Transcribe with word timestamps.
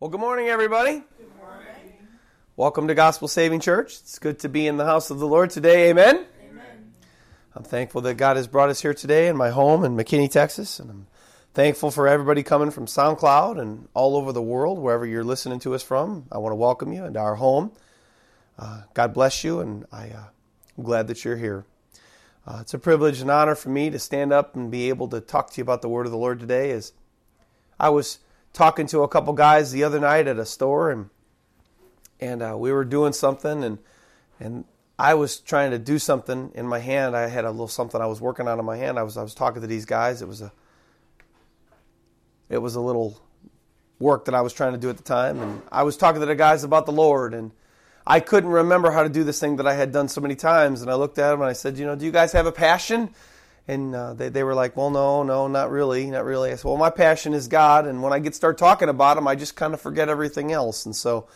Well, 0.00 0.10
good 0.10 0.20
morning, 0.20 0.48
everybody. 0.48 1.04
Good 1.16 1.36
morning. 1.38 1.92
Welcome 2.56 2.88
to 2.88 2.96
Gospel 2.96 3.28
Saving 3.28 3.60
Church. 3.60 3.92
It's 4.00 4.18
good 4.18 4.40
to 4.40 4.48
be 4.48 4.66
in 4.66 4.76
the 4.76 4.84
house 4.84 5.08
of 5.10 5.20
the 5.20 5.26
Lord 5.26 5.50
today. 5.50 5.88
Amen. 5.88 6.26
Amen. 6.50 6.92
I'm 7.54 7.62
thankful 7.62 8.00
that 8.00 8.14
God 8.14 8.36
has 8.36 8.48
brought 8.48 8.70
us 8.70 8.82
here 8.82 8.92
today 8.92 9.28
in 9.28 9.36
my 9.36 9.50
home 9.50 9.84
in 9.84 9.96
McKinney, 9.96 10.28
Texas, 10.28 10.80
and 10.80 10.90
I'm 10.90 11.06
thankful 11.54 11.92
for 11.92 12.08
everybody 12.08 12.42
coming 12.42 12.72
from 12.72 12.86
SoundCloud 12.86 13.60
and 13.60 13.86
all 13.94 14.16
over 14.16 14.32
the 14.32 14.42
world, 14.42 14.80
wherever 14.80 15.06
you're 15.06 15.22
listening 15.22 15.60
to 15.60 15.76
us 15.76 15.84
from. 15.84 16.26
I 16.32 16.38
want 16.38 16.50
to 16.50 16.56
welcome 16.56 16.92
you 16.92 17.04
into 17.04 17.20
our 17.20 17.36
home. 17.36 17.70
Uh, 18.58 18.82
God 18.94 19.14
bless 19.14 19.44
you, 19.44 19.60
and 19.60 19.86
I, 19.92 20.08
uh, 20.08 20.24
I'm 20.76 20.84
glad 20.84 21.06
that 21.06 21.24
you're 21.24 21.36
here. 21.36 21.66
Uh, 22.48 22.58
it's 22.62 22.74
a 22.74 22.80
privilege 22.80 23.20
and 23.20 23.30
honor 23.30 23.54
for 23.54 23.68
me 23.68 23.90
to 23.90 24.00
stand 24.00 24.32
up 24.32 24.56
and 24.56 24.72
be 24.72 24.88
able 24.88 25.06
to 25.10 25.20
talk 25.20 25.50
to 25.50 25.58
you 25.58 25.62
about 25.62 25.82
the 25.82 25.88
Word 25.88 26.06
of 26.06 26.12
the 26.12 26.18
Lord 26.18 26.40
today. 26.40 26.72
As 26.72 26.92
I 27.78 27.90
was 27.90 28.18
talking 28.54 28.86
to 28.86 29.02
a 29.02 29.08
couple 29.08 29.34
guys 29.34 29.72
the 29.72 29.84
other 29.84 30.00
night 30.00 30.26
at 30.26 30.38
a 30.38 30.46
store, 30.46 30.90
and 30.90 31.10
and 32.20 32.42
uh, 32.42 32.56
we 32.56 32.72
were 32.72 32.84
doing 32.86 33.12
something, 33.12 33.62
and 33.62 33.78
and 34.40 34.64
I 34.98 35.12
was 35.12 35.38
trying 35.38 35.72
to 35.72 35.78
do 35.78 35.98
something 35.98 36.52
in 36.54 36.66
my 36.66 36.78
hand. 36.78 37.14
I 37.14 37.28
had 37.28 37.44
a 37.44 37.50
little 37.50 37.68
something 37.68 38.00
I 38.00 38.06
was 38.06 38.22
working 38.22 38.48
on 38.48 38.58
in 38.58 38.64
my 38.64 38.78
hand. 38.78 38.98
I 38.98 39.02
was 39.02 39.18
I 39.18 39.22
was 39.22 39.34
talking 39.34 39.60
to 39.60 39.68
these 39.68 39.84
guys. 39.84 40.22
It 40.22 40.28
was 40.28 40.40
a 40.40 40.50
it 42.48 42.58
was 42.58 42.74
a 42.76 42.80
little 42.80 43.20
work 43.98 44.24
that 44.24 44.34
I 44.34 44.40
was 44.40 44.54
trying 44.54 44.72
to 44.72 44.78
do 44.78 44.88
at 44.88 44.96
the 44.96 45.02
time, 45.02 45.40
and 45.40 45.60
I 45.70 45.82
was 45.82 45.98
talking 45.98 46.20
to 46.20 46.26
the 46.26 46.34
guys 46.34 46.64
about 46.64 46.86
the 46.86 46.92
Lord, 46.92 47.34
and 47.34 47.50
I 48.06 48.20
couldn't 48.20 48.50
remember 48.50 48.90
how 48.90 49.02
to 49.02 49.08
do 49.08 49.24
this 49.24 49.40
thing 49.40 49.56
that 49.56 49.66
I 49.66 49.74
had 49.74 49.90
done 49.92 50.08
so 50.08 50.20
many 50.20 50.36
times. 50.36 50.82
And 50.82 50.90
I 50.90 50.94
looked 50.94 51.18
at 51.18 51.30
them 51.30 51.40
and 51.40 51.48
I 51.48 51.54
said, 51.54 51.78
you 51.78 51.86
know, 51.86 51.96
do 51.96 52.04
you 52.04 52.12
guys 52.12 52.32
have 52.32 52.46
a 52.46 52.52
passion? 52.52 53.10
And 53.66 53.94
uh, 53.94 54.14
they, 54.14 54.28
they 54.28 54.42
were 54.42 54.54
like, 54.54 54.76
well, 54.76 54.90
no, 54.90 55.22
no, 55.22 55.48
not 55.48 55.70
really, 55.70 56.06
not 56.10 56.24
really. 56.24 56.52
I 56.52 56.56
said, 56.56 56.64
well, 56.64 56.76
my 56.76 56.90
passion 56.90 57.32
is 57.32 57.48
God. 57.48 57.86
And 57.86 58.02
when 58.02 58.12
I 58.12 58.18
get 58.18 58.34
start 58.34 58.58
talking 58.58 58.88
about 58.88 59.16
Him, 59.16 59.26
I 59.26 59.34
just 59.34 59.56
kind 59.56 59.72
of 59.72 59.80
forget 59.80 60.08
everything 60.08 60.52
else. 60.52 60.84
And 60.84 60.94
so 60.94 61.28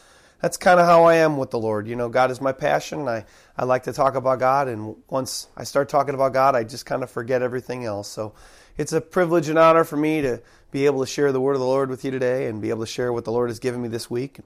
that's 0.43 0.57
kind 0.57 0.79
of 0.79 0.87
how 0.87 1.05
I 1.05 1.17
am 1.17 1.37
with 1.37 1.51
the 1.51 1.59
Lord. 1.59 1.89
You 1.89 1.97
know, 1.97 2.09
God 2.09 2.31
is 2.31 2.41
my 2.41 2.53
passion. 2.53 3.09
I, 3.09 3.25
I 3.57 3.65
like 3.65 3.85
to 3.85 3.93
talk 3.93 4.15
about 4.15 4.39
God. 4.39 4.69
And 4.69 4.97
once 5.09 5.49
I 5.57 5.65
start 5.65 5.89
talking 5.89 6.15
about 6.15 6.33
God, 6.33 6.55
I 6.55 6.65
just 6.65 6.87
kind 6.87 7.03
of 7.03 7.11
forget 7.11 7.43
everything 7.43 7.85
else. 7.85 8.09
So 8.09 8.35
it's 8.77 8.93
a 8.93 9.01
privilege 9.01 9.49
and 9.49 9.59
honor 9.59 9.85
for 9.85 9.97
me 9.97 10.21
to 10.21 10.41
be 10.71 10.87
able 10.87 11.01
to 11.01 11.07
share 11.07 11.33
the 11.33 11.41
word 11.41 11.55
of 11.55 11.61
the 11.61 11.67
Lord 11.67 11.89
with 11.89 12.05
you 12.05 12.11
today 12.11 12.47
and 12.47 12.61
be 12.61 12.69
able 12.69 12.85
to 12.85 12.91
share 12.91 13.13
what 13.13 13.25
the 13.25 13.33
Lord 13.33 13.49
has 13.49 13.59
given 13.59 13.83
me 13.83 13.89
this 13.89 14.11
week. 14.11 14.39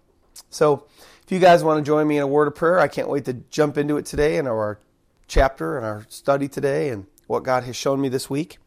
So 0.51 0.87
if 1.25 1.31
you 1.31 1.39
guys 1.39 1.63
want 1.63 1.85
to 1.85 1.87
join 1.87 2.07
me 2.07 2.17
in 2.17 2.23
a 2.23 2.27
word 2.27 2.49
of 2.49 2.55
prayer, 2.55 2.79
I 2.79 2.89
can't 2.89 3.09
wait 3.09 3.25
to 3.27 3.35
jump 3.35 3.77
into 3.77 3.97
it 3.97 4.07
today 4.07 4.39
in 4.39 4.47
our 4.47 4.79
chapter 5.27 5.77
and 5.77 5.85
our 5.85 6.07
study 6.09 6.49
today. 6.49 6.89
And 6.89 7.07
what 7.27 7.45
God 7.45 7.65
has 7.65 7.77
shown 7.77 8.01
me 8.01 8.09
this 8.09 8.29
week. 8.29 8.59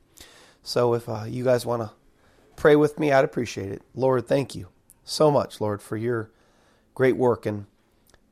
So 0.63 0.93
if 0.93 1.07
uh, 1.07 1.25
you 1.27 1.43
guys 1.43 1.65
want 1.65 1.83
to 1.83 1.91
pray 2.55 2.75
with 2.75 2.99
me, 2.99 3.11
I'd 3.11 3.25
appreciate 3.25 3.71
it. 3.71 3.83
Lord, 3.93 4.27
thank 4.27 4.55
you 4.55 4.69
so 5.03 5.29
much, 5.29 5.61
Lord, 5.61 5.81
for 5.81 5.97
your 5.97 6.31
great 6.93 7.17
work 7.17 7.45
in 7.45 7.67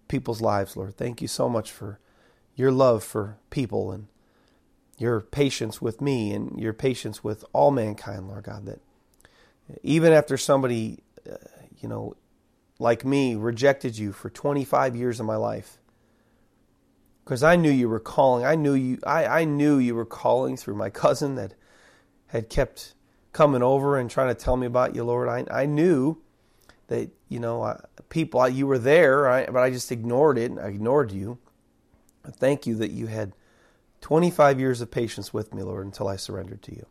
people's 0.07 0.41
lives, 0.41 0.75
Lord. 0.75 0.97
Thank 0.97 1.21
you 1.21 1.27
so 1.27 1.47
much 1.47 1.71
for 1.71 1.99
your 2.55 2.71
love 2.71 3.03
for 3.03 3.37
people 3.49 3.91
and 3.91 4.07
your 4.97 5.21
patience 5.21 5.81
with 5.81 6.01
me 6.01 6.33
and 6.33 6.59
your 6.59 6.73
patience 6.73 7.23
with 7.23 7.43
all 7.53 7.71
mankind, 7.71 8.27
Lord 8.27 8.45
God, 8.45 8.65
that 8.65 8.79
even 9.81 10.13
after 10.13 10.37
somebody, 10.37 11.03
uh, 11.29 11.35
you 11.79 11.89
know, 11.89 12.15
like 12.79 13.05
me 13.05 13.35
rejected 13.35 13.97
you 13.97 14.11
for 14.11 14.29
25 14.29 14.95
years 14.95 15.19
of 15.19 15.25
my 15.25 15.35
life, 15.35 15.79
because 17.23 17.43
I 17.43 17.55
knew 17.55 17.71
you 17.71 17.89
were 17.89 17.99
calling. 17.99 18.45
I 18.45 18.55
knew 18.55 18.73
you. 18.73 18.99
I, 19.05 19.25
I 19.25 19.43
knew 19.45 19.77
you 19.77 19.95
were 19.95 20.05
calling 20.05 20.57
through 20.57 20.75
my 20.75 20.89
cousin 21.03 21.35
that 21.35 21.53
had 22.27 22.49
kept 22.49 22.93
coming 23.31 23.63
over 23.63 23.97
and 23.97 24.09
trying 24.09 24.29
to 24.29 24.35
tell 24.35 24.57
me 24.57 24.67
about 24.67 24.95
you, 24.95 25.03
Lord. 25.03 25.29
I 25.29 25.45
I 25.51 25.65
knew 25.65 26.21
that 26.87 27.09
you 27.29 27.39
know 27.39 27.79
people 28.09 28.47
you 28.47 28.67
were 28.67 28.77
there, 28.77 29.29
I, 29.29 29.45
but 29.45 29.61
I 29.61 29.71
just 29.71 29.91
ignored 29.91 30.37
it. 30.37 30.51
I 30.59 30.67
ignored 30.67 31.11
you. 31.11 31.39
I 32.25 32.31
Thank 32.31 32.67
you 32.67 32.75
that 32.75 32.91
you 32.91 33.07
had 33.07 33.33
25 34.01 34.59
years 34.59 34.81
of 34.81 34.91
patience 34.91 35.33
with 35.33 35.53
me, 35.53 35.63
Lord, 35.63 35.85
until 35.85 36.07
I 36.07 36.15
surrendered 36.17 36.61
to 36.63 36.75
you. 36.75 36.85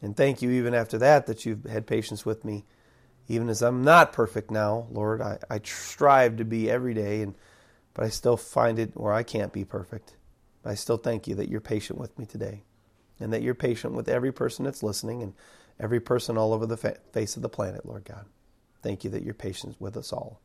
And 0.00 0.16
thank 0.16 0.42
you 0.42 0.50
even 0.50 0.74
after 0.74 0.98
that 0.98 1.26
that 1.26 1.46
you've 1.46 1.64
had 1.64 1.86
patience 1.86 2.26
with 2.26 2.44
me, 2.44 2.64
even 3.28 3.48
as 3.48 3.62
I'm 3.62 3.84
not 3.84 4.12
perfect 4.12 4.50
now, 4.50 4.86
Lord. 4.90 5.22
I, 5.22 5.38
I 5.48 5.60
strive 5.62 6.36
to 6.38 6.44
be 6.44 6.68
every 6.68 6.94
day 6.94 7.22
and 7.22 7.34
but 7.94 8.04
I 8.04 8.08
still 8.08 8.36
find 8.36 8.78
it 8.78 8.92
where 8.94 9.12
I 9.12 9.22
can't 9.22 9.52
be 9.52 9.64
perfect. 9.64 10.16
But 10.62 10.70
I 10.70 10.74
still 10.74 10.96
thank 10.96 11.26
you 11.26 11.34
that 11.36 11.48
you're 11.48 11.60
patient 11.60 11.98
with 11.98 12.18
me 12.18 12.26
today 12.26 12.62
and 13.20 13.32
that 13.32 13.42
you're 13.42 13.54
patient 13.54 13.94
with 13.94 14.08
every 14.08 14.32
person 14.32 14.64
that's 14.64 14.82
listening 14.82 15.22
and 15.22 15.34
every 15.78 16.00
person 16.00 16.38
all 16.38 16.52
over 16.52 16.66
the 16.66 16.76
fa- 16.76 16.98
face 17.12 17.36
of 17.36 17.42
the 17.42 17.48
planet, 17.48 17.86
Lord 17.86 18.04
God. 18.04 18.26
Thank 18.82 19.04
you 19.04 19.10
that 19.10 19.22
you're 19.22 19.34
patient 19.34 19.76
with 19.78 19.96
us 19.96 20.12
all. 20.12 20.40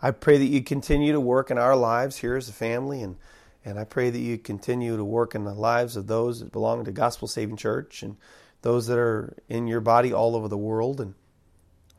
I 0.00 0.10
pray 0.10 0.38
that 0.38 0.46
you 0.46 0.62
continue 0.62 1.12
to 1.12 1.20
work 1.20 1.50
in 1.50 1.58
our 1.58 1.76
lives 1.76 2.18
here 2.18 2.36
as 2.36 2.48
a 2.48 2.52
family, 2.52 3.02
and, 3.02 3.16
and 3.64 3.78
I 3.78 3.84
pray 3.84 4.10
that 4.10 4.18
you 4.18 4.36
continue 4.36 4.96
to 4.96 5.04
work 5.04 5.34
in 5.34 5.44
the 5.44 5.54
lives 5.54 5.96
of 5.96 6.06
those 6.06 6.40
that 6.40 6.50
belong 6.50 6.84
to 6.84 6.92
Gospel 6.92 7.28
Saving 7.28 7.56
Church 7.56 8.02
and 8.02 8.16
those 8.62 8.86
that 8.86 8.98
are 8.98 9.36
in 9.48 9.68
your 9.68 9.80
body 9.80 10.12
all 10.12 10.34
over 10.34 10.48
the 10.48 10.56
world. 10.56 11.00
And 11.00 11.14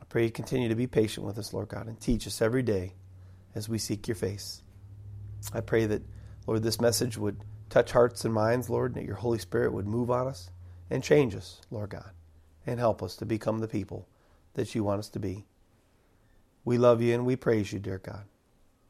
I 0.02 0.04
pray 0.04 0.24
you 0.24 0.30
continue 0.30 0.68
to 0.68 0.74
be 0.74 0.86
patient 0.86 1.26
with 1.26 1.38
us, 1.38 1.52
Lord 1.54 1.68
God, 1.68 1.86
and 1.86 1.98
teach 1.98 2.26
us 2.26 2.42
every 2.42 2.62
day 2.62 2.92
as 3.54 3.68
we 3.68 3.78
seek 3.78 4.08
your 4.08 4.14
face. 4.14 4.62
I 5.52 5.60
pray 5.60 5.86
that, 5.86 6.02
Lord, 6.46 6.62
this 6.62 6.80
message 6.80 7.16
would 7.16 7.38
touch 7.70 7.92
hearts 7.92 8.24
and 8.24 8.32
minds, 8.32 8.70
Lord, 8.70 8.92
and 8.92 9.02
that 9.02 9.06
your 9.06 9.16
Holy 9.16 9.38
Spirit 9.38 9.72
would 9.72 9.86
move 9.86 10.10
on 10.10 10.26
us 10.26 10.50
and 10.90 11.02
change 11.02 11.34
us, 11.34 11.60
Lord 11.70 11.90
God, 11.90 12.10
and 12.66 12.78
help 12.78 13.02
us 13.02 13.16
to 13.16 13.26
become 13.26 13.58
the 13.58 13.68
people 13.68 14.08
that 14.54 14.74
you 14.74 14.84
want 14.84 15.00
us 15.00 15.08
to 15.10 15.18
be. 15.18 15.44
We 16.64 16.78
love 16.78 17.02
you 17.02 17.14
and 17.14 17.26
we 17.26 17.36
praise 17.36 17.72
you, 17.72 17.78
dear 17.78 17.98
God. 17.98 18.24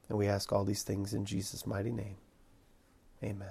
And 0.09 0.19
we 0.19 0.29
ask 0.29 0.53
all 0.53 0.65
these 0.65 0.83
things 0.83 1.15
in 1.15 1.25
Jesus' 1.25 1.67
mighty 1.67 1.91
name. 1.91 2.17
Amen. 3.23 3.49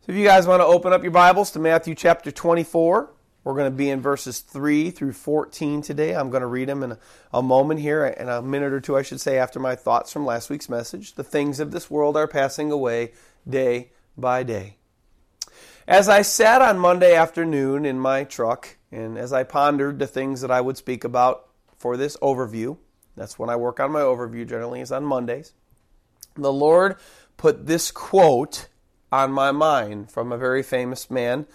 So 0.00 0.12
if 0.12 0.14
you 0.16 0.24
guys 0.24 0.46
want 0.46 0.60
to 0.60 0.66
open 0.66 0.92
up 0.92 1.02
your 1.02 1.10
Bibles 1.10 1.50
to 1.52 1.58
Matthew 1.58 1.94
chapter 1.94 2.30
24. 2.30 3.10
We're 3.46 3.54
going 3.54 3.70
to 3.70 3.76
be 3.76 3.90
in 3.90 4.00
verses 4.00 4.40
3 4.40 4.90
through 4.90 5.12
14 5.12 5.80
today. 5.80 6.16
I'm 6.16 6.30
going 6.30 6.40
to 6.40 6.48
read 6.48 6.68
them 6.68 6.82
in 6.82 6.98
a, 7.32 7.40
moment 7.40 7.78
here, 7.78 8.04
in 8.04 8.28
a 8.28 8.42
minute 8.42 8.72
or 8.72 8.80
two, 8.80 8.96
I 8.96 9.02
should 9.02 9.20
say, 9.20 9.38
after 9.38 9.60
my 9.60 9.76
thoughts 9.76 10.12
from 10.12 10.26
last 10.26 10.50
week's 10.50 10.68
message. 10.68 11.14
The 11.14 11.22
things 11.22 11.60
of 11.60 11.70
this 11.70 11.88
world 11.88 12.16
are 12.16 12.26
passing 12.26 12.72
away 12.72 13.12
day 13.48 13.92
by 14.18 14.42
day. 14.42 14.78
As 15.86 16.08
I 16.08 16.22
sat 16.22 16.60
on 16.60 16.80
Monday 16.80 17.14
afternoon 17.14 17.86
in 17.86 18.00
my 18.00 18.24
truck, 18.24 18.78
and 18.90 19.16
as 19.16 19.32
I 19.32 19.44
pondered 19.44 20.00
the 20.00 20.08
things 20.08 20.40
that 20.40 20.50
I 20.50 20.60
would 20.60 20.76
speak 20.76 21.04
about 21.04 21.46
for 21.78 21.96
this 21.96 22.16
overview, 22.16 22.78
that's 23.14 23.38
when 23.38 23.48
I 23.48 23.54
work 23.54 23.78
on 23.78 23.92
my 23.92 24.00
overview 24.00 24.44
generally, 24.44 24.80
is 24.80 24.90
on 24.90 25.04
Mondays. 25.04 25.52
The 26.34 26.52
Lord 26.52 26.96
put 27.36 27.68
this 27.68 27.92
quote 27.92 28.66
on 29.12 29.30
my 29.30 29.52
mind 29.52 30.10
from 30.10 30.32
a 30.32 30.36
very 30.36 30.64
famous 30.64 31.08
man 31.08 31.46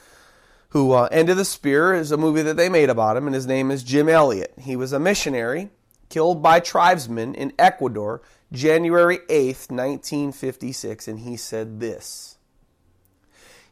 who 0.72 0.94
uh, 0.94 1.10
End 1.12 1.30
of 1.30 1.38
the 1.38 1.46
Spear 1.46 1.94
is 1.94 2.12
a 2.12 2.18
movie 2.18 2.42
that 2.44 2.56
they 2.56 2.70
made 2.70 2.90
about 2.90 3.18
him, 3.18 3.26
and 3.26 3.36
his 3.36 3.48
name 3.48 3.72
is 3.72 3.84
Jim 3.84 4.08
Elliot. 4.08 4.54
He 4.58 4.76
was 4.76 4.94
a 4.94 5.00
missionary 5.00 5.70
killed 6.10 6.42
by 6.42 6.60
tribesmen 6.60 7.36
in 7.36 7.54
Ecuador 7.60 8.22
January 8.54 9.20
8th, 9.30 9.70
1956, 9.70 11.08
and 11.08 11.20
he 11.20 11.36
said 11.36 11.80
this 11.80 12.38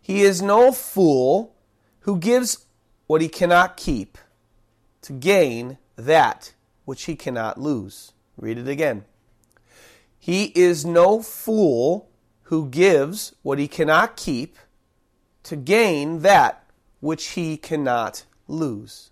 He 0.01 0.21
is 0.21 0.41
no 0.41 0.71
fool 0.73 1.55
who 2.01 2.17
gives 2.17 2.65
what 3.07 3.21
he 3.21 3.29
cannot 3.29 3.77
keep 3.77 4.17
to 5.01 5.13
gain 5.13 5.77
that 5.95 6.53
which 6.83 7.03
he 7.03 7.15
cannot 7.15 7.59
lose. 7.59 8.11
Read 8.38 8.57
it 8.57 8.67
again. 8.67 9.05
He 10.17 10.45
is 10.47 10.85
no 10.85 11.21
fool 11.21 12.09
who 12.43 12.67
gives 12.67 13.35
what 13.41 13.57
he 13.57 13.69
cannot 13.69 14.17
keep 14.17 14.57
to 15.43 15.55
gain 15.55 16.19
that 16.19 16.65
which 16.99 17.29
he 17.29 17.57
cannot 17.57 18.25
lose. 18.47 19.11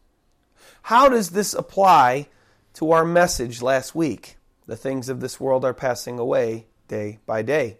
How 0.83 1.09
does 1.09 1.31
this 1.31 1.53
apply 1.53 2.27
to 2.75 2.91
our 2.91 3.05
message 3.05 3.61
last 3.61 3.95
week? 3.95 4.37
The 4.65 4.75
things 4.75 5.09
of 5.09 5.19
this 5.19 5.39
world 5.39 5.65
are 5.65 5.73
passing 5.73 6.19
away 6.19 6.67
day 6.87 7.19
by 7.25 7.41
day. 7.41 7.77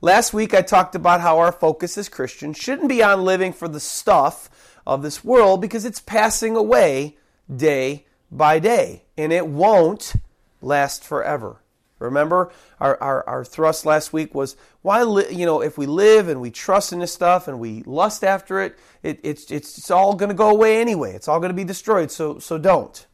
Last 0.00 0.34
week 0.34 0.52
I 0.52 0.62
talked 0.62 0.94
about 0.94 1.20
how 1.20 1.38
our 1.38 1.52
focus 1.52 1.96
as 1.96 2.08
Christians 2.08 2.56
shouldn't 2.56 2.88
be 2.88 3.02
on 3.02 3.24
living 3.24 3.52
for 3.52 3.68
the 3.68 3.80
stuff 3.80 4.50
of 4.86 5.02
this 5.02 5.22
world 5.24 5.60
because 5.60 5.84
it's 5.84 6.00
passing 6.00 6.56
away 6.56 7.16
day 7.54 8.06
by 8.30 8.58
day 8.58 9.04
and 9.16 9.32
it 9.32 9.46
won't 9.46 10.14
last 10.60 11.04
forever. 11.04 11.61
Remember, 12.02 12.50
our, 12.80 13.00
our, 13.02 13.28
our 13.28 13.44
thrust 13.44 13.86
last 13.86 14.12
week 14.12 14.34
was 14.34 14.56
why, 14.82 15.02
li- 15.02 15.30
you 15.30 15.46
know, 15.46 15.62
if 15.62 15.78
we 15.78 15.86
live 15.86 16.28
and 16.28 16.40
we 16.40 16.50
trust 16.50 16.92
in 16.92 16.98
this 16.98 17.12
stuff 17.12 17.48
and 17.48 17.58
we 17.58 17.82
lust 17.86 18.24
after 18.24 18.60
it, 18.60 18.78
it 19.02 19.20
it's, 19.22 19.50
it's, 19.50 19.78
it's 19.78 19.90
all 19.90 20.14
going 20.14 20.28
to 20.28 20.34
go 20.34 20.50
away 20.50 20.80
anyway. 20.80 21.12
It's 21.12 21.28
all 21.28 21.40
going 21.40 21.50
to 21.50 21.54
be 21.54 21.64
destroyed, 21.64 22.10
so, 22.10 22.38
so 22.38 22.58
don't. 22.58 23.06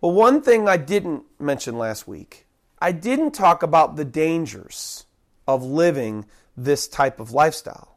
Well, 0.00 0.12
one 0.12 0.42
thing 0.42 0.68
I 0.68 0.76
didn't 0.76 1.24
mention 1.38 1.78
last 1.78 2.08
week, 2.08 2.46
I 2.80 2.92
didn't 2.92 3.32
talk 3.32 3.62
about 3.62 3.96
the 3.96 4.04
dangers 4.04 5.06
of 5.46 5.62
living 5.62 6.26
this 6.56 6.88
type 6.88 7.20
of 7.20 7.32
lifestyle. 7.32 7.96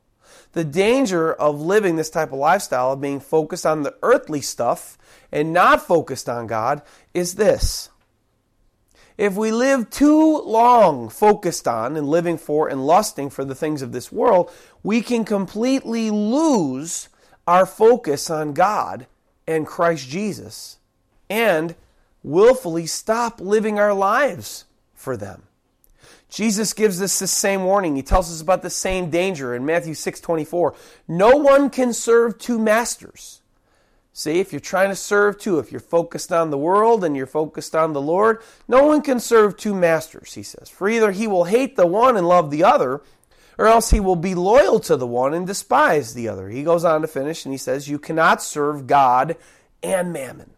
the 0.56 0.64
danger 0.64 1.34
of 1.34 1.60
living 1.60 1.98
this 1.98 2.10
type 2.10 2.32
of 2.32 2.40
lifestyle, 2.40 2.94
of 2.94 3.02
being 3.02 3.20
focused 3.20 3.66
on 3.66 3.84
the 3.84 3.94
earthly 4.02 4.40
stuff 4.40 4.98
and 5.30 5.52
not 5.52 5.86
focused 5.86 6.30
on 6.30 6.48
God, 6.48 6.82
is 7.14 7.36
this. 7.36 7.90
If 9.18 9.36
we 9.36 9.52
live 9.52 9.90
too 9.90 10.40
long 10.40 11.08
focused 11.10 11.68
on 11.68 11.96
and 11.96 12.08
living 12.08 12.38
for 12.38 12.68
and 12.68 12.86
lusting 12.86 13.30
for 13.30 13.46
the 13.46 13.56
things 13.56 13.82
of 13.82 13.94
this 13.94 14.12
world, 14.12 14.52
we 14.84 15.02
can 15.02 15.24
completely 15.24 16.10
lose 16.10 17.08
our 17.48 17.66
focus 17.66 18.30
on 18.30 18.54
God 18.54 19.08
and 19.48 19.66
Christ 19.66 20.10
Jesus 20.10 20.78
and 21.30 21.76
willfully 22.24 22.86
stop 22.88 23.40
living 23.40 23.80
our 23.80 23.94
lives 23.94 24.66
for 24.94 25.16
them. 25.16 25.44
Jesus 26.28 26.74
gives 26.74 27.02
us 27.02 27.18
the 27.18 27.28
same 27.28 27.64
warning. 27.64 27.96
He 27.96 28.02
tells 28.02 28.30
us 28.30 28.42
about 28.42 28.64
the 28.64 28.70
same 28.70 29.10
danger 29.10 29.56
in 29.56 29.66
Matthew 29.66 29.94
6:24. 29.94 30.74
No 31.08 31.38
one 31.38 31.70
can 31.70 31.94
serve 31.94 32.38
two 32.38 32.60
masters. 32.60 33.42
See, 34.18 34.40
if 34.40 34.54
you're 34.54 34.62
trying 34.62 34.92
to 34.92 34.96
serve 34.96 35.38
two, 35.38 35.60
if 35.60 35.74
you're 35.74 35.82
focused 35.82 36.32
on 36.32 36.50
the 36.50 36.58
world 36.58 37.04
and 37.04 37.18
you're 37.18 37.26
focused 37.26 37.76
on 37.76 37.92
the 37.92 38.02
Lord, 38.02 38.42
no 38.66 38.86
one 38.86 39.02
can 39.02 39.20
serve 39.20 39.58
two 39.58 39.76
masters, 39.76 40.36
he 40.36 40.42
says. 40.42 40.70
For 40.70 40.88
either 40.88 41.12
he 41.12 41.28
will 41.28 41.44
hate 41.44 41.76
the 41.76 41.86
one 41.86 42.16
and 42.16 42.26
love 42.26 42.50
the 42.50 42.64
other, 42.64 43.02
or 43.58 43.68
else 43.68 43.92
he 43.92 44.00
will 44.00 44.16
be 44.16 44.34
loyal 44.34 44.80
to 44.80 44.96
the 44.96 45.06
one 45.06 45.34
and 45.34 45.46
despise 45.46 46.14
the 46.14 46.30
other. 46.30 46.48
He 46.48 46.64
goes 46.64 46.86
on 46.86 47.02
to 47.02 47.10
finish 47.10 47.44
and 47.44 47.54
he 47.54 47.58
says, 47.58 47.90
You 47.90 48.00
cannot 48.00 48.42
serve 48.42 48.88
God 48.88 49.36
and 49.84 50.14
mammon. 50.14 50.52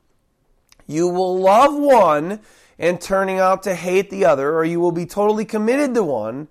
You 0.86 1.08
will 1.08 1.40
love 1.40 1.74
one 1.74 2.42
and 2.78 3.02
turning 3.02 3.40
out 3.40 3.64
to 3.64 3.74
hate 3.74 4.12
the 4.12 4.24
other, 4.24 4.56
or 4.56 4.66
you 4.66 4.80
will 4.80 4.92
be 4.92 5.08
totally 5.08 5.46
committed 5.46 5.96
to 5.96 6.04
one, 6.04 6.48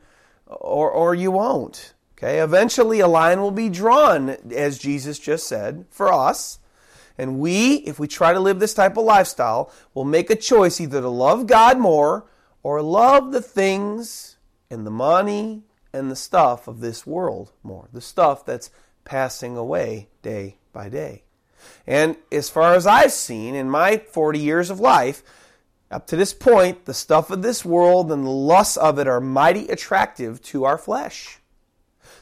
or, 0.48 0.90
or 0.90 1.14
you 1.14 1.30
won't. 1.30 1.94
Okay, 2.18 2.40
eventually 2.40 2.98
a 2.98 3.06
line 3.06 3.40
will 3.40 3.52
be 3.52 3.68
drawn, 3.68 4.30
as 4.52 4.76
Jesus 4.76 5.20
just 5.20 5.46
said, 5.46 5.86
for 5.88 6.12
us. 6.12 6.58
And 7.18 7.38
we, 7.38 7.76
if 7.76 7.98
we 7.98 8.08
try 8.08 8.32
to 8.32 8.40
live 8.40 8.58
this 8.58 8.74
type 8.74 8.96
of 8.96 9.04
lifestyle, 9.04 9.72
will 9.94 10.04
make 10.04 10.30
a 10.30 10.36
choice 10.36 10.80
either 10.80 11.00
to 11.00 11.08
love 11.08 11.46
God 11.46 11.78
more 11.78 12.26
or 12.62 12.82
love 12.82 13.32
the 13.32 13.42
things 13.42 14.36
and 14.70 14.86
the 14.86 14.90
money 14.90 15.62
and 15.92 16.10
the 16.10 16.16
stuff 16.16 16.68
of 16.68 16.80
this 16.80 17.06
world 17.06 17.52
more. 17.62 17.88
The 17.92 18.00
stuff 18.00 18.44
that's 18.44 18.70
passing 19.04 19.56
away 19.56 20.08
day 20.22 20.58
by 20.72 20.88
day. 20.88 21.22
And 21.86 22.16
as 22.30 22.50
far 22.50 22.74
as 22.74 22.86
I've 22.86 23.12
seen 23.12 23.54
in 23.54 23.70
my 23.70 23.96
40 23.96 24.38
years 24.38 24.70
of 24.70 24.80
life, 24.80 25.22
up 25.90 26.06
to 26.08 26.16
this 26.16 26.34
point, 26.34 26.84
the 26.84 26.94
stuff 26.94 27.30
of 27.30 27.42
this 27.42 27.64
world 27.64 28.10
and 28.10 28.24
the 28.24 28.30
lusts 28.30 28.76
of 28.76 28.98
it 28.98 29.06
are 29.06 29.20
mighty 29.20 29.68
attractive 29.68 30.42
to 30.42 30.64
our 30.64 30.76
flesh. 30.76 31.38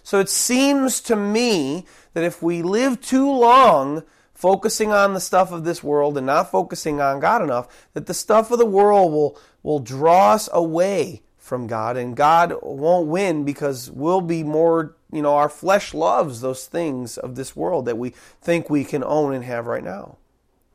So 0.03 0.21
it 0.21 0.29
seems 0.29 1.01
to 1.03 1.17
me 1.17 1.87
that 2.13 2.25
if 2.25 2.43
we 2.43 2.63
live 2.63 3.01
too 3.01 3.29
long 3.31 4.03
focusing 4.45 4.93
on 4.93 5.15
the 5.15 5.21
stuff 5.21 5.53
of 5.53 5.65
this 5.65 5.83
world 5.83 6.19
and 6.19 6.27
not 6.27 6.51
focusing 6.51 7.01
on 7.01 7.19
God 7.19 7.41
enough, 7.41 7.89
that 7.95 8.05
the 8.05 8.13
stuff 8.13 8.51
of 8.51 8.59
the 8.59 8.67
world 8.67 9.11
will, 9.11 9.39
will 9.63 9.79
draw 9.79 10.33
us 10.33 10.51
away 10.53 11.23
from 11.39 11.67
God 11.67 11.97
and 11.97 12.15
God 12.15 12.53
won't 12.61 13.09
win 13.09 13.47
because 13.47 13.91
we'll 13.91 14.21
be 14.21 14.45
more, 14.45 14.97
you 15.11 15.23
know, 15.23 15.35
our 15.35 15.49
flesh 15.49 15.95
loves 15.95 16.43
those 16.43 16.67
things 16.67 17.17
of 17.17 17.37
this 17.37 17.57
world 17.57 17.87
that 17.87 17.97
we 17.97 18.11
think 18.43 18.69
we 18.69 18.85
can 18.85 19.03
own 19.03 19.33
and 19.33 19.45
have 19.45 19.67
right 19.67 19.83
now. 19.83 20.19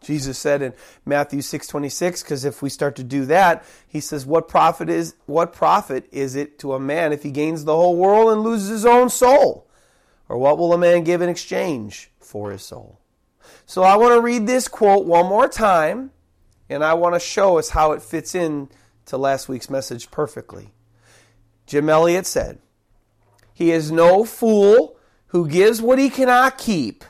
Jesus 0.02 0.40
said 0.40 0.64
in 0.64 0.74
Matthew 1.06 1.42
6:26 1.42 2.24
because 2.24 2.46
if 2.46 2.64
we 2.64 2.72
start 2.72 2.96
to 2.96 3.04
do 3.04 3.24
that, 3.26 3.64
he 3.88 4.00
says 4.00 4.26
what 4.26 4.48
profit 4.48 4.90
is 4.90 5.14
what 5.28 5.54
profit 5.54 6.08
is 6.12 6.36
it 6.36 6.58
to 6.58 6.74
a 6.74 6.80
man 6.80 7.14
if 7.14 7.22
he 7.22 7.30
gains 7.30 7.66
the 7.66 7.76
whole 7.76 7.96
world 7.96 8.32
and 8.32 8.42
loses 8.42 8.70
his 8.70 8.86
own 8.88 9.12
soul? 9.12 9.68
Or 10.28 10.40
what 10.40 10.58
will 10.58 10.74
a 10.74 10.78
man 10.80 11.04
give 11.04 11.22
in 11.22 11.30
exchange 11.30 12.10
for 12.20 12.50
his 12.50 12.64
soul? 12.64 12.99
So 13.70 13.84
I 13.84 13.98
want 13.98 14.16
to 14.16 14.22
read 14.22 14.48
this 14.48 14.68
quote 14.68 15.06
one 15.06 15.28
more 15.28 15.48
time 15.48 16.10
and 16.70 16.84
I 16.84 16.96
want 16.96 17.14
to 17.14 17.20
show 17.20 17.60
us 17.60 17.70
how 17.70 17.92
it 17.92 18.02
fits 18.02 18.34
in 18.34 18.68
to 19.06 19.16
last 19.16 19.48
week's 19.48 19.70
message 19.70 20.10
perfectly. 20.10 20.74
Jim 21.68 21.88
Elliot 21.88 22.26
said, 22.26 22.58
"He 23.54 23.70
is 23.70 23.92
no 23.92 24.26
fool 24.26 24.98
who 25.28 25.48
gives 25.48 25.84
what 25.84 26.00
he 26.00 26.10
cannot 26.10 26.58
keep 26.58 27.04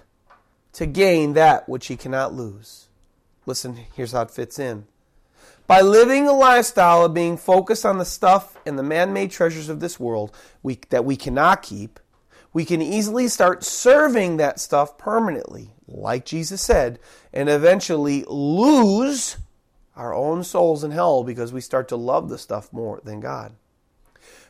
to 0.73 0.85
gain 0.85 1.31
that 1.31 1.69
which 1.69 1.87
he 1.87 1.95
cannot 1.95 2.33
lose. 2.33 2.89
Listen, 3.45 3.79
here's 3.95 4.11
how 4.11 4.23
it 4.23 4.31
fits 4.31 4.59
in. 4.59 4.85
By 5.65 5.79
living 5.79 6.27
a 6.27 6.33
lifestyle 6.33 7.05
of 7.05 7.13
being 7.13 7.37
focused 7.37 7.85
on 7.85 7.99
the 7.99 8.05
stuff 8.05 8.57
and 8.65 8.77
the 8.77 8.83
man 8.83 9.13
made 9.13 9.31
treasures 9.31 9.69
of 9.69 9.79
this 9.79 9.97
world 9.97 10.35
we, 10.61 10.77
that 10.89 11.05
we 11.05 11.15
cannot 11.15 11.61
keep, 11.61 12.01
we 12.51 12.65
can 12.65 12.81
easily 12.81 13.29
start 13.29 13.63
serving 13.63 14.35
that 14.37 14.59
stuff 14.59 14.97
permanently, 14.97 15.69
like 15.91 16.25
Jesus 16.25 16.61
said, 16.61 16.99
and 17.33 17.49
eventually 17.49 18.23
lose 18.27 19.37
our 19.95 20.13
own 20.13 20.43
souls 20.43 20.83
in 20.83 20.91
hell 20.91 21.23
because 21.23 21.51
we 21.51 21.61
start 21.61 21.87
to 21.89 21.95
love 21.95 22.29
the 22.29 22.37
stuff 22.37 22.71
more 22.71 23.01
than 23.03 23.19
God. 23.19 23.53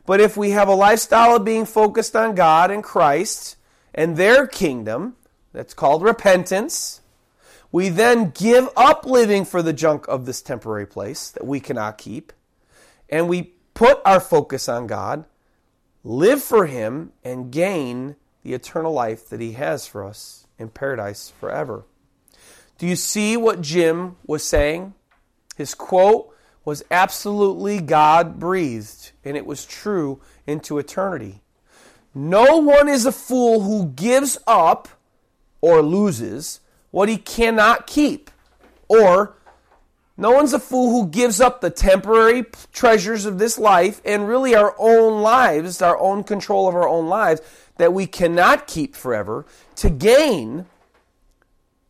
But 0.06 0.22
if 0.22 0.38
we 0.38 0.52
have 0.52 0.68
a 0.68 0.76
lifestyle 0.76 1.36
of 1.36 1.46
being 1.46 1.66
focused 1.66 2.16
on 2.16 2.36
God 2.36 2.72
and 2.72 2.84
Christ 2.84 3.56
and 3.94 4.18
their 4.18 4.48
kingdom, 4.48 5.16
that's 5.54 5.74
called 5.74 6.04
repentance. 6.04 7.02
We 7.72 7.90
then 7.90 8.32
give 8.32 8.70
up 8.76 9.06
living 9.06 9.46
for 9.46 9.62
the 9.62 9.74
junk 9.74 10.08
of 10.08 10.26
this 10.26 10.42
temporary 10.42 10.88
place 10.88 11.30
that 11.32 11.46
we 11.46 11.60
cannot 11.60 11.98
keep, 11.98 12.34
and 13.10 13.30
we 13.30 13.54
put 13.74 14.02
our 14.06 14.20
focus 14.20 14.68
on 14.68 14.88
God, 14.88 15.26
live 16.04 16.42
for 16.44 16.66
Him, 16.66 17.12
and 17.24 17.52
gain 17.52 18.16
the 18.44 18.54
eternal 18.54 18.94
life 18.94 19.30
that 19.30 19.42
He 19.42 19.52
has 19.54 19.86
for 19.86 20.04
us 20.04 20.39
in 20.60 20.70
paradise 20.70 21.34
forever. 21.40 21.86
Do 22.78 22.86
you 22.86 22.96
see 22.96 23.36
what 23.36 23.62
Jim 23.62 24.18
was 24.28 24.44
saying? 24.44 24.94
His 25.56 25.74
quote 25.74 26.34
was 26.64 26.84
absolutely 26.92 27.82
God 27.82 28.40
breathed, 28.40 29.12
and 29.26 29.36
it 29.36 29.46
was 29.46 29.66
true 29.66 30.22
into 30.46 30.78
eternity. 30.78 31.42
No 32.14 32.58
one 32.58 32.88
is 32.88 33.06
a 33.06 33.12
fool 33.12 33.62
who 33.62 33.88
gives 33.88 34.38
up 34.46 34.88
or 35.62 35.82
loses 35.82 36.60
what 36.92 37.10
he 37.10 37.18
cannot 37.18 37.88
keep. 37.88 38.30
Or 38.88 39.36
no 40.20 40.32
one's 40.32 40.52
a 40.52 40.60
fool 40.60 40.92
who 40.92 41.10
gives 41.10 41.40
up 41.40 41.62
the 41.62 41.70
temporary 41.70 42.44
treasures 42.74 43.26
of 43.26 43.40
this 43.40 43.58
life 43.58 44.02
and 44.04 44.28
really 44.28 44.54
our 44.54 44.76
own 44.78 45.22
lives, 45.22 45.82
our 45.82 45.98
own 45.98 46.26
control 46.26 46.68
of 46.68 46.76
our 46.76 46.88
own 46.88 47.08
lives 47.08 47.42
that 47.78 47.94
we 47.94 48.06
cannot 48.06 48.68
keep 48.68 48.98
forever 48.98 49.46
to 49.78 49.90
gain 49.90 50.66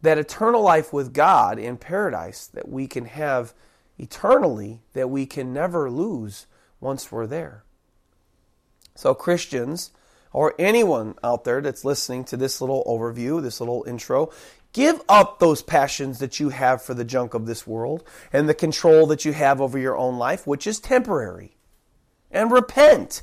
that 0.03 0.19
eternal 0.19 0.61
life 0.61 0.93
with 0.93 1.11
God 1.11 1.57
in 1.57 1.77
paradise 1.77 2.45
that 2.45 2.69
we 2.69 2.85
can 2.85 3.05
have 3.05 3.55
eternally, 3.97 4.81
that 4.93 5.09
we 5.09 5.25
can 5.25 5.51
never 5.51 5.89
lose 5.89 6.45
once 6.79 7.11
we're 7.11 7.25
there. 7.25 7.63
So, 8.93 9.15
Christians, 9.15 9.89
or 10.31 10.53
anyone 10.59 11.15
out 11.23 11.45
there 11.45 11.61
that's 11.61 11.83
listening 11.83 12.25
to 12.25 12.37
this 12.37 12.61
little 12.61 12.83
overview, 12.85 13.41
this 13.41 13.59
little 13.59 13.83
intro, 13.87 14.31
give 14.79 15.01
up 15.09 15.39
those 15.39 15.61
passions 15.61 16.19
that 16.19 16.39
you 16.39 16.47
have 16.47 16.81
for 16.81 16.93
the 16.93 17.03
junk 17.03 17.33
of 17.33 17.45
this 17.45 17.67
world 17.67 18.01
and 18.31 18.47
the 18.47 18.53
control 18.53 19.05
that 19.07 19.25
you 19.25 19.33
have 19.33 19.59
over 19.59 19.77
your 19.77 19.97
own 19.97 20.17
life, 20.17 20.47
which 20.47 20.65
is 20.65 20.79
temporary. 20.79 21.57
And 22.31 22.49
repent 22.49 23.21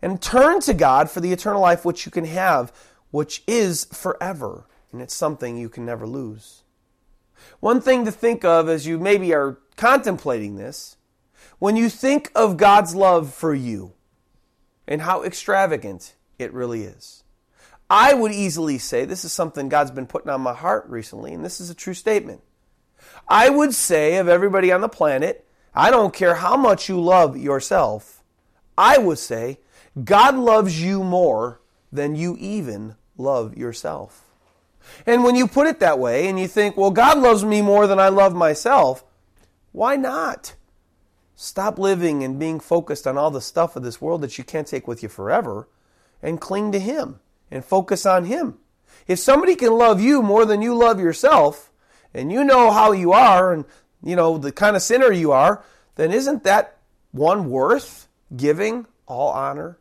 and 0.00 0.22
turn 0.22 0.60
to 0.60 0.72
God 0.72 1.10
for 1.10 1.20
the 1.20 1.30
eternal 1.30 1.60
life 1.60 1.84
which 1.84 2.06
you 2.06 2.10
can 2.10 2.24
have, 2.24 2.72
which 3.10 3.42
is 3.46 3.84
forever. 3.84 4.66
And 4.92 5.02
it's 5.02 5.14
something 5.14 5.58
you 5.58 5.68
can 5.68 5.84
never 5.84 6.06
lose. 6.06 6.62
One 7.60 7.82
thing 7.82 8.06
to 8.06 8.10
think 8.10 8.42
of 8.42 8.70
as 8.70 8.86
you 8.86 8.98
maybe 8.98 9.34
are 9.34 9.58
contemplating 9.76 10.56
this, 10.56 10.96
when 11.58 11.76
you 11.76 11.90
think 11.90 12.32
of 12.34 12.56
God's 12.56 12.94
love 12.94 13.34
for 13.34 13.52
you 13.52 13.92
and 14.88 15.02
how 15.02 15.22
extravagant 15.22 16.14
it 16.38 16.50
really 16.54 16.84
is. 16.84 17.23
I 17.88 18.14
would 18.14 18.32
easily 18.32 18.78
say 18.78 19.04
this 19.04 19.24
is 19.24 19.32
something 19.32 19.68
God's 19.68 19.90
been 19.90 20.06
putting 20.06 20.30
on 20.30 20.40
my 20.40 20.54
heart 20.54 20.86
recently, 20.88 21.32
and 21.34 21.44
this 21.44 21.60
is 21.60 21.70
a 21.70 21.74
true 21.74 21.94
statement. 21.94 22.40
I 23.28 23.50
would 23.50 23.74
say 23.74 24.16
of 24.16 24.28
everybody 24.28 24.72
on 24.72 24.80
the 24.80 24.88
planet, 24.88 25.46
I 25.74 25.90
don't 25.90 26.14
care 26.14 26.36
how 26.36 26.56
much 26.56 26.88
you 26.88 27.00
love 27.00 27.36
yourself, 27.36 28.22
I 28.76 28.98
would 28.98 29.18
say 29.18 29.58
God 30.02 30.36
loves 30.36 30.82
you 30.82 31.04
more 31.04 31.60
than 31.92 32.16
you 32.16 32.36
even 32.40 32.96
love 33.16 33.56
yourself. 33.56 34.24
And 35.06 35.24
when 35.24 35.34
you 35.34 35.46
put 35.46 35.66
it 35.66 35.80
that 35.80 35.98
way 35.98 36.28
and 36.28 36.38
you 36.38 36.48
think, 36.48 36.76
well, 36.76 36.90
God 36.90 37.18
loves 37.18 37.44
me 37.44 37.62
more 37.62 37.86
than 37.86 37.98
I 37.98 38.08
love 38.08 38.34
myself, 38.34 39.04
why 39.72 39.96
not? 39.96 40.54
Stop 41.36 41.78
living 41.78 42.22
and 42.22 42.38
being 42.38 42.60
focused 42.60 43.06
on 43.06 43.18
all 43.18 43.30
the 43.30 43.40
stuff 43.40 43.76
of 43.76 43.82
this 43.82 44.00
world 44.00 44.20
that 44.22 44.38
you 44.38 44.44
can't 44.44 44.66
take 44.66 44.86
with 44.86 45.02
you 45.02 45.08
forever 45.08 45.68
and 46.22 46.40
cling 46.40 46.72
to 46.72 46.78
Him 46.78 47.20
and 47.54 47.64
focus 47.64 48.04
on 48.04 48.24
Him. 48.24 48.58
If 49.06 49.20
somebody 49.20 49.54
can 49.54 49.72
love 49.72 50.00
you 50.00 50.20
more 50.22 50.44
than 50.44 50.60
you 50.60 50.74
love 50.74 50.98
yourself, 50.98 51.70
and 52.12 52.32
you 52.32 52.44
know 52.44 52.70
how 52.70 52.92
you 52.92 53.12
are 53.12 53.52
and 53.52 53.64
you 54.02 54.16
know 54.16 54.38
the 54.38 54.52
kind 54.52 54.76
of 54.76 54.82
sinner 54.82 55.12
you 55.12 55.30
are, 55.30 55.64
then 55.94 56.10
isn't 56.10 56.44
that 56.44 56.76
one 57.12 57.48
worth 57.48 58.08
giving 58.36 58.86
all 59.06 59.30
honor 59.30 59.78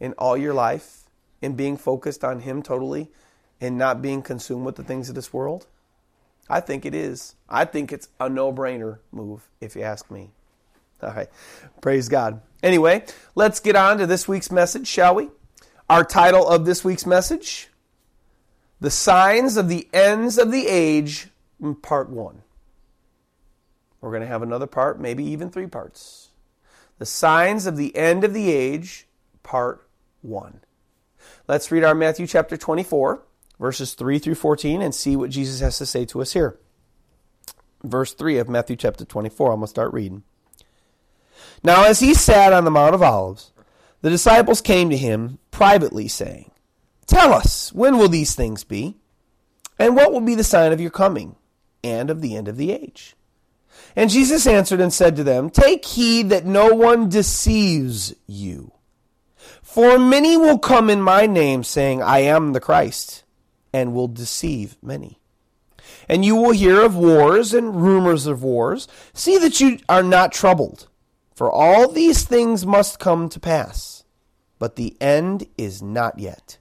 in 0.00 0.12
all 0.14 0.36
your 0.36 0.52
life 0.52 1.04
and 1.40 1.56
being 1.56 1.76
focused 1.76 2.24
on 2.24 2.40
Him 2.40 2.60
totally 2.60 3.10
and 3.60 3.78
not 3.78 4.02
being 4.02 4.20
consumed 4.20 4.66
with 4.66 4.74
the 4.74 4.84
things 4.84 5.08
of 5.08 5.14
this 5.14 5.32
world? 5.32 5.68
I 6.50 6.60
think 6.60 6.84
it 6.84 6.94
is. 6.94 7.36
I 7.48 7.64
think 7.64 7.92
it's 7.92 8.08
a 8.18 8.28
no 8.28 8.52
brainer 8.52 8.98
move, 9.12 9.48
if 9.60 9.76
you 9.76 9.82
ask 9.82 10.10
me. 10.10 10.30
All 11.00 11.12
right. 11.12 11.28
Praise 11.80 12.08
God. 12.08 12.40
Anyway, 12.64 13.04
let's 13.36 13.60
get 13.60 13.76
on 13.76 13.98
to 13.98 14.06
this 14.06 14.26
week's 14.26 14.50
message, 14.50 14.88
shall 14.88 15.14
we? 15.14 15.30
Our 15.92 16.04
title 16.04 16.48
of 16.48 16.64
this 16.64 16.82
week's 16.82 17.04
message 17.04 17.68
The 18.80 18.88
Signs 18.88 19.58
of 19.58 19.68
the 19.68 19.86
Ends 19.92 20.38
of 20.38 20.50
the 20.50 20.66
Age, 20.66 21.28
Part 21.82 22.08
1. 22.08 22.40
We're 24.00 24.10
going 24.10 24.22
to 24.22 24.26
have 24.26 24.40
another 24.40 24.66
part, 24.66 24.98
maybe 24.98 25.22
even 25.22 25.50
three 25.50 25.66
parts. 25.66 26.30
The 26.98 27.04
Signs 27.04 27.66
of 27.66 27.76
the 27.76 27.94
End 27.94 28.24
of 28.24 28.32
the 28.32 28.50
Age, 28.50 29.06
Part 29.42 29.86
1. 30.22 30.62
Let's 31.46 31.70
read 31.70 31.84
our 31.84 31.94
Matthew 31.94 32.26
chapter 32.26 32.56
24, 32.56 33.22
verses 33.60 33.92
3 33.92 34.18
through 34.18 34.36
14, 34.36 34.80
and 34.80 34.94
see 34.94 35.14
what 35.14 35.28
Jesus 35.28 35.60
has 35.60 35.76
to 35.76 35.84
say 35.84 36.06
to 36.06 36.22
us 36.22 36.32
here. 36.32 36.58
Verse 37.84 38.14
3 38.14 38.38
of 38.38 38.48
Matthew 38.48 38.76
chapter 38.76 39.04
24, 39.04 39.48
I'm 39.48 39.56
going 39.56 39.64
to 39.64 39.68
start 39.68 39.92
reading. 39.92 40.22
Now, 41.62 41.84
as 41.84 42.00
he 42.00 42.14
sat 42.14 42.54
on 42.54 42.64
the 42.64 42.70
Mount 42.70 42.94
of 42.94 43.02
Olives, 43.02 43.51
the 44.02 44.10
disciples 44.10 44.60
came 44.60 44.90
to 44.90 44.96
him 44.96 45.38
privately, 45.50 46.08
saying, 46.08 46.50
Tell 47.06 47.32
us, 47.32 47.72
when 47.72 47.98
will 47.98 48.08
these 48.08 48.34
things 48.34 48.64
be? 48.64 48.96
And 49.78 49.96
what 49.96 50.12
will 50.12 50.20
be 50.20 50.34
the 50.34 50.44
sign 50.44 50.72
of 50.72 50.80
your 50.80 50.90
coming 50.90 51.36
and 51.82 52.10
of 52.10 52.20
the 52.20 52.36
end 52.36 52.48
of 52.48 52.56
the 52.56 52.72
age? 52.72 53.16
And 53.96 54.10
Jesus 54.10 54.46
answered 54.46 54.80
and 54.80 54.92
said 54.92 55.16
to 55.16 55.24
them, 55.24 55.50
Take 55.50 55.84
heed 55.84 56.30
that 56.30 56.46
no 56.46 56.74
one 56.74 57.08
deceives 57.08 58.14
you. 58.26 58.72
For 59.62 59.98
many 59.98 60.36
will 60.36 60.58
come 60.58 60.90
in 60.90 61.00
my 61.00 61.26
name, 61.26 61.64
saying, 61.64 62.02
I 62.02 62.20
am 62.20 62.52
the 62.52 62.60
Christ, 62.60 63.24
and 63.72 63.94
will 63.94 64.08
deceive 64.08 64.76
many. 64.82 65.18
And 66.08 66.24
you 66.24 66.36
will 66.36 66.52
hear 66.52 66.82
of 66.82 66.96
wars 66.96 67.54
and 67.54 67.82
rumors 67.82 68.26
of 68.26 68.42
wars. 68.42 68.88
See 69.12 69.38
that 69.38 69.60
you 69.60 69.78
are 69.88 70.02
not 70.02 70.32
troubled, 70.32 70.88
for 71.42 71.50
all 71.50 71.88
these 71.88 72.22
things 72.22 72.64
must 72.64 73.00
come 73.00 73.28
to 73.28 73.40
pass. 73.40 74.04
But 74.60 74.76
the 74.76 74.96
end 75.00 75.48
is 75.58 75.82
not 75.82 76.20
yet. 76.20 76.56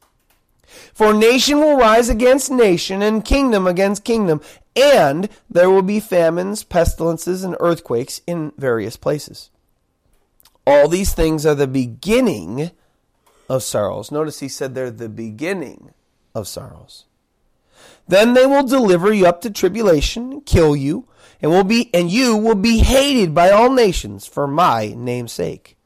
For 0.92 1.14
nation 1.14 1.60
will 1.60 1.78
rise 1.78 2.10
against 2.10 2.50
nation, 2.50 3.04
and 3.04 3.24
kingdom 3.24 3.68
against 3.68 4.04
kingdom, 4.04 4.42
and 4.76 5.30
there 5.48 5.70
will 5.70 5.84
be 5.84 6.00
famines, 6.00 6.64
pestilences, 6.64 7.44
and 7.44 7.56
earthquakes 7.60 8.22
in 8.26 8.54
various 8.58 8.98
places. 8.98 9.52
All 10.66 10.88
these 10.88 11.14
things 11.14 11.46
are 11.46 11.54
the 11.54 11.68
beginning 11.68 12.72
of 13.48 13.62
sorrows. 13.62 14.12
Notice 14.12 14.40
he 14.40 14.50
said 14.50 14.74
they're 14.74 14.90
the 14.90 15.10
beginning 15.10 15.94
of 16.34 16.48
sorrows. 16.48 17.06
Then 18.12 18.34
they 18.34 18.46
will 18.46 18.64
deliver 18.64 19.14
you 19.14 19.26
up 19.26 19.40
to 19.40 19.50
tribulation, 19.50 20.42
kill 20.42 20.76
you, 20.76 21.08
and 21.42 21.50
will 21.50 21.64
be 21.64 21.90
and 21.94 22.12
you 22.12 22.36
will 22.36 22.56
be 22.56 22.80
hated 22.80 23.34
by 23.34 23.52
all 23.52 23.72
nations 23.72 24.28
for 24.28 24.48
my 24.48 24.94
name's 24.98 25.32
sake. 25.32 25.78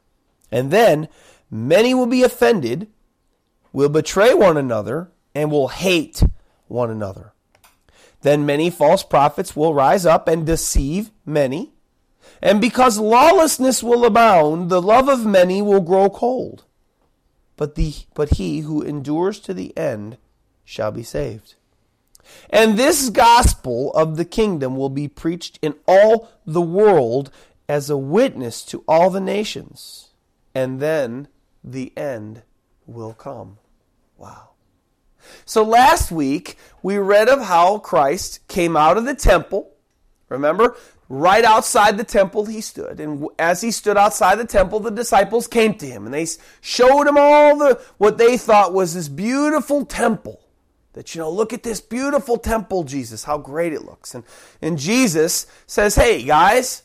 And 0.51 0.71
then 0.71 1.07
many 1.51 1.93
will 1.93 2.07
be 2.07 2.23
offended, 2.23 2.87
will 3.71 3.89
betray 3.89 4.33
one 4.33 4.57
another, 4.57 5.11
and 5.35 5.51
will 5.51 5.67
hate 5.67 6.23
one 6.67 6.89
another. 6.89 7.33
Then 8.21 8.43
many 8.43 8.71
false 8.71 9.03
prophets 9.03 9.55
will 9.55 9.75
rise 9.75 10.07
up 10.07 10.27
and 10.27 10.47
deceive 10.47 11.11
many. 11.27 11.73
And 12.41 12.59
because 12.59 12.97
lawlessness 12.97 13.83
will 13.83 14.03
abound, 14.03 14.71
the 14.71 14.81
love 14.81 15.09
of 15.09 15.27
many 15.27 15.61
will 15.61 15.81
grow 15.81 16.09
cold. 16.09 16.63
But, 17.55 17.75
the, 17.75 17.93
but 18.15 18.37
he 18.37 18.61
who 18.61 18.81
endures 18.81 19.39
to 19.41 19.53
the 19.53 19.77
end 19.77 20.17
shall 20.63 20.91
be 20.91 21.03
saved. 21.03 21.53
And 22.49 22.77
this 22.77 23.09
gospel 23.09 23.91
of 23.93 24.17
the 24.17 24.25
kingdom 24.25 24.75
will 24.75 24.89
be 24.89 25.07
preached 25.07 25.59
in 25.61 25.75
all 25.87 26.29
the 26.45 26.61
world 26.61 27.31
as 27.67 27.89
a 27.89 27.97
witness 27.97 28.63
to 28.65 28.83
all 28.87 29.09
the 29.09 29.21
nations. 29.21 30.09
And 30.53 30.79
then 30.79 31.27
the 31.63 31.91
end 31.97 32.43
will 32.85 33.13
come. 33.13 33.57
Wow. 34.17 34.49
So 35.45 35.63
last 35.63 36.11
week, 36.11 36.57
we 36.83 36.97
read 36.97 37.29
of 37.29 37.41
how 37.41 37.79
Christ 37.79 38.47
came 38.47 38.77
out 38.77 38.97
of 38.97 39.05
the 39.05 39.15
temple. 39.15 39.71
Remember, 40.29 40.75
right 41.09 41.43
outside 41.43 41.97
the 41.97 42.03
temple 42.03 42.45
he 42.45 42.61
stood. 42.61 42.99
And 42.99 43.27
as 43.37 43.61
he 43.61 43.71
stood 43.71 43.97
outside 43.97 44.35
the 44.35 44.45
temple, 44.45 44.79
the 44.79 44.91
disciples 44.91 45.47
came 45.47 45.75
to 45.75 45.85
him 45.85 46.05
and 46.05 46.13
they 46.13 46.27
showed 46.61 47.07
him 47.07 47.17
all 47.17 47.57
the 47.57 47.81
what 47.97 48.17
they 48.17 48.37
thought 48.37 48.73
was 48.73 48.93
this 48.93 49.07
beautiful 49.07 49.85
temple. 49.85 50.44
That, 50.95 51.13
you 51.13 51.19
know, 51.19 51.29
look 51.29 51.51
at 51.51 51.63
this 51.63 51.81
beautiful 51.81 52.37
temple, 52.37 52.85
Jesus, 52.85 53.25
how 53.25 53.37
great 53.37 53.73
it 53.73 53.83
looks. 53.83 54.15
And, 54.15 54.23
and 54.61 54.79
Jesus 54.79 55.45
says, 55.67 55.95
hey, 55.95 56.23
guys, 56.23 56.83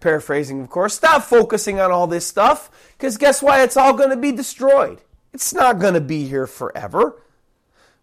paraphrasing, 0.00 0.60
of 0.60 0.68
course, 0.68 0.94
stop 0.94 1.22
focusing 1.22 1.80
on 1.80 1.90
all 1.90 2.06
this 2.06 2.26
stuff 2.26 2.70
because 2.98 3.16
guess 3.16 3.42
why? 3.42 3.62
It's 3.62 3.78
all 3.78 3.94
going 3.94 4.10
to 4.10 4.16
be 4.16 4.30
destroyed. 4.30 5.00
It's 5.32 5.54
not 5.54 5.78
going 5.78 5.94
to 5.94 6.02
be 6.02 6.26
here 6.26 6.46
forever. 6.46 7.22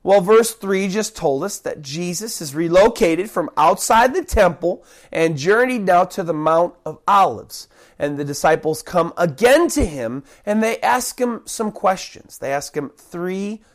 Well, 0.01 0.21
verse 0.21 0.55
3 0.55 0.87
just 0.87 1.15
told 1.15 1.43
us 1.43 1.59
that 1.59 1.83
Jesus 1.83 2.41
is 2.41 2.55
relocated 2.55 3.29
from 3.29 3.51
outside 3.57 4.15
the 4.15 4.25
temple 4.25 4.83
and 5.11 5.37
journeyed 5.37 5.85
now 5.85 6.05
to 6.05 6.23
the 6.23 6.33
Mount 6.33 6.73
of 6.83 6.97
Olives. 7.07 7.67
And 7.99 8.17
the 8.17 8.25
disciples 8.25 8.81
come 8.81 9.13
again 9.17 9.67
to 9.69 9.85
him 9.85 10.23
and 10.47 10.63
they 10.63 10.79
ask 10.79 11.21
him 11.21 11.41
some 11.45 11.71
questions. 11.71 12.39
They 12.39 12.51
ask 12.51 12.75
him 12.75 12.89
three 12.97 13.57
questions. 13.57 13.73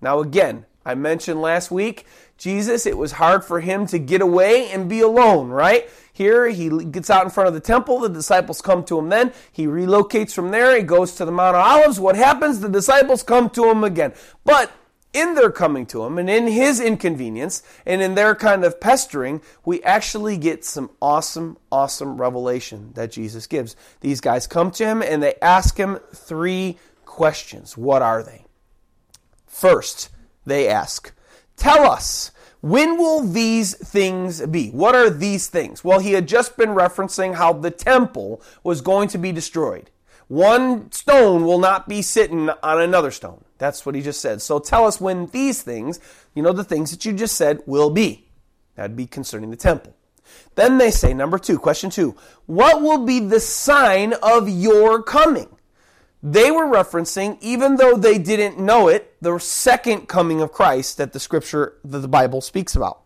Now, 0.00 0.20
again, 0.20 0.66
I 0.84 0.94
mentioned 0.94 1.42
last 1.42 1.70
week, 1.70 2.06
Jesus, 2.38 2.86
it 2.86 2.96
was 2.96 3.12
hard 3.12 3.44
for 3.44 3.60
him 3.60 3.86
to 3.88 3.98
get 3.98 4.20
away 4.20 4.70
and 4.70 4.88
be 4.88 5.00
alone, 5.00 5.48
right? 5.48 5.90
Here, 6.12 6.48
he 6.48 6.68
gets 6.84 7.10
out 7.10 7.24
in 7.24 7.30
front 7.30 7.48
of 7.48 7.54
the 7.54 7.60
temple. 7.60 7.98
The 7.98 8.08
disciples 8.08 8.62
come 8.62 8.84
to 8.84 8.98
him 8.98 9.08
then. 9.08 9.32
He 9.52 9.66
relocates 9.66 10.32
from 10.32 10.50
there. 10.50 10.76
He 10.76 10.82
goes 10.82 11.14
to 11.16 11.24
the 11.24 11.32
Mount 11.32 11.56
of 11.56 11.64
Olives. 11.64 12.00
What 12.00 12.16
happens? 12.16 12.60
The 12.60 12.68
disciples 12.68 13.22
come 13.22 13.50
to 13.50 13.70
him 13.70 13.84
again. 13.84 14.14
But 14.44 14.70
in 15.12 15.34
their 15.34 15.50
coming 15.50 15.86
to 15.86 16.04
him 16.04 16.18
and 16.18 16.28
in 16.28 16.46
his 16.46 16.80
inconvenience 16.80 17.62
and 17.86 18.02
in 18.02 18.14
their 18.14 18.34
kind 18.34 18.64
of 18.64 18.80
pestering, 18.80 19.42
we 19.64 19.82
actually 19.82 20.36
get 20.36 20.64
some 20.64 20.90
awesome, 21.00 21.56
awesome 21.72 22.20
revelation 22.20 22.92
that 22.94 23.12
Jesus 23.12 23.46
gives. 23.46 23.74
These 24.00 24.20
guys 24.20 24.46
come 24.46 24.70
to 24.72 24.84
him 24.84 25.02
and 25.02 25.22
they 25.22 25.34
ask 25.42 25.76
him 25.76 25.98
three 26.14 26.78
questions. 27.04 27.76
What 27.76 28.02
are 28.02 28.22
they? 28.22 28.44
First, 29.58 30.10
they 30.46 30.68
ask, 30.68 31.12
Tell 31.56 31.84
us, 31.90 32.30
when 32.60 32.96
will 32.96 33.22
these 33.26 33.74
things 33.74 34.46
be? 34.46 34.70
What 34.70 34.94
are 34.94 35.10
these 35.10 35.48
things? 35.48 35.82
Well, 35.82 35.98
he 35.98 36.12
had 36.12 36.28
just 36.28 36.56
been 36.56 36.68
referencing 36.68 37.34
how 37.34 37.54
the 37.54 37.72
temple 37.72 38.40
was 38.62 38.80
going 38.80 39.08
to 39.08 39.18
be 39.18 39.32
destroyed. 39.32 39.90
One 40.28 40.92
stone 40.92 41.44
will 41.44 41.58
not 41.58 41.88
be 41.88 42.02
sitting 42.02 42.48
on 42.48 42.80
another 42.80 43.10
stone. 43.10 43.44
That's 43.58 43.84
what 43.84 43.96
he 43.96 44.00
just 44.00 44.20
said. 44.20 44.42
So 44.42 44.60
tell 44.60 44.86
us 44.86 45.00
when 45.00 45.26
these 45.26 45.60
things, 45.60 45.98
you 46.36 46.42
know, 46.44 46.52
the 46.52 46.62
things 46.62 46.92
that 46.92 47.04
you 47.04 47.12
just 47.12 47.36
said, 47.36 47.58
will 47.66 47.90
be. 47.90 48.28
That'd 48.76 48.96
be 48.96 49.08
concerning 49.08 49.50
the 49.50 49.56
temple. 49.56 49.92
Then 50.54 50.78
they 50.78 50.92
say, 50.92 51.12
number 51.14 51.36
two, 51.36 51.58
question 51.58 51.90
two, 51.90 52.14
what 52.46 52.80
will 52.80 53.04
be 53.04 53.18
the 53.18 53.40
sign 53.40 54.12
of 54.22 54.48
your 54.48 55.02
coming? 55.02 55.57
They 56.22 56.50
were 56.50 56.66
referencing, 56.66 57.38
even 57.40 57.76
though 57.76 57.96
they 57.96 58.18
didn't 58.18 58.58
know 58.58 58.88
it, 58.88 59.14
the 59.20 59.38
second 59.38 60.08
coming 60.08 60.40
of 60.40 60.52
Christ 60.52 60.98
that 60.98 61.12
the 61.12 61.20
scripture, 61.20 61.74
that 61.84 61.98
the 61.98 62.08
Bible 62.08 62.40
speaks 62.40 62.74
about. 62.74 63.02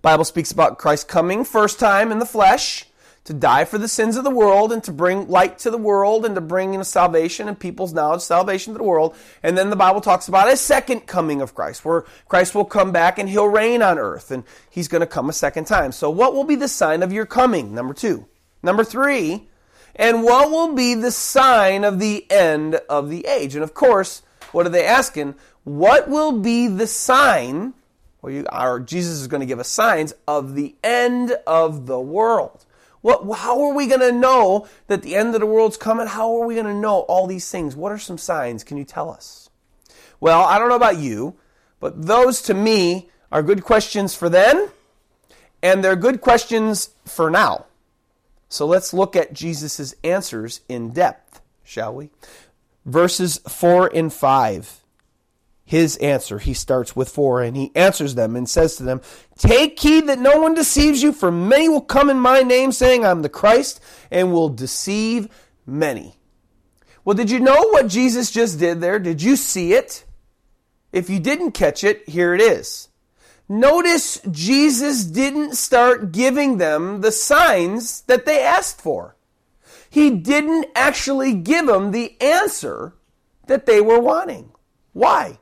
Bible 0.00 0.24
speaks 0.24 0.50
about 0.50 0.78
Christ 0.78 1.06
coming 1.06 1.44
first 1.44 1.78
time 1.78 2.10
in 2.10 2.18
the 2.18 2.26
flesh 2.26 2.86
to 3.24 3.32
die 3.32 3.64
for 3.64 3.78
the 3.78 3.86
sins 3.86 4.16
of 4.16 4.24
the 4.24 4.30
world 4.30 4.72
and 4.72 4.82
to 4.82 4.90
bring 4.90 5.28
light 5.28 5.56
to 5.60 5.70
the 5.70 5.78
world 5.78 6.26
and 6.26 6.34
to 6.34 6.40
bring 6.40 6.74
in 6.74 6.82
salvation 6.82 7.46
and 7.46 7.58
people's 7.58 7.92
knowledge, 7.92 8.20
salvation 8.20 8.72
to 8.72 8.78
the 8.78 8.84
world. 8.84 9.14
And 9.44 9.56
then 9.56 9.70
the 9.70 9.76
Bible 9.76 10.00
talks 10.00 10.26
about 10.26 10.52
a 10.52 10.56
second 10.56 11.06
coming 11.06 11.40
of 11.40 11.54
Christ, 11.54 11.84
where 11.84 12.04
Christ 12.26 12.54
will 12.54 12.64
come 12.64 12.90
back 12.90 13.18
and 13.18 13.28
he'll 13.28 13.46
reign 13.46 13.80
on 13.80 13.96
earth 13.96 14.32
and 14.32 14.42
he's 14.68 14.88
going 14.88 15.02
to 15.02 15.06
come 15.06 15.28
a 15.28 15.32
second 15.32 15.66
time. 15.66 15.92
So 15.92 16.10
what 16.10 16.34
will 16.34 16.42
be 16.42 16.56
the 16.56 16.66
sign 16.66 17.04
of 17.04 17.12
your 17.12 17.26
coming? 17.26 17.72
Number 17.72 17.94
two. 17.94 18.26
Number 18.60 18.82
three, 18.82 19.48
and 19.96 20.22
what 20.22 20.50
will 20.50 20.74
be 20.74 20.94
the 20.94 21.10
sign 21.10 21.84
of 21.84 21.98
the 21.98 22.30
end 22.30 22.76
of 22.88 23.10
the 23.10 23.26
age? 23.26 23.54
And 23.54 23.64
of 23.64 23.74
course, 23.74 24.22
what 24.52 24.66
are 24.66 24.70
they 24.70 24.86
asking? 24.86 25.34
What 25.64 26.08
will 26.08 26.32
be 26.32 26.66
the 26.68 26.86
sign? 26.86 27.74
Well, 28.20 28.32
you, 28.32 28.46
Jesus 28.84 29.20
is 29.20 29.26
going 29.26 29.40
to 29.40 29.46
give 29.46 29.58
us 29.58 29.68
signs 29.68 30.14
of 30.26 30.54
the 30.54 30.74
end 30.82 31.32
of 31.46 31.86
the 31.86 32.00
world. 32.00 32.64
What, 33.00 33.38
how 33.38 33.60
are 33.62 33.74
we 33.74 33.88
going 33.88 34.00
to 34.00 34.12
know 34.12 34.68
that 34.86 35.02
the 35.02 35.16
end 35.16 35.34
of 35.34 35.40
the 35.40 35.46
world's 35.46 35.76
coming? 35.76 36.06
How 36.06 36.36
are 36.36 36.46
we 36.46 36.54
going 36.54 36.66
to 36.66 36.74
know 36.74 37.00
all 37.00 37.26
these 37.26 37.50
things? 37.50 37.74
What 37.74 37.90
are 37.90 37.98
some 37.98 38.18
signs? 38.18 38.62
Can 38.62 38.76
you 38.76 38.84
tell 38.84 39.10
us? 39.10 39.50
Well, 40.20 40.42
I 40.42 40.58
don't 40.58 40.68
know 40.68 40.76
about 40.76 40.98
you, 40.98 41.34
but 41.80 42.06
those 42.06 42.40
to 42.42 42.54
me 42.54 43.10
are 43.32 43.42
good 43.42 43.64
questions 43.64 44.14
for 44.14 44.28
then, 44.28 44.68
and 45.62 45.82
they're 45.82 45.96
good 45.96 46.20
questions 46.20 46.90
for 47.04 47.28
now. 47.28 47.66
So 48.52 48.66
let's 48.66 48.92
look 48.92 49.16
at 49.16 49.32
Jesus' 49.32 49.94
answers 50.04 50.60
in 50.68 50.90
depth, 50.90 51.40
shall 51.64 51.94
we? 51.94 52.10
verses 52.84 53.38
4 53.48 53.90
and 53.94 54.12
5. 54.12 54.78
His 55.64 55.96
answer, 55.98 56.38
he 56.38 56.54
starts 56.54 56.94
with 56.94 57.08
4 57.08 57.42
and 57.42 57.56
he 57.56 57.72
answers 57.74 58.14
them 58.14 58.36
and 58.36 58.48
says 58.48 58.76
to 58.76 58.82
them, 58.82 59.00
Take 59.38 59.78
heed 59.78 60.06
that 60.08 60.18
no 60.18 60.40
one 60.40 60.54
deceives 60.54 61.02
you, 61.02 61.12
for 61.12 61.30
many 61.30 61.68
will 61.68 61.80
come 61.80 62.10
in 62.10 62.18
my 62.18 62.42
name, 62.42 62.72
saying, 62.72 63.06
I'm 63.06 63.22
the 63.22 63.28
Christ, 63.28 63.80
and 64.10 64.32
will 64.32 64.48
deceive 64.48 65.28
many. 65.64 66.16
Well, 67.04 67.16
did 67.16 67.30
you 67.30 67.40
know 67.40 67.68
what 67.70 67.88
Jesus 67.88 68.30
just 68.30 68.58
did 68.58 68.80
there? 68.80 68.98
Did 68.98 69.22
you 69.22 69.36
see 69.36 69.72
it? 69.72 70.04
If 70.92 71.08
you 71.08 71.20
didn't 71.20 71.52
catch 71.52 71.84
it, 71.84 72.06
here 72.08 72.34
it 72.34 72.40
is. 72.40 72.88
Notice 73.48 74.20
Jesus 74.30 75.04
didn't 75.04 75.56
start 75.56 76.12
giving 76.12 76.58
them 76.58 77.00
the 77.00 77.12
signs 77.12 78.02
that 78.02 78.24
they 78.24 78.42
asked 78.42 78.80
for. 78.80 79.16
He 79.90 80.10
didn't 80.10 80.66
actually 80.74 81.34
give 81.34 81.66
them 81.66 81.90
the 81.90 82.20
answer 82.20 82.94
that 83.46 83.66
they 83.66 83.80
were 83.80 83.98
wanting. 83.98 84.52
Why? 84.92 85.38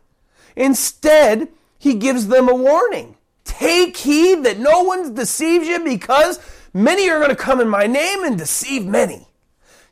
Instead, 0.56 1.48
he 1.78 1.94
gives 1.94 2.26
them 2.26 2.48
a 2.48 2.54
warning. 2.54 3.16
Take 3.44 3.96
heed 3.96 4.44
that 4.44 4.58
no 4.58 4.82
one 4.82 5.14
deceives 5.14 5.68
you 5.68 5.82
because 5.84 6.40
many 6.74 7.08
are 7.08 7.18
going 7.18 7.30
to 7.30 7.36
come 7.36 7.60
in 7.60 7.68
my 7.68 7.86
name 7.86 8.24
and 8.24 8.36
deceive 8.36 8.84
many. 8.84 9.28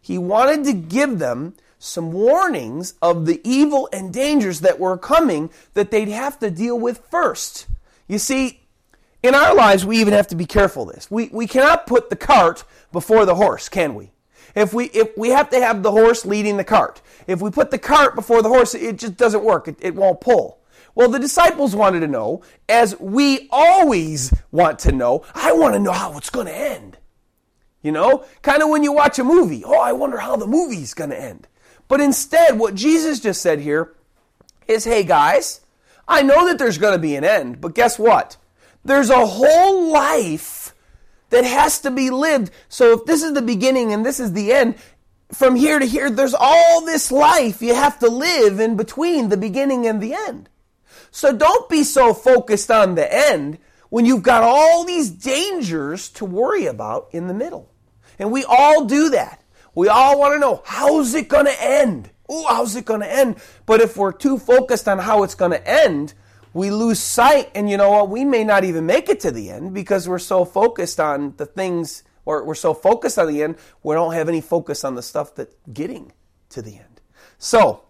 He 0.01 0.19
wanted 0.19 0.65
to 0.65 0.73
give 0.73 1.19
them 1.19 1.55
some 1.79 2.13
warnings 2.13 2.95
of 3.01 3.27
the 3.27 3.41
evil 3.45 3.89
and 3.93 4.13
dangers 4.13 4.61
that 4.61 4.81
were 4.81 4.99
coming 4.99 5.51
that 5.75 5.91
they'd 5.91 6.09
have 6.09 6.39
to 6.41 6.51
deal 6.51 6.79
with 6.79 7.07
first. 7.11 7.67
You 8.09 8.19
see, 8.19 8.61
in 9.23 9.35
our 9.35 9.55
lives, 9.55 9.85
we 9.85 10.01
even 10.01 10.15
have 10.15 10.29
to 10.29 10.37
be 10.37 10.47
careful 10.47 10.89
of 10.89 10.95
this. 10.95 11.11
We, 11.11 11.29
we 11.33 11.47
cannot 11.47 11.87
put 11.87 12.11
the 12.11 12.17
cart 12.17 12.65
before 12.91 13.27
the 13.27 13.35
horse, 13.35 13.69
can 13.69 13.95
we? 13.95 14.11
If 14.55 14.73
we, 14.73 14.87
if 14.87 15.17
we 15.17 15.29
have 15.29 15.51
to 15.51 15.61
have 15.61 15.83
the 15.83 15.91
horse 15.91 16.25
leading 16.25 16.57
the 16.57 16.65
cart. 16.65 17.03
If 17.27 17.41
we 17.43 17.51
put 17.51 17.71
the 17.71 17.79
cart 17.79 18.15
before 18.15 18.43
the 18.43 18.49
horse, 18.49 18.75
it 18.75 18.99
just 18.99 19.17
doesn't 19.17 19.45
work. 19.45 19.69
It, 19.69 19.77
it 19.81 19.95
won't 19.95 20.21
pull. 20.21 20.59
Well, 20.95 21.09
the 21.09 21.19
disciples 21.19 21.77
wanted 21.77 22.01
to 22.01 22.09
know, 22.09 22.43
as 22.69 22.99
we 22.99 23.49
always 23.53 24.33
want 24.51 24.81
to 24.81 24.93
know, 24.93 25.25
I 25.35 25.53
want 25.53 25.75
to 25.75 25.79
know 25.79 25.93
how 25.93 26.17
it's 26.17 26.31
going 26.31 26.47
to 26.47 26.57
end. 26.57 26.97
You 27.83 27.93
know, 27.93 28.25
kind 28.43 28.63
of 28.63 28.71
when 28.71 28.83
you 28.83 28.93
watch 28.93 29.19
a 29.21 29.25
movie, 29.25 29.63
oh, 29.65 29.81
I 29.81 29.93
wonder 29.93 30.19
how 30.19 30.37
the 30.37 30.47
movie's 30.47 30.95
going 30.95 31.11
to 31.11 31.21
end. 31.21 31.47
But 31.87 32.01
instead, 32.01 32.59
what 32.59 32.75
Jesus 32.75 33.21
just 33.21 33.41
said 33.41 33.61
here 33.61 33.95
is, 34.67 34.85
hey 34.85 35.05
guys, 35.05 35.61
I 36.09 36.23
know 36.23 36.47
that 36.47 36.59
there's 36.59 36.79
going 36.79 36.95
to 36.95 36.99
be 36.99 37.15
an 37.17 37.25
end, 37.25 37.61
but 37.61 37.75
guess 37.75 37.99
what? 37.99 38.39
There's 38.85 39.11
a 39.11 39.27
whole 39.27 39.93
life 39.93 40.75
that 41.31 41.45
has 41.45 41.81
to 41.81 41.91
be 41.91 42.09
lived. 42.09 42.51
So 42.69 42.93
if 42.95 43.05
this 43.05 43.23
is 43.23 43.35
the 43.35 43.43
beginning 43.43 43.93
and 43.93 44.05
this 44.05 44.19
is 44.19 44.33
the 44.33 44.53
end, 44.53 44.77
from 45.33 45.57
here 45.57 45.79
to 45.79 45.85
here, 45.85 46.09
there's 46.09 46.35
all 46.35 46.85
this 46.85 47.13
life 47.13 47.61
you 47.61 47.75
have 47.75 47.99
to 47.99 48.09
live 48.09 48.59
in 48.59 48.77
between 48.77 49.29
the 49.29 49.37
beginning 49.37 49.87
and 49.87 50.01
the 50.01 50.15
end. 50.15 50.49
So 51.11 51.37
don't 51.37 51.69
be 51.69 51.85
so 51.85 52.15
focused 52.15 52.71
on 52.71 52.95
the 52.95 53.13
end 53.13 53.59
when 53.91 54.07
you've 54.07 54.23
got 54.23 54.43
all 54.43 54.85
these 54.85 55.11
dangers 55.11 56.09
to 56.11 56.25
worry 56.25 56.67
about 56.67 57.09
in 57.13 57.27
the 57.27 57.35
middle. 57.35 57.71
And 58.19 58.33
we 58.33 58.45
all 58.45 58.87
do 58.87 59.11
that. 59.11 59.43
We 59.75 59.89
all 59.89 60.19
want 60.19 60.35
to 60.35 60.39
know 60.39 60.63
how's 60.65 61.15
it 61.15 61.29
going 61.29 61.47
to 61.47 61.63
end? 61.63 62.11
Oh, 62.29 62.47
how's 62.47 62.77
it 62.77 62.85
going 62.85 63.01
to 63.01 63.13
end? 63.13 63.37
But 63.67 63.81
if 63.81 63.97
we're 63.97 64.13
too 64.13 64.39
focused 64.39 64.87
on 64.89 64.99
how 64.99 65.23
it's 65.23 65.35
going 65.35 65.53
to 65.53 65.69
end, 65.69 66.15
we 66.53 66.71
lose 66.71 66.99
sight, 66.99 67.51
and 67.55 67.71
you 67.71 67.77
know 67.77 67.91
what? 67.91 68.11
We 68.11 68.25
may 68.25 68.45
not 68.45 68.65
even 68.65 68.87
make 68.87 69.09
it 69.09 69.21
to 69.21 69.31
the 69.31 69.51
end 69.51 69.75
because 69.75 70.09
we're 70.09 70.19
so 70.19 70.45
focused 70.45 71.01
on 71.01 71.35
the 71.37 71.47
things, 71.47 72.03
or 72.25 72.45
we're 72.45 72.55
so 72.55 72.75
focused 72.75 73.19
on 73.19 73.29
the 73.29 73.43
end, 73.43 73.57
we 73.83 73.95
don't 73.95 74.15
have 74.15 74.29
any 74.29 74.41
focus 74.41 74.85
on 74.85 74.95
the 74.95 75.03
stuff 75.03 75.35
that's 75.35 75.55
getting 75.73 76.13
to 76.51 76.63
the 76.63 76.77
end. 76.77 77.01
So, 77.39 77.85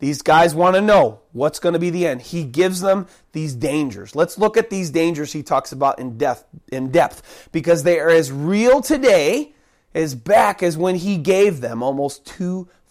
these 0.00 0.22
guys 0.22 0.54
want 0.54 0.76
to 0.76 0.80
know 0.80 1.20
what's 1.32 1.58
going 1.58 1.74
to 1.74 1.78
be 1.78 1.90
the 1.90 2.06
end. 2.06 2.22
He 2.22 2.42
gives 2.42 2.80
them 2.80 3.06
these 3.32 3.54
dangers. 3.54 4.16
Let's 4.16 4.38
look 4.38 4.56
at 4.56 4.70
these 4.70 4.90
dangers 4.90 5.32
he 5.32 5.42
talks 5.42 5.72
about 5.72 5.98
in 5.98 6.16
depth, 6.16 6.44
in 6.72 6.90
depth 6.90 7.48
because 7.52 7.82
they 7.82 8.00
are 8.00 8.08
as 8.08 8.32
real 8.32 8.80
today 8.80 9.54
as 9.94 10.14
back 10.14 10.62
as 10.62 10.78
when 10.78 10.96
he 10.96 11.18
gave 11.18 11.60
them 11.60 11.82
almost 11.82 12.24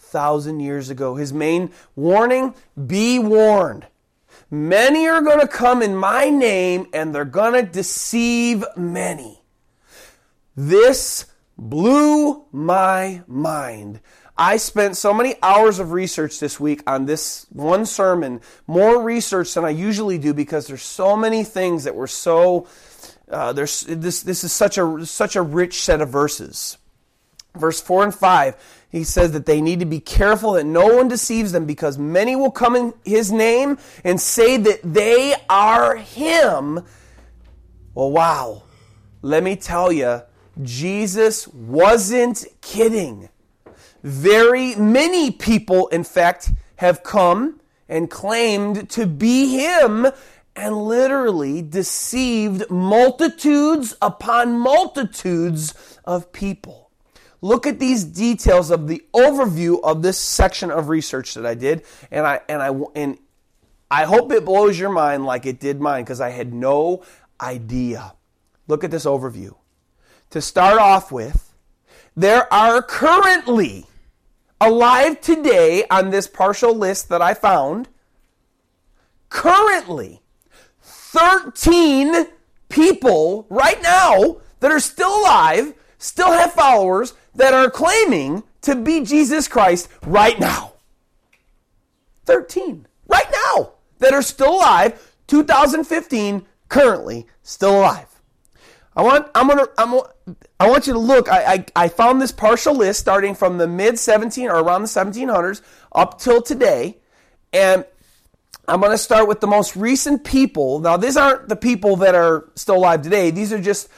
2,000 0.10 0.60
years 0.60 0.90
ago. 0.90 1.16
His 1.16 1.32
main 1.32 1.72
warning 1.96 2.56
be 2.88 3.20
warned. 3.20 3.86
Many 4.50 5.08
are 5.08 5.22
going 5.22 5.40
to 5.40 5.48
come 5.48 5.84
in 5.84 5.96
my 5.96 6.30
name 6.30 6.88
and 6.94 7.14
they're 7.14 7.26
going 7.26 7.54
to 7.54 7.72
deceive 7.72 8.66
many. 8.76 9.42
This 10.56 11.28
blew 11.58 12.46
my 12.52 13.22
mind. 13.28 14.00
I 14.36 14.58
spent 14.58 14.98
so 14.98 15.14
many 15.14 15.36
hours 15.44 15.80
of 15.80 15.92
research 15.92 16.40
this 16.40 16.60
week 16.60 16.82
on 16.88 17.06
this 17.06 17.46
one 17.52 17.86
sermon, 17.86 18.42
more 18.66 19.04
research 19.04 19.54
than 19.54 19.66
I 19.66 19.70
usually 19.70 20.18
do 20.18 20.34
because 20.34 20.66
there's 20.66 20.82
so 20.82 21.16
many 21.16 21.44
things 21.44 21.84
that 21.84 21.94
were 21.94 22.08
so. 22.08 22.68
Uh, 23.30 23.54
there's 23.54 23.82
this. 23.82 24.24
This 24.24 24.44
is 24.44 24.54
such 24.54 24.78
a 24.78 25.06
such 25.06 25.36
a 25.36 25.42
rich 25.42 25.82
set 25.82 26.02
of 26.02 26.10
verses. 26.10 26.78
Verse 27.56 27.82
four 27.82 28.04
and 28.04 28.16
five, 28.16 28.56
he 28.90 29.04
says 29.04 29.32
that 29.34 29.46
they 29.46 29.62
need 29.62 29.80
to 29.80 29.86
be 29.86 30.00
careful 30.00 30.54
that 30.54 30.66
no 30.66 30.88
one 30.96 31.08
deceives 31.08 31.52
them 31.52 31.66
because 31.66 31.98
many 31.98 32.36
will 32.36 32.52
come 32.52 32.76
in 32.76 32.94
His 33.06 33.32
name 33.32 33.78
and 34.04 34.20
say 34.20 34.58
that 34.58 34.80
they 34.84 35.36
are 35.48 35.96
Him. 35.96 36.82
Well, 37.94 38.12
wow. 38.12 38.64
Let 39.22 39.44
me 39.44 39.56
tell 39.56 39.92
you, 39.92 40.22
Jesus 40.62 41.48
wasn't 41.50 42.46
kidding. 42.62 43.30
Very 44.02 44.76
many 44.76 45.30
people, 45.30 45.88
in 45.90 46.04
fact, 46.04 46.52
have 46.78 47.04
come 47.04 47.60
and 47.88 48.10
claimed 48.10 48.90
to 48.92 49.06
be 49.06 49.58
him 49.58 50.08
and 50.56 50.78
literally 50.78 51.62
deceived 51.62 52.70
multitudes 52.70 53.96
upon 54.02 54.58
multitudes 54.58 55.74
of 56.06 56.32
people. 56.32 56.89
Look 57.42 57.66
at 57.66 57.80
these 57.80 58.04
details 58.04 58.70
of 58.70 58.88
the 58.88 59.04
overview 59.14 59.82
of 59.84 60.02
this 60.02 60.18
section 60.20 60.72
of 60.72 60.90
research 60.90 61.34
that 61.36 61.46
I 61.46 61.54
did, 61.54 61.84
and 62.12 62.26
I 62.28 62.42
and 62.50 62.62
I 62.62 62.72
and 62.96 63.18
I 63.90 64.04
hope 64.04 64.32
it 64.32 64.46
blows 64.46 64.78
your 64.78 64.90
mind 64.90 65.26
like 65.26 65.46
it 65.46 65.60
did 65.60 65.80
mine 65.80 66.04
because 66.04 66.22
I 66.22 66.30
had 66.30 66.54
no 66.54 67.04
idea. 67.40 68.14
Look 68.68 68.84
at 68.84 68.92
this 68.92 69.06
overview. 69.06 69.56
To 70.32 70.42
start 70.42 70.80
off 70.80 71.12
with, 71.12 71.56
there 72.16 72.52
are 72.54 72.82
currently 72.82 73.86
alive 74.62 75.22
today 75.22 75.86
on 75.90 76.10
this 76.10 76.28
partial 76.28 76.76
list 76.76 77.10
that 77.10 77.22
I 77.22 77.34
found, 77.34 77.88
currently 79.30 80.22
13 80.82 82.28
people 82.68 83.48
right 83.50 83.82
now 83.82 84.38
that 84.60 84.72
are 84.72 84.80
still 84.80 85.22
alive, 85.22 85.74
still 85.98 86.32
have 86.32 86.54
followers 86.54 87.14
that 87.36 87.54
are 87.54 87.70
claiming 87.70 88.44
to 88.62 88.76
be 88.76 89.04
Jesus 89.04 89.48
Christ 89.48 89.90
right 90.06 90.40
now. 90.40 90.74
13 92.26 92.88
right 93.08 93.32
now 93.32 93.72
that 94.00 94.14
are 94.14 94.22
still 94.22 94.56
alive, 94.56 95.16
2015, 95.28 96.46
currently 96.68 97.26
still 97.42 97.80
alive. 97.80 98.06
I 98.96 99.02
want 99.02 99.28
I'm 99.34 99.48
gonna 99.48 99.68
I'm 99.78 100.02
I 100.60 100.70
want 100.70 100.88
you 100.88 100.94
to 100.94 101.00
look. 101.00 101.32
I, 101.32 101.54
I, 101.54 101.66
I 101.76 101.88
found 101.88 102.22
this 102.22 102.32
partial 102.32 102.76
list 102.76 103.00
starting 103.00 103.34
from 103.34 103.58
the 103.58 103.68
mid 103.68 103.98
17 103.98 104.50
or 104.50 104.56
around 104.56 104.82
the 104.82 104.88
1700s 104.88 105.62
up 105.94 106.20
till 106.20 106.42
today, 106.42 106.98
and 107.54 107.86
I'm 108.68 108.82
going 108.82 108.92
to 108.92 108.98
start 108.98 109.28
with 109.28 109.40
the 109.40 109.48
most 109.48 109.76
recent 109.76 110.24
people. 110.24 110.80
Now, 110.80 110.98
these 110.98 111.18
aren't 111.18 111.50
the 111.50 111.56
people 111.56 111.96
that 111.98 112.14
are 112.14 112.50
still 112.56 112.76
alive 112.76 113.02
today. 113.02 113.32
These 113.32 113.52
are 113.52 113.62
just 113.62 113.90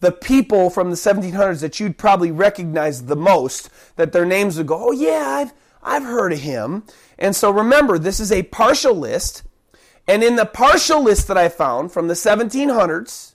the 0.00 0.12
people 0.12 0.70
from 0.70 0.90
the 0.90 0.96
1700s 0.96 1.60
that 1.60 1.78
you'd 1.78 1.98
probably 1.98 2.30
recognize 2.30 3.06
the 3.06 3.16
most. 3.16 3.70
That 3.96 4.12
their 4.12 4.24
names 4.24 4.56
would 4.58 4.66
go, 4.66 4.88
oh 4.88 4.92
yeah, 4.92 5.26
I've 5.28 5.52
I've 5.82 6.02
heard 6.02 6.32
of 6.32 6.40
him. 6.40 6.84
And 7.18 7.34
so 7.34 7.50
remember, 7.50 7.98
this 7.98 8.20
is 8.20 8.32
a 8.32 8.42
partial 8.44 8.94
list, 8.94 9.42
and 10.06 10.22
in 10.22 10.36
the 10.36 10.46
partial 10.46 11.02
list 11.02 11.28
that 11.28 11.38
I 11.38 11.48
found 11.48 11.92
from 11.92 12.08
the 12.08 12.14
1700s 12.14 13.34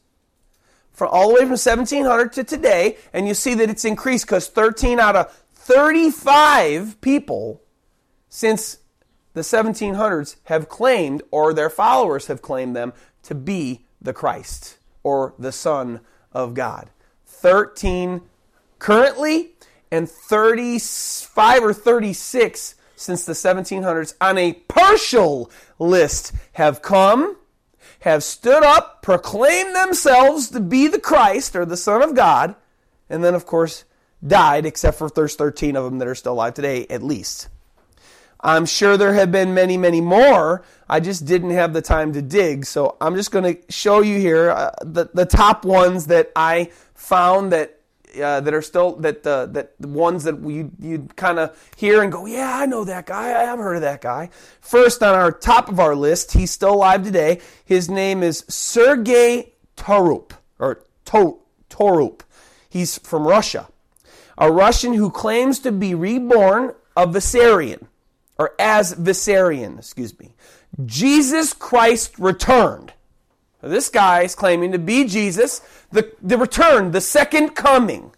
from 0.95 1.10
all 1.12 1.28
the 1.28 1.34
way 1.34 1.41
from 1.41 1.49
1700 1.49 2.32
to 2.34 2.43
today, 2.43 2.97
and 3.12 3.28
you 3.28 3.34
see 3.34 3.54
that 3.54 3.69
it's 3.69 3.84
increased 3.84 4.25
because 4.25 4.47
13 4.47 4.99
out 4.99 5.15
of 5.15 5.45
35 5.54 6.99
people 7.01 7.62
since 8.30 8.78
the 9.34 9.41
1700s 9.41 10.38
have 10.45 10.69
claimed, 10.69 11.21
or 11.32 11.54
their 11.54 11.69
followers 11.69 12.28
have 12.28 12.41
claimed 12.41 12.75
them, 12.75 12.93
to 13.23 13.36
be 13.36 13.86
the 14.01 14.13
Christ 14.13 14.78
or 15.04 15.34
the 15.38 15.51
Son 15.51 15.99
of 16.36 16.54
God. 16.54 16.91
13 17.26 18.21
currently, 18.78 19.54
and 19.91 20.10
35 20.10 21.63
or 21.63 21.74
36 21.74 22.76
since 22.95 23.26
the 23.26 23.34
1700s 23.34 24.13
on 24.21 24.38
a 24.38 24.54
partial 24.54 25.50
list 25.80 26.34
have 26.54 26.82
come 26.82 27.38
have 28.06 28.24
stood 28.24 28.63
up, 28.63 29.02
proclaimed 29.02 29.76
themselves 29.76 30.50
to 30.52 30.60
be 30.60 30.88
the 30.88 31.00
Christ 31.00 31.56
or 31.56 31.65
the 31.65 31.76
Son 31.76 32.04
of 32.04 32.13
God, 32.13 32.56
and 33.10 33.24
then, 33.24 33.34
of 33.34 33.48
course, 33.48 33.84
died, 34.26 34.65
except 34.65 35.00
for 35.00 35.10
there's 35.10 35.36
13 35.36 35.76
of 35.76 35.86
them 35.86 35.98
that 35.98 36.08
are 36.08 36.13
still 36.13 36.34
alive 36.34 36.54
today, 36.54 36.86
at 36.88 37.02
least. 37.02 37.50
I'm 38.45 38.67
sure 38.67 38.95
there 38.95 39.15
have 39.15 39.31
been 39.31 39.55
many, 39.55 39.75
many 39.75 40.01
more. 40.01 40.63
I 40.88 40.99
just 40.99 41.25
didn't 41.25 41.49
have 41.49 41.73
the 41.73 41.81
time 41.81 42.13
to 42.13 42.21
dig. 42.21 42.67
So 42.67 42.95
I'm 43.01 43.15
just 43.15 43.31
going 43.31 43.55
to 43.55 43.71
show 43.71 44.01
you 44.01 44.19
here 44.19 44.51
uh, 44.51 44.71
the, 44.84 45.10
the 45.12 45.25
top 45.25 45.65
ones 45.65 46.05
that 46.08 46.31
I 46.36 46.69
found 46.93 47.51
that 47.51 47.79
uh, 48.21 48.39
that 48.39 48.53
are 48.53 48.62
still 48.62 48.95
that 48.97 49.25
uh, 49.27 49.47
that 49.47 49.73
the 49.79 49.88
ones 49.88 50.23
that 50.23 50.39
you 50.39 50.71
you 50.79 51.10
kind 51.17 51.39
of 51.39 51.58
hear 51.75 52.01
and 52.03 52.12
go, 52.12 52.27
yeah, 52.27 52.55
I 52.55 52.65
know 52.67 52.86
that 52.86 53.08
guy. 53.08 53.29
I 53.29 53.43
have 53.45 53.58
heard 53.58 53.77
of 53.77 53.81
that 53.81 54.01
guy. 54.01 54.29
First 54.62 55.01
on 55.03 55.15
our 55.15 55.31
top 55.31 55.67
of 55.67 55.79
our 55.79 55.95
list, 55.95 56.31
he's 56.31 56.51
still 56.51 56.75
alive 56.75 57.03
today. 57.03 57.41
His 57.65 57.89
name 57.89 58.23
is 58.23 58.45
Sergei 58.47 59.53
Torop 59.75 60.31
or 60.60 60.86
to, 61.05 61.39
Torop. 61.69 62.21
He's 62.69 62.99
from 62.99 63.27
Russia, 63.27 63.67
a 64.38 64.49
Russian 64.49 64.93
who 64.93 65.10
claims 65.10 65.60
to 65.60 65.71
be 65.71 65.93
reborn 65.93 66.73
of 66.95 67.13
Vissarion 67.13 67.88
or 68.38 68.54
as 68.60 68.93
Vissarion, 68.95 69.78
excuse 69.78 70.17
me. 70.19 70.34
Jesus 70.86 71.54
Christ 71.54 72.17
returned. 72.19 72.93
This 73.62 73.89
guy 73.89 74.21
is 74.21 74.36
claiming 74.36 74.71
to 74.74 74.80
be 74.80 75.06
Jesus, 75.06 75.62
the, 75.91 76.12
the 76.21 76.38
return, 76.38 76.91
the 76.91 77.02
second 77.02 77.56
coming 77.56 78.12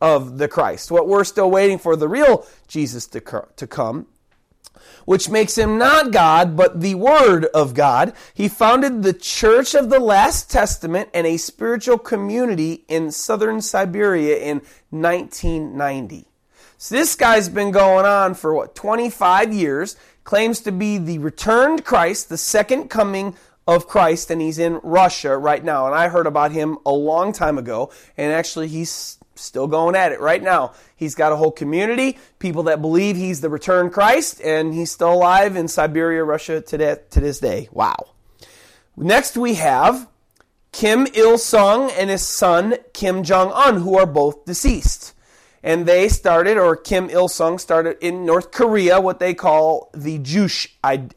of 0.00 0.38
the 0.38 0.48
Christ. 0.48 0.90
What 0.90 1.08
we're 1.08 1.24
still 1.24 1.50
waiting 1.50 1.78
for 1.78 1.96
the 1.96 2.08
real 2.08 2.46
Jesus 2.68 3.06
to, 3.08 3.46
to 3.56 3.66
come, 3.66 4.06
which 5.04 5.28
makes 5.28 5.56
him 5.58 5.78
not 5.78 6.12
God, 6.12 6.56
but 6.56 6.80
the 6.80 6.94
Word 6.94 7.46
of 7.46 7.74
God. 7.74 8.12
He 8.34 8.48
founded 8.48 9.02
the 9.02 9.12
Church 9.12 9.74
of 9.74 9.90
the 9.90 9.98
Last 9.98 10.50
Testament 10.50 11.08
and 11.12 11.26
a 11.26 11.38
spiritual 11.38 11.98
community 11.98 12.84
in 12.86 13.10
southern 13.10 13.60
Siberia 13.62 14.36
in 14.36 14.60
1990. 14.90 16.26
So 16.78 16.94
this 16.94 17.14
guy's 17.14 17.48
been 17.48 17.70
going 17.70 18.04
on 18.04 18.34
for 18.34 18.54
what, 18.54 18.74
25 18.74 19.52
years, 19.52 19.96
claims 20.24 20.60
to 20.60 20.72
be 20.72 20.98
the 20.98 21.18
returned 21.18 21.84
Christ, 21.84 22.28
the 22.28 22.36
second 22.36 22.88
coming 22.88 23.36
of 23.66 23.86
Christ, 23.86 24.30
and 24.30 24.40
he's 24.40 24.58
in 24.58 24.80
Russia 24.82 25.36
right 25.36 25.62
now. 25.64 25.86
And 25.86 25.94
I 25.94 26.08
heard 26.08 26.26
about 26.26 26.52
him 26.52 26.78
a 26.84 26.92
long 26.92 27.32
time 27.32 27.58
ago, 27.58 27.90
and 28.16 28.32
actually 28.32 28.68
he's 28.68 29.18
still 29.34 29.66
going 29.66 29.96
at 29.96 30.12
it 30.12 30.20
right 30.20 30.42
now. 30.42 30.72
He's 30.96 31.14
got 31.14 31.32
a 31.32 31.36
whole 31.36 31.50
community, 31.50 32.18
people 32.38 32.64
that 32.64 32.80
believe 32.80 33.16
he's 33.16 33.40
the 33.40 33.48
returned 33.48 33.92
Christ, 33.92 34.40
and 34.42 34.74
he's 34.74 34.90
still 34.90 35.12
alive 35.12 35.56
in 35.56 35.68
Siberia, 35.68 36.24
Russia 36.24 36.60
today, 36.60 36.96
to 37.10 37.20
this 37.20 37.38
day. 37.38 37.68
Wow. 37.72 37.96
Next 38.96 39.36
we 39.36 39.54
have 39.54 40.08
Kim 40.72 41.06
Il 41.14 41.38
sung 41.38 41.90
and 41.92 42.10
his 42.10 42.22
son 42.22 42.76
Kim 42.92 43.22
Jong 43.22 43.52
un, 43.52 43.80
who 43.80 43.96
are 43.96 44.06
both 44.06 44.44
deceased 44.44 45.13
and 45.64 45.86
they 45.86 46.10
started, 46.10 46.58
or 46.58 46.76
Kim 46.76 47.08
Il 47.08 47.26
sung 47.26 47.58
started 47.58 47.96
in 48.02 48.26
North 48.26 48.52
Korea, 48.52 49.00
what 49.00 49.18
they 49.18 49.32
call 49.32 49.90
the 49.94 50.18
Juche 50.18 50.68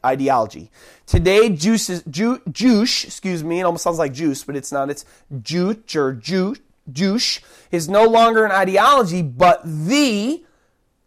ideology. 0.04 0.70
Today, 1.06 1.50
juice 1.50 1.88
Juche, 1.88 3.04
excuse 3.04 3.44
me, 3.44 3.60
it 3.60 3.64
almost 3.64 3.84
sounds 3.84 3.98
like 3.98 4.14
juice, 4.14 4.44
but 4.44 4.56
it's 4.56 4.72
not. 4.72 4.88
It's 4.88 5.04
Juche 5.30 5.94
or 5.94 6.14
Ju, 6.14 6.56
Juche 6.90 7.40
is 7.70 7.90
no 7.90 8.04
longer 8.04 8.46
an 8.46 8.50
ideology, 8.50 9.20
but 9.20 9.60
the 9.64 10.42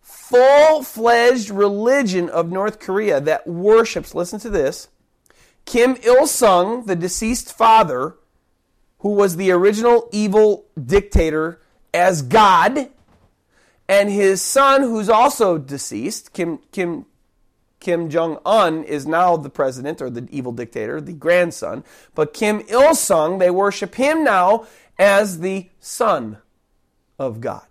full-fledged 0.01 1.49
religion 1.49 2.29
of 2.29 2.51
North 2.51 2.79
Korea 2.79 3.19
that 3.19 3.47
worships, 3.47 4.13
listen 4.13 4.39
to 4.41 4.49
this, 4.49 4.87
Kim 5.65 5.97
Il 6.03 6.27
sung, 6.27 6.85
the 6.85 6.95
deceased 6.95 7.51
father, 7.51 8.15
who 8.99 9.09
was 9.09 9.35
the 9.35 9.51
original 9.51 10.07
evil 10.11 10.65
dictator, 10.83 11.59
as 11.91 12.21
God 12.21 12.89
and 13.91 14.09
his 14.09 14.41
son, 14.41 14.83
who's 14.83 15.09
also 15.09 15.57
deceased, 15.57 16.31
Kim 16.31 16.59
Kim 16.71 17.05
Kim 17.81 18.09
Jong 18.09 18.39
Un, 18.45 18.85
is 18.85 19.05
now 19.05 19.35
the 19.35 19.49
president 19.49 20.01
or 20.01 20.09
the 20.09 20.29
evil 20.31 20.53
dictator, 20.53 21.01
the 21.01 21.11
grandson. 21.11 21.83
But 22.15 22.33
Kim 22.33 22.63
Il 22.69 22.95
Sung, 22.95 23.39
they 23.39 23.51
worship 23.51 23.95
him 23.95 24.23
now 24.23 24.65
as 24.97 25.41
the 25.41 25.69
son 25.81 26.37
of 27.19 27.41
God. 27.41 27.65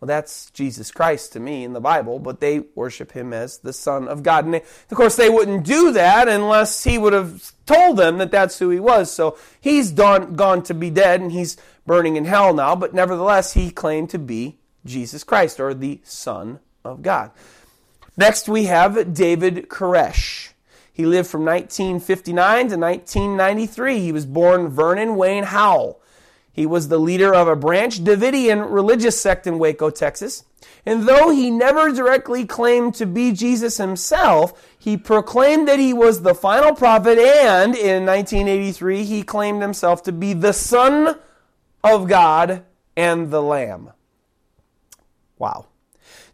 Well, 0.00 0.08
that's 0.08 0.50
Jesus 0.50 0.90
Christ 0.90 1.32
to 1.34 1.40
me 1.40 1.62
in 1.62 1.74
the 1.74 1.80
Bible, 1.80 2.18
but 2.18 2.40
they 2.40 2.60
worship 2.74 3.12
him 3.12 3.32
as 3.32 3.58
the 3.58 3.72
Son 3.72 4.06
of 4.06 4.22
God. 4.22 4.44
And 4.44 4.54
they, 4.54 4.62
of 4.62 4.96
course, 4.96 5.16
they 5.16 5.28
wouldn't 5.28 5.64
do 5.64 5.92
that 5.92 6.28
unless 6.28 6.84
he 6.84 6.98
would 6.98 7.12
have 7.12 7.52
told 7.66 7.96
them 7.96 8.18
that 8.18 8.30
that's 8.30 8.58
who 8.60 8.70
he 8.70 8.78
was. 8.78 9.12
So 9.12 9.36
he's 9.60 9.90
done, 9.90 10.34
gone 10.34 10.62
to 10.64 10.74
be 10.74 10.90
dead 10.90 11.20
and 11.20 11.32
he's 11.32 11.56
burning 11.84 12.16
in 12.16 12.26
hell 12.26 12.54
now, 12.54 12.76
but 12.76 12.94
nevertheless, 12.94 13.54
he 13.54 13.70
claimed 13.70 14.10
to 14.10 14.18
be 14.18 14.57
Jesus 14.88 15.22
Christ, 15.22 15.60
or 15.60 15.74
the 15.74 16.00
Son 16.02 16.60
of 16.84 17.02
God. 17.02 17.30
Next, 18.16 18.48
we 18.48 18.64
have 18.64 19.14
David 19.14 19.68
Koresh. 19.68 20.50
He 20.92 21.06
lived 21.06 21.28
from 21.28 21.44
1959 21.44 22.68
to 22.70 22.76
1993. 22.76 24.00
He 24.00 24.10
was 24.10 24.26
born 24.26 24.68
Vernon 24.68 25.14
Wayne 25.14 25.44
Howell. 25.44 26.00
He 26.50 26.66
was 26.66 26.88
the 26.88 26.98
leader 26.98 27.32
of 27.32 27.46
a 27.46 27.54
Branch 27.54 28.02
Davidian 28.02 28.68
religious 28.68 29.20
sect 29.20 29.46
in 29.46 29.60
Waco, 29.60 29.90
Texas. 29.90 30.42
And 30.84 31.06
though 31.06 31.30
he 31.30 31.52
never 31.52 31.92
directly 31.92 32.44
claimed 32.44 32.96
to 32.96 33.06
be 33.06 33.30
Jesus 33.30 33.76
himself, 33.76 34.60
he 34.76 34.96
proclaimed 34.96 35.68
that 35.68 35.78
he 35.78 35.92
was 35.92 36.22
the 36.22 36.34
final 36.34 36.74
prophet, 36.74 37.18
and 37.18 37.76
in 37.76 38.04
1983, 38.04 39.04
he 39.04 39.22
claimed 39.22 39.62
himself 39.62 40.02
to 40.02 40.12
be 40.12 40.32
the 40.32 40.52
Son 40.52 41.16
of 41.84 42.08
God 42.08 42.64
and 42.96 43.30
the 43.30 43.42
Lamb. 43.42 43.92
Wow. 45.38 45.66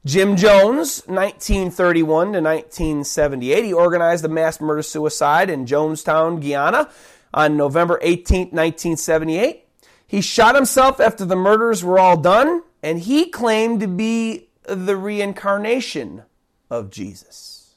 Jim 0.05 0.37
Jones, 0.37 1.03
1931 1.07 2.33
to 2.33 2.41
1978, 2.41 3.65
he 3.65 3.73
organized 3.73 4.25
a 4.25 4.29
mass 4.29 4.61
murder 4.61 4.83
suicide 4.83 5.49
in 5.49 5.67
Jonestown, 5.67 6.43
Guyana 6.43 6.91
on 7.33 7.57
November 7.57 7.99
18, 8.03 8.49
1978. 8.51 9.67
He 10.07 10.21
shot 10.21 10.55
himself 10.55 11.01
after 11.01 11.25
the 11.25 11.37
murders 11.37 11.83
were 11.83 11.99
all 11.99 12.17
done, 12.17 12.63
and 12.83 13.01
he 13.01 13.31
claimed 13.31 13.81
to 13.81 13.89
be 13.89 14.51
the 14.65 14.97
reincarnation 14.97 16.23
of 16.71 16.91
Jesus. 16.91 17.75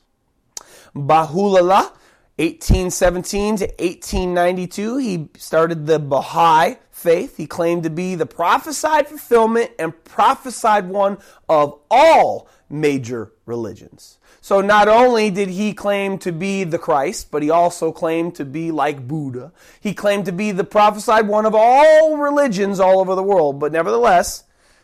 Baha'u'llah, 0.94 1.94
1817 2.36 3.58
to 3.58 3.66
1892, 3.66 4.98
he 4.98 5.30
started 5.38 5.88
the 5.88 5.98
Baha'i 5.98 6.76
faith. 7.08 7.38
He 7.38 7.48
claimed 7.48 7.84
to 7.84 7.90
be 7.90 8.16
the 8.16 8.26
prophesied 8.26 9.08
fulfillment 9.08 9.72
and 9.80 10.04
prophesied 10.04 10.90
one 10.90 11.20
of 11.48 11.80
all 11.90 12.50
major 12.70 13.32
religions. 13.46 14.18
So 14.42 14.60
not 14.60 14.90
only 14.90 15.30
did 15.30 15.48
he 15.48 15.74
claim 15.74 16.18
to 16.20 16.34
be 16.34 16.66
the 16.66 16.78
Christ, 16.78 17.32
but 17.32 17.44
he 17.44 17.50
also 17.50 17.94
claimed 17.94 18.36
to 18.36 18.44
be 18.44 18.72
like 18.72 19.08
Buddha. 19.08 19.54
He 19.80 19.94
claimed 19.94 20.26
to 20.26 20.34
be 20.34 20.52
the 20.52 20.66
prophesied 20.66 21.30
one 21.30 21.46
of 21.46 21.56
all 21.56 22.18
religions 22.18 22.78
all 22.82 23.00
over 23.00 23.16
the 23.16 23.24
world. 23.24 23.58
But 23.58 23.72
nevertheless, 23.72 24.44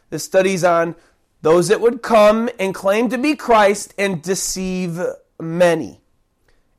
the 0.09 0.17
studies 0.17 0.63
on 0.63 0.95
those 1.41 1.67
that 1.67 1.81
would 1.81 2.01
come 2.01 2.49
and 2.57 2.73
claim 2.73 3.09
to 3.09 3.17
be 3.17 3.35
Christ 3.35 3.93
and 3.97 4.21
deceive 4.21 4.97
many. 5.41 5.99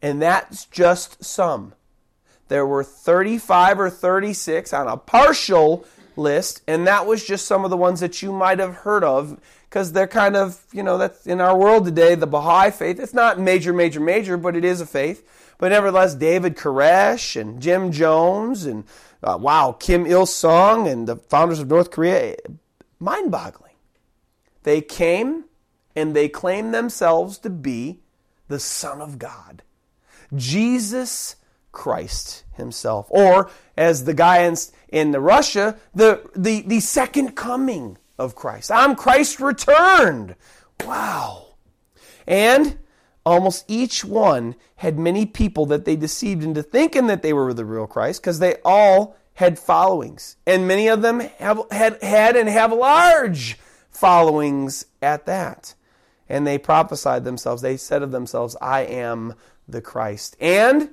And 0.01 0.23
that's 0.23 0.65
just 0.65 1.23
some. 1.23 1.75
There 2.55 2.65
were 2.65 2.85
35 2.85 3.81
or 3.81 3.91
36 3.91 4.73
on 4.73 4.87
a 4.87 4.97
partial 4.97 5.85
list, 6.15 6.63
and 6.69 6.87
that 6.87 7.05
was 7.05 7.27
just 7.27 7.47
some 7.47 7.65
of 7.65 7.71
the 7.73 7.77
ones 7.77 7.99
that 7.99 8.23
you 8.23 8.31
might 8.31 8.61
have 8.61 8.77
heard 8.77 9.03
of 9.03 9.41
because 9.69 9.91
they're 9.91 10.07
kind 10.07 10.37
of, 10.37 10.65
you 10.73 10.85
know, 10.85 10.97
that's 10.97 11.27
in 11.27 11.41
our 11.41 11.59
world 11.59 11.85
today, 11.85 12.15
the 12.15 12.29
Baha'i 12.29 12.71
faith. 12.71 13.01
It's 13.01 13.13
not 13.13 13.41
major, 13.41 13.73
major, 13.73 13.99
major, 13.99 14.37
but 14.37 14.55
it 14.55 14.65
is 14.65 14.81
a 14.81 14.87
faith. 14.87 15.29
But 15.59 15.71
nevertheless, 15.71 16.15
David 16.15 16.57
Koresh 16.57 17.35
and 17.35 17.61
Jim 17.61 17.91
Jones 17.91 18.67
and, 18.67 18.85
uh, 19.21 19.37
wow, 19.41 19.73
Kim 19.73 20.07
Il 20.07 20.25
sung 20.25 20.87
and 20.87 21.09
the 21.09 21.17
founders 21.17 21.59
of 21.59 21.67
North 21.67 21.91
Korea, 21.91 22.37
mind 23.01 23.33
boggling. 23.33 23.75
They 24.63 24.81
came 24.81 25.47
and 25.97 26.15
they 26.15 26.29
claimed 26.29 26.73
themselves 26.73 27.37
to 27.39 27.51
be 27.51 27.99
the 28.47 28.61
Son 28.61 29.01
of 29.01 29.19
God. 29.19 29.65
Jesus 30.37 31.35
Christ 31.75 32.45
himself. 32.55 33.07
Or, 33.11 33.51
as 33.77 34.05
the 34.05 34.15
guy 34.15 34.45
in, 34.45 34.57
in 34.89 35.11
the 35.11 35.21
Russia, 35.21 35.77
the, 35.95 36.23
the, 36.35 36.63
the 36.63 36.81
second 36.81 37.37
coming 37.37 37.99
of 38.19 38.35
Christ. 38.35 38.71
I'm 38.71 38.95
Christ 38.95 39.41
returned. 39.41 40.37
Wow. 40.85 41.57
And 42.27 42.79
almost 43.27 43.65
each 43.69 44.05
one 44.05 44.55
had 44.77 44.99
many 44.99 45.27
people 45.27 45.67
that 45.67 45.85
they 45.85 45.97
deceived 45.97 46.43
into 46.43 46.63
thinking 46.63 47.09
that 47.09 47.23
they 47.23 47.33
were 47.33 47.53
the 47.53 47.65
real 47.65 47.87
Christ 47.87 48.23
because 48.23 48.39
they 48.39 48.57
all 48.65 49.17
had 49.35 49.59
followings. 49.59 50.37
And 50.47 50.69
many 50.69 50.89
of 50.89 51.03
them 51.03 51.21
have, 51.21 51.61
had, 51.71 52.03
had 52.03 52.37
and 52.37 52.49
have 52.49 52.73
large 52.73 53.59
followings 53.91 54.87
at 55.03 55.27
that. 55.27 55.75
And 56.29 56.47
they 56.47 56.57
prophesied 56.57 57.25
themselves. 57.25 57.63
They 57.63 57.77
said 57.77 58.03
of 58.03 58.13
themselves, 58.13 58.57
I 58.63 58.83
am 58.83 59.35
the 59.69 59.83
Christ. 59.83 60.37
And 60.41 60.91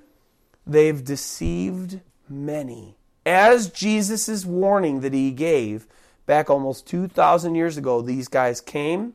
they've 0.65 1.03
deceived 1.03 2.01
many. 2.29 2.97
As 3.25 3.69
Jesus' 3.69 4.45
warning 4.45 5.01
that 5.01 5.13
he 5.13 5.31
gave 5.31 5.87
back 6.25 6.49
almost 6.49 6.87
2,000 6.87 7.55
years 7.55 7.77
ago, 7.77 8.01
these 8.01 8.27
guys 8.27 8.61
came, 8.61 9.13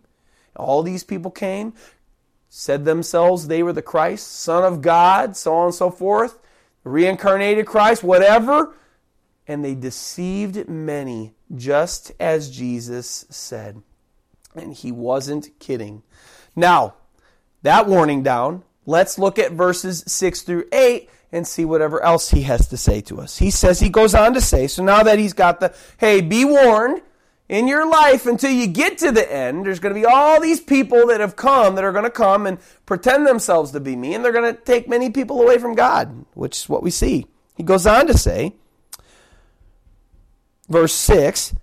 all 0.55 0.83
these 0.83 1.05
people 1.05 1.31
came, 1.31 1.75
said 2.49 2.85
themselves 2.85 3.49
they 3.49 3.63
were 3.63 3.73
the 3.73 3.83
Christ, 3.83 4.41
Son 4.41 4.65
of 4.65 4.81
God, 4.81 5.37
so 5.37 5.55
on 5.55 5.67
and 5.67 5.75
so 5.75 5.91
forth, 5.91 6.39
reincarnated 6.85 7.67
Christ, 7.67 8.03
whatever. 8.03 8.75
And 9.49 9.65
they 9.65 9.75
deceived 9.75 10.69
many, 10.69 11.35
just 11.55 12.13
as 12.19 12.51
Jesus 12.51 13.27
said. 13.29 13.83
And 14.55 14.73
he 14.73 14.91
wasn't 14.91 15.59
kidding. 15.61 16.03
Now, 16.57 16.95
that 17.63 17.87
warning 17.87 18.23
down, 18.23 18.65
let's 18.87 19.19
look 19.19 19.39
at 19.39 19.53
verses 19.53 20.03
6 20.07 20.43
through 20.43 20.65
8 20.73 21.09
and 21.37 21.47
see 21.47 21.65
whatever 21.65 22.03
else 22.03 22.31
he 22.31 22.43
has 22.43 22.67
to 22.69 22.77
say 22.77 23.01
to 23.03 23.21
us. 23.21 23.39
He 23.39 23.51
says, 23.51 23.81
he 23.81 23.89
goes 23.89 24.15
on 24.15 24.35
to 24.35 24.41
say, 24.41 24.67
so 24.67 24.83
now 24.83 25.03
that 25.03 25.19
he's 25.19 25.33
got 25.33 25.61
the, 25.61 25.75
hey, 25.99 26.21
be 26.21 26.45
warned, 26.45 27.03
in 27.49 27.69
your 27.69 27.89
life 27.89 28.27
until 28.27 28.51
you 28.51 28.67
get 28.67 28.99
to 28.99 29.13
the 29.13 29.33
end, 29.33 29.67
there's 29.67 29.79
going 29.79 29.95
to 29.95 30.01
be 30.01 30.07
all 30.07 30.41
these 30.41 30.61
people 30.61 31.07
that 31.07 31.21
have 31.21 31.37
come 31.37 31.77
that 31.77 31.85
are 31.85 31.93
going 31.93 32.05
to 32.05 32.11
come 32.11 32.47
and 32.47 32.59
pretend 32.87 33.27
themselves 33.27 33.71
to 33.73 33.81
be 33.81 33.95
me, 33.95 34.15
and 34.15 34.25
they're 34.25 34.33
going 34.33 34.53
to 34.53 34.61
take 34.61 34.89
many 34.89 35.11
people 35.11 35.41
away 35.41 35.59
from 35.59 35.75
God, 35.75 36.25
which 36.35 36.57
is 36.57 36.69
what 36.69 36.83
we 36.83 36.91
see. 36.91 37.27
He 37.57 37.63
goes 37.63 37.87
on 37.87 38.07
to 38.09 38.19
say, 38.19 38.55
verse 40.69 40.93
6 40.93 41.55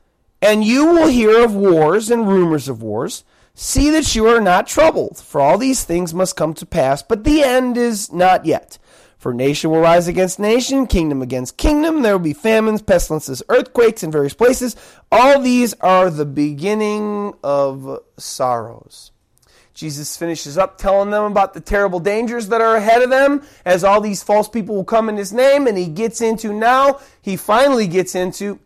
And 0.41 0.63
you 0.63 0.85
will 0.85 1.07
hear 1.07 1.43
of 1.43 1.53
wars 1.53 2.09
and 2.09 2.27
rumors 2.27 2.69
of 2.69 2.81
wars. 2.81 3.23
See 3.55 3.91
that 3.91 4.15
you 4.15 4.25
are 4.25 4.41
not 4.41 4.65
troubled, 4.65 5.17
for 5.17 5.39
all 5.39 5.59
these 5.59 5.83
things 5.83 6.11
must 6.13 6.35
come 6.35 6.55
to 6.55 6.65
pass, 6.65 7.03
but 7.03 7.23
the 7.23 7.43
end 7.43 7.77
is 7.77 8.11
not 8.11 8.45
yet. 8.45 8.79
For 9.23 9.33
nation 9.33 9.71
will 9.71 9.79
rise 9.79 10.09
against 10.09 10.37
nation, 10.37 10.85
kingdom 10.85 11.21
against 11.21 11.55
kingdom. 11.55 12.01
There 12.01 12.11
will 12.11 12.25
be 12.25 12.33
famines, 12.33 12.81
pestilences, 12.81 13.41
earthquakes 13.47 14.03
in 14.03 14.11
various 14.11 14.33
places. 14.33 14.75
All 15.13 15.39
these 15.39 15.73
are 15.75 16.09
the 16.09 16.25
beginning 16.25 17.33
of 17.41 18.01
sorrows. 18.17 19.13
Jesus 19.73 20.17
finishes 20.17 20.57
up 20.57 20.77
telling 20.77 21.11
them 21.11 21.23
about 21.23 21.53
the 21.53 21.61
terrible 21.61 22.01
dangers 22.01 22.49
that 22.49 22.59
are 22.59 22.75
ahead 22.75 23.01
of 23.01 23.11
them 23.11 23.43
as 23.63 23.85
all 23.85 24.01
these 24.01 24.21
false 24.21 24.49
people 24.49 24.75
will 24.75 24.83
come 24.83 25.07
in 25.07 25.15
his 25.15 25.31
name. 25.31 25.67
And 25.67 25.77
he 25.77 25.87
gets 25.87 26.19
into 26.19 26.51
now, 26.51 26.99
he 27.21 27.37
finally 27.37 27.87
gets 27.87 28.15
into 28.15 28.59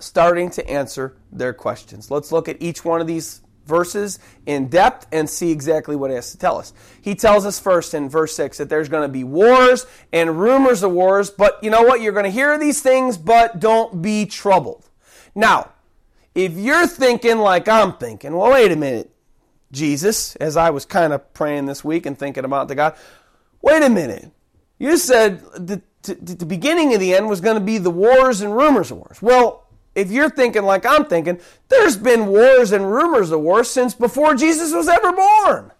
starting 0.00 0.50
to 0.50 0.68
answer 0.68 1.16
their 1.30 1.52
questions. 1.52 2.10
Let's 2.10 2.32
look 2.32 2.48
at 2.48 2.60
each 2.60 2.84
one 2.84 3.00
of 3.00 3.06
these 3.06 3.40
verses 3.66 4.18
in 4.46 4.68
depth 4.68 5.06
and 5.12 5.28
see 5.28 5.50
exactly 5.50 5.96
what 5.96 6.10
he 6.10 6.16
has 6.16 6.32
to 6.32 6.38
tell 6.38 6.58
us. 6.58 6.72
He 7.00 7.14
tells 7.14 7.46
us 7.46 7.58
first 7.58 7.94
in 7.94 8.08
verse 8.08 8.34
6 8.36 8.58
that 8.58 8.68
there's 8.68 8.88
going 8.88 9.02
to 9.02 9.12
be 9.12 9.24
wars 9.24 9.86
and 10.12 10.38
rumors 10.38 10.82
of 10.82 10.92
wars, 10.92 11.30
but 11.30 11.58
you 11.62 11.70
know 11.70 11.82
what? 11.82 12.00
You're 12.00 12.12
going 12.12 12.24
to 12.24 12.30
hear 12.30 12.58
these 12.58 12.80
things, 12.80 13.16
but 13.16 13.60
don't 13.60 14.02
be 14.02 14.26
troubled. 14.26 14.88
Now, 15.34 15.70
if 16.34 16.52
you're 16.52 16.86
thinking 16.86 17.38
like 17.38 17.68
I'm 17.68 17.94
thinking, 17.94 18.36
well, 18.36 18.52
wait 18.52 18.72
a 18.72 18.76
minute, 18.76 19.10
Jesus, 19.72 20.36
as 20.36 20.56
I 20.56 20.70
was 20.70 20.84
kind 20.84 21.12
of 21.12 21.32
praying 21.34 21.66
this 21.66 21.84
week 21.84 22.06
and 22.06 22.18
thinking 22.18 22.44
about 22.44 22.68
the 22.68 22.74
God, 22.74 22.96
wait 23.62 23.82
a 23.82 23.88
minute. 23.88 24.30
You 24.78 24.96
said 24.96 25.40
the, 25.52 25.82
the 26.02 26.46
beginning 26.46 26.94
of 26.94 27.00
the 27.00 27.14
end 27.14 27.28
was 27.28 27.40
going 27.40 27.56
to 27.56 27.64
be 27.64 27.78
the 27.78 27.90
wars 27.90 28.40
and 28.40 28.56
rumors 28.56 28.90
of 28.90 28.98
wars. 28.98 29.22
Well, 29.22 29.63
if 29.94 30.10
you're 30.10 30.30
thinking 30.30 30.64
like 30.64 30.84
I'm 30.86 31.04
thinking, 31.04 31.40
there's 31.68 31.96
been 31.96 32.26
wars 32.26 32.72
and 32.72 32.90
rumors 32.90 33.30
of 33.30 33.40
wars 33.40 33.70
since 33.70 33.94
before 33.94 34.34
Jesus 34.34 34.72
was 34.72 34.88
ever 34.88 35.12
born. 35.12 35.72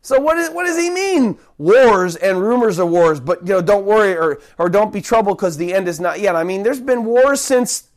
So 0.00 0.20
what, 0.20 0.38
is, 0.38 0.50
what 0.50 0.64
does 0.64 0.78
he 0.78 0.90
mean? 0.90 1.38
Wars 1.58 2.16
and 2.16 2.40
rumors 2.40 2.78
of 2.78 2.88
wars, 2.88 3.20
but 3.20 3.42
you 3.42 3.54
know, 3.54 3.60
don't 3.60 3.84
worry 3.84 4.16
or, 4.16 4.40
or 4.56 4.68
don't 4.68 4.92
be 4.92 5.00
troubled 5.00 5.38
because 5.38 5.56
the 5.56 5.74
end 5.74 5.88
is 5.88 6.00
not 6.00 6.20
yet. 6.20 6.36
I 6.36 6.44
mean, 6.44 6.62
there's 6.62 6.80
been 6.80 7.04
wars 7.04 7.40
since, 7.40 7.88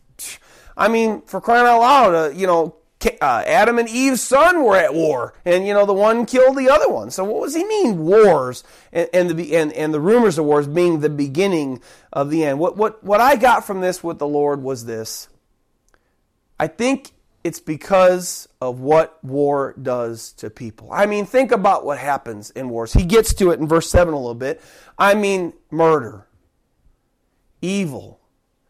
I 0.76 0.88
mean, 0.88 1.22
for 1.22 1.40
crying 1.40 1.68
out 1.68 1.80
loud, 1.80 2.16
uh, 2.16 2.30
you 2.34 2.48
know, 2.48 2.76
uh, 3.22 3.44
Adam 3.46 3.80
and 3.80 3.90
Eve's 3.90 4.22
son 4.22 4.64
were 4.64 4.76
at 4.76 4.94
war, 4.94 5.34
and 5.44 5.66
you 5.66 5.74
know 5.74 5.86
the 5.86 5.94
one 5.94 6.26
killed 6.26 6.58
the 6.58 6.70
other 6.70 6.88
one. 6.88 7.10
So 7.10 7.24
what 7.24 7.46
does 7.46 7.56
he 7.56 7.64
mean 7.64 8.06
wars 8.06 8.64
and, 8.92 9.10
and 9.14 9.30
the 9.32 9.56
and, 9.56 9.74
and 9.74 9.94
the 9.94 10.00
rumors 10.00 10.38
of 10.38 10.46
wars 10.46 10.68
being 10.68 11.00
the 11.00 11.10
beginning 11.10 11.82
of 12.14 12.30
the 12.30 12.44
end? 12.44 12.60
What 12.60 12.78
what 12.78 13.04
what 13.04 13.20
I 13.20 13.38
got 13.38 13.66
from 13.66 13.82
this 13.82 14.04
with 14.04 14.20
the 14.20 14.28
Lord 14.28 14.62
was 14.62 14.86
this: 14.86 15.30
I 16.62 16.68
think 16.68 17.14
it's 17.44 17.60
because 17.60 18.48
of 18.62 18.82
what 18.82 19.18
war 19.24 19.74
does 19.82 20.32
to 20.34 20.52
people. 20.52 20.90
I 20.92 21.08
mean, 21.08 21.26
think 21.26 21.52
about 21.52 21.84
what 21.84 21.98
happens 21.98 22.52
in 22.52 22.70
wars. 22.70 22.94
He 22.94 23.04
gets 23.04 23.34
to 23.34 23.50
it 23.50 23.60
in 23.60 23.68
verse 23.68 23.90
7 23.90 24.14
a 24.14 24.18
little 24.18 24.36
bit. 24.36 24.62
I 24.96 25.16
mean, 25.16 25.54
murder, 25.72 26.28
evil. 27.64 28.20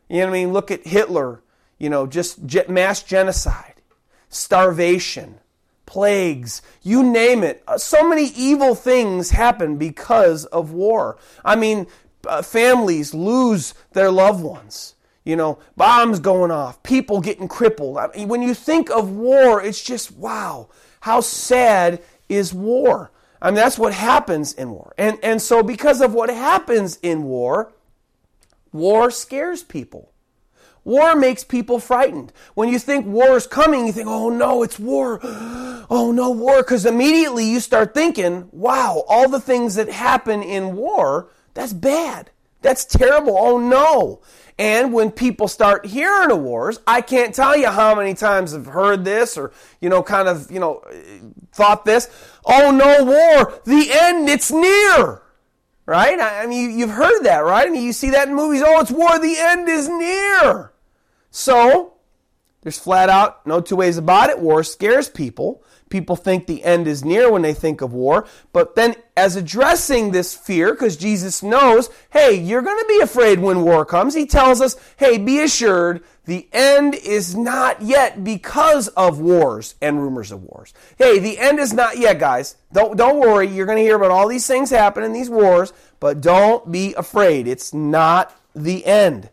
You 0.08 0.20
know 0.20 0.28
what 0.28 0.30
I 0.30 0.34
mean? 0.40 0.54
Look 0.54 0.72
at 0.72 0.88
Hitler, 0.88 1.44
you 1.80 1.90
know, 1.90 2.08
just 2.08 2.70
mass 2.70 3.04
genocide, 3.04 3.82
starvation, 4.30 5.42
plagues, 5.86 6.62
you 6.82 7.04
name 7.04 7.44
it. 7.44 7.62
Uh, 7.68 7.78
so 7.78 8.08
many 8.08 8.28
evil 8.38 8.74
things 8.74 9.32
happen 9.32 9.76
because 9.76 10.46
of 10.46 10.72
war. 10.72 11.18
I 11.44 11.58
mean, 11.58 11.88
uh, 12.26 12.42
families 12.42 13.14
lose 13.14 13.74
their 13.92 14.12
loved 14.12 14.42
ones. 14.42 14.96
You 15.24 15.36
know, 15.36 15.60
bombs 15.78 16.20
going 16.20 16.50
off, 16.50 16.82
people 16.82 17.22
getting 17.22 17.48
crippled. 17.48 17.98
I 17.98 18.08
mean, 18.08 18.28
when 18.28 18.42
you 18.42 18.56
think 18.56 18.90
of 18.90 19.12
war, 19.12 19.62
it's 19.62 19.84
just 19.84 20.12
wow, 20.12 20.70
how 21.02 21.22
sad 21.22 22.02
is 22.28 22.54
war? 22.54 23.12
I 23.42 23.48
mean, 23.48 23.56
that's 23.56 23.80
what 23.80 23.94
happens 23.94 24.54
in 24.54 24.70
war. 24.72 24.94
And, 24.98 25.18
and 25.24 25.42
so, 25.42 25.64
because 25.64 26.00
of 26.02 26.14
what 26.14 26.30
happens 26.30 27.00
in 27.02 27.24
war, 27.24 27.72
war 28.72 29.10
scares 29.10 29.64
people. 29.64 30.12
War 30.84 31.16
makes 31.16 31.44
people 31.44 31.80
frightened. 31.80 32.34
When 32.54 32.70
you 32.70 32.80
think 32.80 33.06
war 33.06 33.38
is 33.38 33.48
coming, 33.48 33.86
you 33.86 33.92
think, 33.92 34.08
oh 34.08 34.30
no, 34.30 34.64
it's 34.64 34.80
war. 34.80 35.20
Oh 35.94 36.14
no, 36.14 36.30
war. 36.32 36.60
Because 36.60 36.86
immediately 36.86 37.44
you 37.44 37.60
start 37.60 37.94
thinking, 37.94 38.48
wow, 38.54 39.04
all 39.10 39.28
the 39.28 39.42
things 39.42 39.76
that 39.76 39.90
happen 39.90 40.42
in 40.42 40.78
war, 40.78 41.28
that's 41.54 41.74
bad. 41.74 42.30
That's 42.62 42.86
terrible. 42.86 43.36
Oh 43.38 43.58
no. 43.58 44.22
And 44.62 44.94
when 44.94 45.10
people 45.10 45.48
start 45.48 45.88
hearing 45.88 46.30
of 46.30 46.38
wars, 46.38 46.80
I 46.86 47.02
can't 47.02 47.34
tell 47.34 47.58
you 47.58 47.66
how 47.72 47.96
many 47.96 48.14
times 48.14 48.54
I've 48.54 48.68
heard 48.68 49.04
this 49.04 49.36
or, 49.36 49.52
you 49.80 49.90
know, 49.90 50.04
kind 50.04 50.28
of, 50.28 50.52
you 50.52 50.60
know, 50.60 50.84
thought 51.52 51.84
this. 51.84 52.08
Oh 52.46 52.70
no, 52.70 53.04
war, 53.04 53.60
the 53.66 53.90
end, 53.92 54.30
it's 54.30 54.52
near. 54.52 55.24
Right? 55.88 56.20
I 56.22 56.46
mean, 56.46 56.78
you've 56.78 56.92
heard 56.92 57.24
that, 57.24 57.40
right? 57.40 57.68
I 57.68 57.72
mean, 57.72 57.82
you 57.82 57.92
see 57.92 58.12
that 58.12 58.28
in 58.28 58.36
movies. 58.36 58.62
Oh, 58.64 58.80
it's 58.82 58.92
war, 58.92 59.18
the 59.18 59.36
end 59.36 59.68
is 59.68 59.90
near. 59.90 60.74
So, 61.32 61.96
there's 62.62 62.78
flat 62.78 63.10
out 63.10 63.48
no 63.48 63.62
two 63.62 63.78
ways 63.78 63.98
about 63.98 64.30
it. 64.30 64.38
War 64.38 64.64
scares 64.64 65.10
people. 65.10 65.64
People 65.92 66.16
think 66.16 66.48
the 66.48 66.64
end 66.64 66.88
is 66.88 67.06
near 67.06 67.32
when 67.32 67.44
they 67.44 67.54
think 67.54 67.82
of 67.82 67.94
war. 67.94 68.26
But 68.54 68.76
then, 68.76 68.96
as 69.16 69.36
addressing 69.36 70.12
this 70.12 70.34
fear, 70.34 70.72
because 70.74 70.98
Jesus 70.98 71.44
knows, 71.44 71.90
hey, 72.10 72.34
you're 72.34 72.64
going 72.64 72.80
to 72.80 72.88
be 72.88 73.02
afraid 73.02 73.40
when 73.40 73.62
war 73.62 73.86
comes, 73.86 74.16
he 74.16 74.26
tells 74.26 74.62
us, 74.62 74.76
hey, 74.98 75.20
be 75.20 75.42
assured 75.42 76.04
the 76.26 76.48
end 76.54 76.96
is 76.96 77.36
not 77.36 77.82
yet 77.82 78.24
because 78.24 78.88
of 78.90 79.20
wars 79.20 79.76
and 79.82 80.02
rumors 80.02 80.32
of 80.32 80.44
wars. 80.44 80.74
Hey, 80.98 81.20
the 81.20 81.40
end 81.40 81.60
is 81.60 81.74
not 81.74 81.98
yet, 81.98 82.20
guys. 82.20 82.56
Don't, 82.72 82.96
don't 82.96 83.20
worry. 83.20 83.48
You're 83.48 83.66
going 83.66 83.80
to 83.80 83.84
hear 83.84 83.96
about 83.96 84.12
all 84.12 84.28
these 84.28 84.48
things 84.48 84.70
happening, 84.70 85.14
these 85.14 85.30
wars, 85.30 85.74
but 86.00 86.22
don't 86.22 86.72
be 86.72 86.94
afraid. 86.94 87.48
It's 87.48 87.74
not 87.74 88.36
the 88.56 88.86
end. 88.86 89.30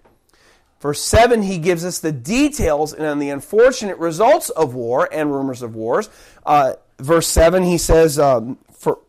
Verse 0.80 1.02
7, 1.02 1.42
he 1.42 1.58
gives 1.58 1.84
us 1.84 1.98
the 1.98 2.12
details 2.12 2.94
and 2.94 3.20
the 3.20 3.30
unfortunate 3.30 3.98
results 3.98 4.48
of 4.50 4.74
war 4.74 5.08
and 5.12 5.32
rumors 5.32 5.60
of 5.60 5.74
wars. 5.74 6.08
Uh, 6.48 6.72
verse 6.98 7.28
7, 7.28 7.62
he 7.62 7.76
says, 7.76 8.18
um, 8.18 8.58
for 8.72 9.00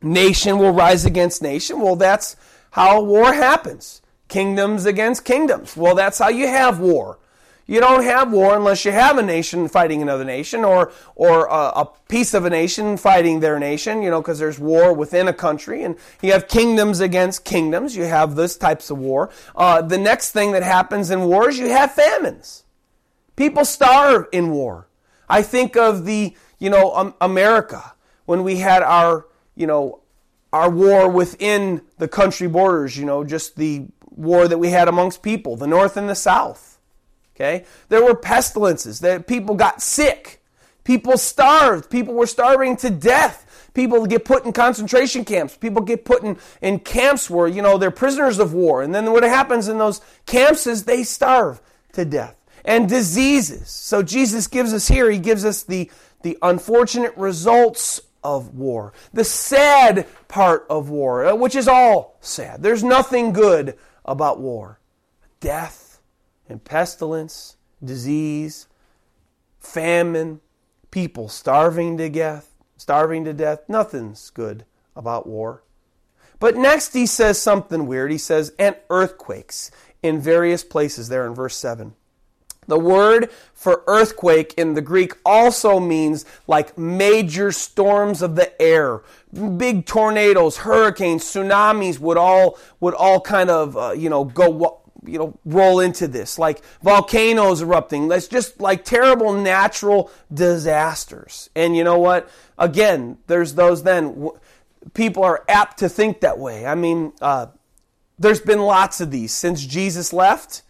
nation 0.00 0.58
will 0.58 0.72
rise 0.72 1.04
against 1.04 1.42
nation. 1.42 1.78
Well, 1.80 1.94
that's 1.94 2.36
how 2.70 3.02
war 3.02 3.34
happens. 3.34 4.00
Kingdoms 4.28 4.86
against 4.86 5.26
kingdoms. 5.26 5.76
Well, 5.76 5.94
that's 5.94 6.18
how 6.18 6.30
you 6.30 6.48
have 6.48 6.80
war. 6.80 7.18
You 7.66 7.80
don't 7.80 8.02
have 8.02 8.32
war 8.32 8.56
unless 8.56 8.84
you 8.84 8.92
have 8.92 9.18
a 9.18 9.22
nation 9.22 9.68
fighting 9.68 10.00
another 10.00 10.24
nation 10.24 10.64
or, 10.64 10.90
or 11.14 11.46
a, 11.46 11.80
a 11.80 11.90
piece 12.08 12.32
of 12.32 12.46
a 12.46 12.50
nation 12.50 12.96
fighting 12.96 13.40
their 13.40 13.58
nation, 13.58 14.02
you 14.02 14.10
know, 14.10 14.22
because 14.22 14.38
there's 14.38 14.58
war 14.58 14.94
within 14.94 15.28
a 15.28 15.32
country 15.32 15.82
and 15.82 15.96
you 16.22 16.32
have 16.32 16.48
kingdoms 16.48 17.00
against 17.00 17.44
kingdoms. 17.44 17.94
You 17.94 18.04
have 18.04 18.36
those 18.36 18.56
types 18.56 18.90
of 18.90 18.98
war. 18.98 19.30
Uh, 19.54 19.82
the 19.82 19.98
next 19.98 20.32
thing 20.32 20.52
that 20.52 20.62
happens 20.62 21.10
in 21.10 21.24
war 21.24 21.50
is 21.50 21.58
you 21.58 21.68
have 21.68 21.92
famines. 21.92 22.64
People 23.36 23.64
starve 23.64 24.26
in 24.32 24.50
war. 24.50 24.88
I 25.28 25.42
think 25.42 25.76
of 25.76 26.04
the, 26.04 26.36
you 26.58 26.70
know, 26.70 26.94
um, 26.94 27.14
America 27.20 27.94
when 28.26 28.42
we 28.42 28.56
had 28.56 28.82
our, 28.82 29.26
you 29.54 29.66
know, 29.66 30.00
our 30.52 30.70
war 30.70 31.08
within 31.08 31.82
the 31.98 32.08
country 32.08 32.48
borders, 32.48 32.96
you 32.96 33.04
know, 33.04 33.24
just 33.24 33.56
the 33.56 33.86
war 34.10 34.46
that 34.46 34.58
we 34.58 34.70
had 34.70 34.88
amongst 34.88 35.22
people, 35.22 35.56
the 35.56 35.66
North 35.66 35.96
and 35.96 36.08
the 36.08 36.14
South 36.14 36.74
Okay? 37.34 37.64
There 37.88 38.04
were 38.04 38.14
pestilences. 38.14 39.00
That 39.00 39.26
people 39.26 39.54
got 39.54 39.82
sick. 39.82 40.42
People 40.84 41.18
starved. 41.18 41.90
People 41.90 42.14
were 42.14 42.26
starving 42.26 42.76
to 42.78 42.90
death. 42.90 43.70
People 43.74 44.06
get 44.06 44.24
put 44.24 44.44
in 44.44 44.52
concentration 44.52 45.24
camps. 45.24 45.56
People 45.56 45.82
get 45.82 46.04
put 46.04 46.22
in, 46.22 46.38
in 46.62 46.78
camps 46.78 47.28
where, 47.28 47.48
you 47.48 47.60
know, 47.60 47.76
they're 47.76 47.90
prisoners 47.90 48.38
of 48.38 48.54
war. 48.54 48.82
And 48.82 48.94
then 48.94 49.12
what 49.12 49.24
happens 49.24 49.66
in 49.66 49.78
those 49.78 50.00
camps 50.26 50.66
is 50.66 50.84
they 50.84 51.02
starve 51.02 51.60
to 51.94 52.04
death. 52.04 52.36
And 52.64 52.88
diseases. 52.88 53.68
So 53.68 54.02
Jesus 54.02 54.46
gives 54.46 54.72
us 54.72 54.88
here, 54.88 55.10
he 55.10 55.18
gives 55.18 55.44
us 55.44 55.64
the, 55.64 55.90
the 56.24 56.38
unfortunate 56.40 57.14
results 57.16 58.00
of 58.24 58.54
war, 58.54 58.94
the 59.12 59.22
sad 59.22 60.06
part 60.26 60.66
of 60.70 60.88
war, 60.88 61.26
uh, 61.26 61.34
which 61.34 61.54
is 61.54 61.68
all 61.68 62.16
sad. 62.20 62.62
There's 62.62 62.82
nothing 62.82 63.32
good 63.32 63.76
about 64.06 64.40
war. 64.40 64.80
Death 65.40 66.00
and 66.48 66.64
pestilence, 66.64 67.56
disease, 67.84 68.66
famine, 69.58 70.40
people 70.90 71.28
starving 71.28 71.98
to 71.98 72.08
death, 72.08 72.54
starving 72.78 73.26
to 73.26 73.34
death. 73.34 73.60
Nothing's 73.68 74.30
good 74.30 74.64
about 74.96 75.26
war. 75.26 75.62
But 76.40 76.56
next 76.56 76.94
he 76.94 77.04
says 77.04 77.40
something 77.40 77.86
weird. 77.86 78.10
He 78.10 78.18
says, 78.18 78.54
and 78.58 78.76
earthquakes 78.88 79.70
in 80.02 80.22
various 80.22 80.64
places 80.64 81.10
there 81.10 81.26
in 81.26 81.34
verse 81.34 81.56
7. 81.56 81.94
The 82.66 82.78
word 82.78 83.30
for 83.54 83.82
earthquake 83.86 84.54
in 84.56 84.74
the 84.74 84.82
Greek 84.82 85.14
also 85.24 85.80
means 85.80 86.24
like 86.46 86.76
major 86.76 87.52
storms 87.52 88.22
of 88.22 88.36
the 88.36 88.60
air. 88.60 89.02
Big 89.56 89.86
tornadoes, 89.86 90.58
hurricanes, 90.58 91.24
tsunamis 91.24 91.98
would 91.98 92.16
all 92.16 92.58
would 92.80 92.94
all 92.94 93.20
kind 93.20 93.50
of 93.50 93.76
uh, 93.76 93.92
you 93.92 94.10
know 94.10 94.24
go 94.24 94.80
you 95.06 95.18
know 95.18 95.38
roll 95.44 95.80
into 95.80 96.08
this 96.08 96.38
like 96.38 96.62
volcanoes 96.82 97.62
erupting. 97.62 98.08
That's 98.08 98.28
just 98.28 98.60
like 98.60 98.84
terrible 98.84 99.32
natural 99.32 100.10
disasters. 100.32 101.50
And 101.54 101.76
you 101.76 101.84
know 101.84 101.98
what? 101.98 102.28
Again, 102.58 103.18
there's 103.26 103.54
those 103.54 103.82
then 103.82 104.28
people 104.92 105.24
are 105.24 105.44
apt 105.48 105.78
to 105.78 105.88
think 105.88 106.20
that 106.20 106.38
way. 106.38 106.66
I 106.66 106.74
mean, 106.74 107.12
uh, 107.20 107.46
there's 108.18 108.40
been 108.40 108.60
lots 108.60 109.00
of 109.00 109.10
these 109.10 109.32
since 109.32 109.64
Jesus 109.64 110.12
left 110.12 110.62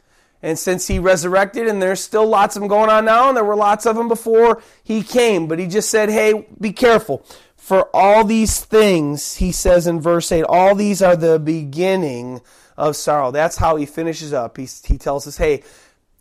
and 0.44 0.59
since 0.59 0.87
he 0.87 0.98
resurrected, 0.98 1.66
and 1.66 1.80
there's 1.80 2.00
still 2.00 2.26
lots 2.26 2.54
of 2.54 2.61
them 2.61 2.68
going 2.68 2.90
on 2.90 3.07
now, 3.07 3.28
and 3.28 3.37
there 3.37 3.42
were 3.42 3.57
lots 3.57 3.87
of 3.87 3.96
them 3.96 4.09
before 4.09 4.62
he 4.83 5.02
came. 5.02 5.48
But 5.48 5.59
he 5.59 5.66
just 5.66 5.88
said, 5.88 6.11
hey, 6.11 6.46
be 6.61 6.70
careful. 6.70 7.24
For 7.57 7.88
all 7.96 8.24
these 8.24 8.62
things, 8.62 9.37
he 9.37 9.52
says 9.52 9.87
in 9.87 10.02
verse 10.02 10.30
8, 10.30 10.42
all 10.42 10.74
these 10.74 11.00
are 11.00 11.16
the 11.16 11.38
beginning 11.38 12.42
of 12.76 12.94
sorrow. 12.94 13.30
That's 13.30 13.57
how 13.57 13.76
he 13.76 13.87
finishes 13.87 14.35
up. 14.35 14.59
He, 14.59 14.68
he 14.85 14.98
tells 14.98 15.26
us, 15.26 15.38
hey, 15.38 15.62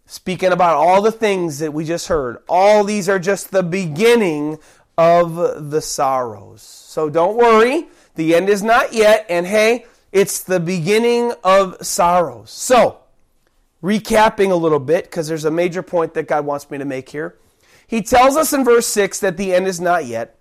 speaking 0.06 0.54
about 0.54 0.78
all 0.78 1.02
the 1.02 1.12
things 1.12 1.60
that 1.60 1.74
we 1.74 1.84
just 1.84 2.08
heard, 2.08 2.38
all 2.48 2.86
these 2.86 3.10
are 3.10 3.20
just 3.20 3.52
the 3.52 3.62
beginning 3.62 4.58
of 4.98 5.70
the 5.70 5.82
sorrows. 5.82 6.62
So 6.62 7.10
don't 7.10 7.36
worry, 7.36 7.90
the 8.16 8.36
end 8.36 8.48
is 8.48 8.64
not 8.64 8.94
yet, 8.94 9.26
and 9.28 9.46
hey, 9.46 9.86
it's 10.14 10.44
the 10.44 10.62
beginning 10.62 11.34
of 11.44 11.76
sorrows. 11.86 12.52
So, 12.52 13.03
recapping 13.84 14.50
a 14.50 14.56
little 14.56 14.80
bit, 14.80 15.04
because 15.04 15.28
there's 15.28 15.46
a 15.46 15.52
major 15.52 15.84
point 15.84 16.14
that 16.14 16.28
God 16.28 16.46
wants 16.46 16.72
me 16.72 16.78
to 16.78 16.86
make 16.86 17.10
here. 17.10 17.38
He 17.86 18.02
tells 18.02 18.38
us 18.38 18.54
in 18.54 18.64
verse 18.64 18.88
6 18.88 19.20
that 19.20 19.38
the 19.38 19.54
end 19.54 19.68
is 19.68 19.82
not 19.82 20.06
yet. 20.06 20.40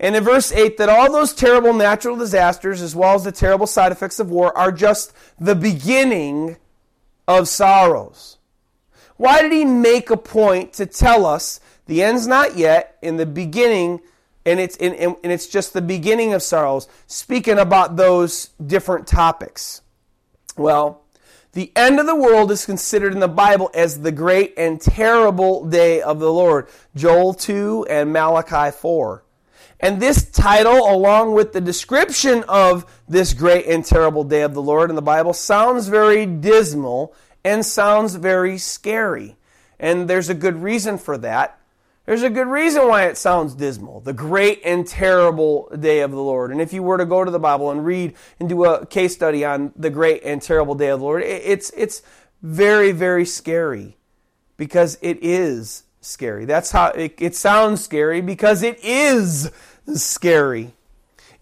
And 0.00 0.16
in 0.16 0.24
verse 0.24 0.50
8, 0.50 0.78
that 0.78 0.88
all 0.88 1.12
those 1.12 1.32
terrible 1.32 1.74
natural 1.74 2.16
disasters, 2.16 2.82
as 2.82 2.96
well 2.96 3.14
as 3.14 3.22
the 3.22 3.30
terrible 3.30 3.68
side 3.68 3.92
effects 3.92 4.18
of 4.18 4.30
war, 4.30 4.56
are 4.56 4.72
just 4.72 5.12
the 5.38 5.54
beginning 5.54 6.56
of 7.28 7.46
sorrows. 7.46 8.38
Why 9.16 9.42
did 9.42 9.52
he 9.52 9.64
make 9.64 10.10
a 10.10 10.16
point 10.16 10.72
to 10.74 10.86
tell 10.86 11.24
us 11.24 11.60
the 11.86 12.02
end's 12.02 12.26
not 12.26 12.56
yet, 12.56 12.96
in 13.02 13.16
the 13.16 13.26
beginning, 13.26 14.00
and 14.44 14.58
it's, 14.58 14.76
and 14.78 15.16
it's 15.22 15.46
just 15.46 15.72
the 15.72 15.82
beginning 15.82 16.32
of 16.32 16.42
sorrows, 16.42 16.88
speaking 17.06 17.58
about 17.58 17.96
those 17.96 18.48
different 18.66 19.06
topics? 19.06 19.82
Well, 20.56 21.01
the 21.52 21.70
end 21.76 22.00
of 22.00 22.06
the 22.06 22.16
world 22.16 22.50
is 22.50 22.64
considered 22.64 23.12
in 23.12 23.20
the 23.20 23.28
Bible 23.28 23.70
as 23.74 24.00
the 24.00 24.12
great 24.12 24.54
and 24.56 24.80
terrible 24.80 25.66
day 25.66 26.00
of 26.00 26.18
the 26.18 26.32
Lord. 26.32 26.68
Joel 26.96 27.34
2 27.34 27.86
and 27.90 28.10
Malachi 28.10 28.74
4. 28.74 29.22
And 29.78 30.00
this 30.00 30.30
title, 30.30 30.90
along 30.90 31.34
with 31.34 31.52
the 31.52 31.60
description 31.60 32.44
of 32.48 32.86
this 33.06 33.34
great 33.34 33.66
and 33.66 33.84
terrible 33.84 34.24
day 34.24 34.42
of 34.42 34.54
the 34.54 34.62
Lord 34.62 34.88
in 34.88 34.96
the 34.96 35.02
Bible, 35.02 35.34
sounds 35.34 35.88
very 35.88 36.24
dismal 36.24 37.14
and 37.44 37.66
sounds 37.66 38.14
very 38.14 38.56
scary. 38.56 39.36
And 39.78 40.08
there's 40.08 40.30
a 40.30 40.34
good 40.34 40.62
reason 40.62 40.96
for 40.96 41.18
that. 41.18 41.58
There's 42.04 42.24
a 42.24 42.30
good 42.30 42.48
reason 42.48 42.88
why 42.88 43.04
it 43.04 43.16
sounds 43.16 43.54
dismal. 43.54 44.00
The 44.00 44.12
great 44.12 44.60
and 44.64 44.86
terrible 44.86 45.70
day 45.78 46.00
of 46.00 46.10
the 46.10 46.20
Lord. 46.20 46.50
And 46.50 46.60
if 46.60 46.72
you 46.72 46.82
were 46.82 46.98
to 46.98 47.06
go 47.06 47.24
to 47.24 47.30
the 47.30 47.38
Bible 47.38 47.70
and 47.70 47.84
read 47.84 48.14
and 48.40 48.48
do 48.48 48.64
a 48.64 48.84
case 48.86 49.14
study 49.14 49.44
on 49.44 49.72
the 49.76 49.90
great 49.90 50.22
and 50.24 50.42
terrible 50.42 50.74
day 50.74 50.88
of 50.88 50.98
the 50.98 51.04
Lord, 51.04 51.22
it's, 51.22 51.70
it's 51.76 52.02
very, 52.42 52.90
very 52.90 53.24
scary 53.24 53.96
because 54.56 54.98
it 55.00 55.18
is 55.22 55.84
scary. 56.00 56.44
That's 56.44 56.72
how 56.72 56.88
it, 56.88 57.14
it 57.18 57.36
sounds 57.36 57.84
scary 57.84 58.20
because 58.20 58.64
it 58.64 58.82
is 58.82 59.52
scary. 59.94 60.72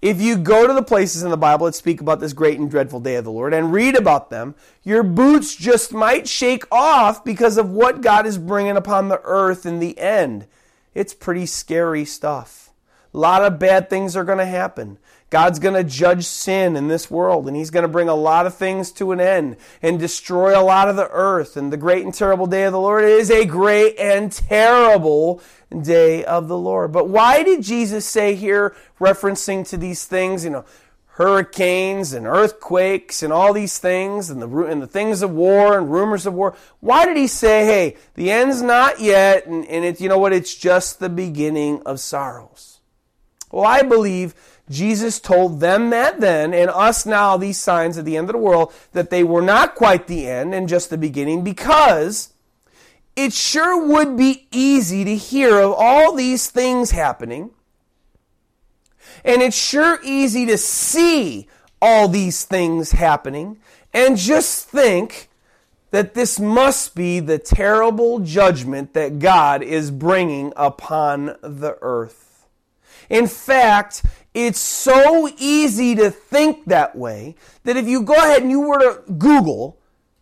If 0.03 0.19
you 0.21 0.39
go 0.39 0.67
to 0.67 0.73
the 0.73 0.83
places 0.83 1.23
in 1.23 1.31
the 1.31 1.37
Bible 1.37 1.67
that 1.67 1.75
speak 1.75 2.01
about 2.01 2.21
this 2.21 2.33
great 2.33 2.59
and 2.59 2.71
dreadful 2.71 3.01
day 3.01 3.17
of 3.17 3.25
the 3.25 3.31
Lord 3.31 3.53
and 3.53 3.73
read 3.73 3.97
about 3.97 4.31
them, 4.31 4.55
your 4.83 5.03
boots 5.03 5.55
just 5.55 5.93
might 5.93 6.27
shake 6.27 6.65
off 6.73 7.23
because 7.23 7.59
of 7.59 7.71
what 7.71 8.01
God 8.01 8.25
is 8.25 8.39
bringing 8.39 8.77
upon 8.77 9.09
the 9.09 9.21
earth 9.25 9.67
in 9.67 9.79
the 9.79 9.99
end. 9.99 10.47
It's 10.95 11.13
pretty 11.13 11.45
scary 11.45 12.07
stuff. 12.07 12.71
A 13.13 13.19
lot 13.19 13.45
of 13.45 13.59
bad 13.59 13.91
things 13.91 14.17
are 14.17 14.25
going 14.25 14.39
to 14.39 14.47
happen. 14.47 14.99
God's 15.31 15.61
going 15.61 15.75
to 15.75 15.85
judge 15.85 16.25
sin 16.25 16.77
in 16.77 16.89
this 16.89 17.11
world, 17.11 17.47
and 17.47 17.57
He's 17.57 17.71
going 17.71 17.85
to 17.85 17.89
bring 17.89 18.09
a 18.09 18.15
lot 18.15 18.47
of 18.47 18.55
things 18.55 18.91
to 18.93 19.13
an 19.13 19.21
end 19.21 19.57
and 19.81 19.99
destroy 19.99 20.61
a 20.61 20.63
lot 20.63 20.89
of 20.89 20.97
the 20.97 21.09
earth. 21.11 21.57
And 21.57 21.73
the 21.73 21.77
great 21.77 22.05
and 22.05 22.13
terrible 22.13 22.47
day 22.47 22.65
of 22.65 22.73
the 22.73 22.81
Lord 22.81 23.05
is 23.05 23.31
a 23.31 23.47
great 23.47 23.99
and 23.99 24.33
terrible 24.33 25.41
day 25.83 26.25
of 26.25 26.49
the 26.49 26.59
Lord. 26.59 26.91
But 26.91 27.09
why 27.09 27.45
did 27.45 27.63
Jesus 27.63 28.05
say 28.05 28.35
here, 28.35 28.75
referencing 29.01 29.67
to 29.69 29.77
these 29.77 30.05
things, 30.05 30.45
you 30.45 30.51
know, 30.51 30.65
hurricanes 31.21 32.15
and 32.15 32.27
earthquakes 32.27 33.23
and 33.23 33.31
all 33.31 33.53
these 33.53 33.77
things 33.77 34.31
and 34.31 34.41
the, 34.41 34.49
and 34.65 34.81
the 34.81 34.87
things 34.87 35.21
of 35.21 35.31
war 35.31 35.77
and 35.77 35.93
rumors 35.93 36.25
of 36.25 36.33
war. 36.33 36.57
Why 36.81 37.05
did 37.05 37.19
he 37.19 37.27
say, 37.27 37.67
hey, 37.67 37.97
the 38.15 38.31
end's 38.31 38.63
not 38.63 39.01
yet 39.01 39.47
and, 39.47 39.67
and 39.67 39.85
it's, 39.85 40.01
you 40.01 40.09
know 40.09 40.17
what, 40.17 40.33
it's 40.33 40.55
just 40.55 40.99
the 40.99 41.11
beginning 41.11 41.83
of 41.85 42.01
sorrows? 42.01 42.81
Well, 43.53 43.67
I 43.67 43.83
believe 43.83 44.35
Jesus 44.71 45.19
told 45.19 45.61
them 45.61 45.91
that 45.91 46.21
then 46.21 46.55
and 46.55 46.71
us 46.71 47.05
now 47.05 47.37
these 47.37 47.59
signs 47.59 47.99
at 47.99 48.05
the 48.05 48.17
end 48.17 48.31
of 48.31 48.35
the 48.35 48.39
world 48.39 48.73
that 48.93 49.11
they 49.11 49.25
were 49.25 49.43
not 49.43 49.75
quite 49.75 50.07
the 50.07 50.29
end 50.29 50.55
and 50.55 50.69
just 50.69 50.91
the 50.91 50.99
beginning 50.99 51.43
because 51.43 52.33
it 53.17 53.33
sure 53.33 53.87
would 53.87 54.17
be 54.17 54.47
easy 54.53 55.05
to 55.05 55.17
hear 55.17 55.59
of 55.59 55.73
all 55.77 56.15
these 56.15 56.51
things 56.51 56.93
happening. 56.93 57.51
And 59.25 59.43
it's 59.43 59.57
sure 59.57 59.99
easy 60.03 60.47
to 60.47 60.57
see 60.57 61.49
all 61.83 62.09
these 62.09 62.45
things 62.45 62.93
happening 62.93 63.59
and 63.93 64.17
just 64.17 64.69
think 64.69 65.29
that 65.91 66.15
this 66.15 66.39
must 66.39 66.95
be 66.95 67.19
the 67.19 67.39
terrible 67.39 68.21
judgment 68.21 68.95
that 68.95 69.19
God 69.19 69.63
is 69.63 69.91
bringing 69.91 70.53
upon 70.57 71.37
the 71.43 71.77
earth. 71.83 72.47
In 73.09 73.27
fact, 73.27 74.05
it's 74.35 74.61
so 74.61 75.29
easy 75.39 75.95
to 75.97 76.11
think 76.11 76.67
that 76.67 76.97
way 76.97 77.35
that 77.65 77.77
if 77.77 77.87
you 77.87 78.03
go 78.03 78.15
ahead 78.15 78.43
and 78.43 78.51
you 78.51 78.61
were 78.61 78.79
to 78.79 79.13
Google 79.13 79.79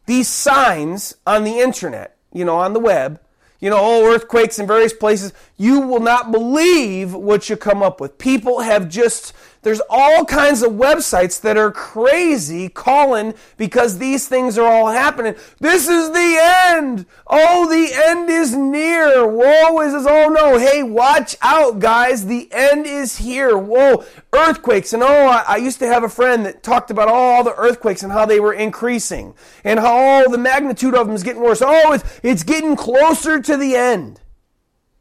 these 0.07 0.29
signs 0.29 1.15
on 1.27 1.45
the 1.45 1.59
internet, 1.59 2.17
you 2.33 2.45
know, 2.45 2.57
on 2.57 2.73
the 2.73 2.81
web, 2.81 3.21
you 3.61 3.69
know, 3.69 3.79
oh, 3.79 4.07
earthquakes 4.07 4.59
in 4.59 4.67
various 4.67 4.93
places, 4.93 5.33
you 5.57 5.81
will 5.81 6.01
not 6.01 6.31
believe 6.31 7.13
what 7.13 7.51
you 7.51 7.57
come 7.57 7.83
up 7.83 8.01
with. 8.01 8.17
People 8.17 8.61
have 8.61 8.89
just 8.89 9.35
there's 9.69 9.83
all 9.91 10.25
kinds 10.25 10.63
of 10.63 10.73
websites 10.73 11.43
that 11.43 11.59
are 11.59 11.71
crazy 11.71 12.71
calling 12.71 13.35
because 13.59 13.99
these 13.99 14.27
things 14.27 14.57
are 14.57 14.67
all 14.67 14.87
happening. 14.87 15.35
This 15.61 15.87
is 15.87 16.11
the 16.11 16.39
end. 16.41 17.05
Oh, 17.27 17.69
the 17.69 17.93
end 17.95 18.31
is 18.31 18.57
near. 18.57 19.29
Whoa, 19.29 19.79
is 19.83 19.93
this? 19.93 20.07
Oh 20.09 20.31
no. 20.31 20.59
Hey, 20.59 20.83
watch 20.83 21.37
out, 21.43 21.81
guys. 21.81 22.25
The 22.25 22.49
end 22.51 22.87
is 22.87 23.19
here. 23.19 23.59
Whoa, 23.59 24.07
earthquakes. 24.33 24.95
And 24.95 25.03
oh, 25.03 25.07
I, 25.07 25.45
I 25.47 25.57
used 25.59 25.81
to 25.81 25.87
have 25.87 26.03
a 26.03 26.09
friend 26.09 26.47
that 26.47 26.63
talked 26.63 26.91
about 26.91 27.09
all 27.09 27.45
the 27.45 27.55
earthquakes 27.55 28.03
and 28.03 28.11
how 28.11 28.25
they 28.25 28.41
were 28.41 28.55
increasing 28.55 29.35
and 29.65 29.79
how 29.79 29.95
all 29.95 30.31
the 30.31 30.39
magnitude 30.39 30.95
of 30.95 31.09
them 31.09 31.15
is 31.15 31.23
getting 31.23 31.43
worse. 31.43 31.61
Oh, 31.61 31.93
it's, 31.93 32.21
it's 32.23 32.43
getting 32.43 32.75
closer 32.75 33.39
to 33.39 33.57
the 33.59 33.77
end. 33.77 34.23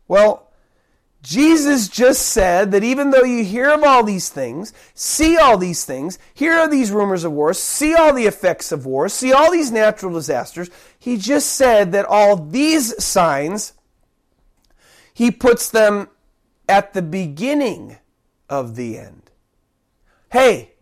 Well, 0.09 0.46
Jesus 1.21 1.89
just 1.89 2.27
said 2.29 2.71
that 2.71 2.83
even 2.83 3.09
though 3.09 3.23
you 3.23 3.43
hear 3.43 3.69
of 3.69 3.83
all 3.83 4.03
these 4.03 4.29
things, 4.29 4.73
see 4.93 5.37
all 5.37 5.57
these 5.57 5.83
things, 5.83 6.19
hear 6.33 6.63
of 6.63 6.71
these 6.71 6.91
rumors 6.91 7.23
of 7.23 7.31
war, 7.31 7.53
see 7.53 7.95
all 7.95 8.13
the 8.13 8.25
effects 8.25 8.71
of 8.71 8.85
war, 8.85 9.09
see 9.09 9.33
all 9.33 9.51
these 9.51 9.71
natural 9.71 10.13
disasters, 10.13 10.69
he 10.97 11.17
just 11.17 11.53
said 11.53 11.91
that 11.91 12.05
all 12.05 12.35
these 12.37 13.03
signs, 13.03 13.73
he 15.13 15.31
puts 15.31 15.69
them 15.69 16.07
at 16.69 16.93
the 16.93 17.01
beginning 17.01 17.97
of 18.49 18.75
the 18.75 18.97
end. 18.97 19.31
Hey, 20.29 20.73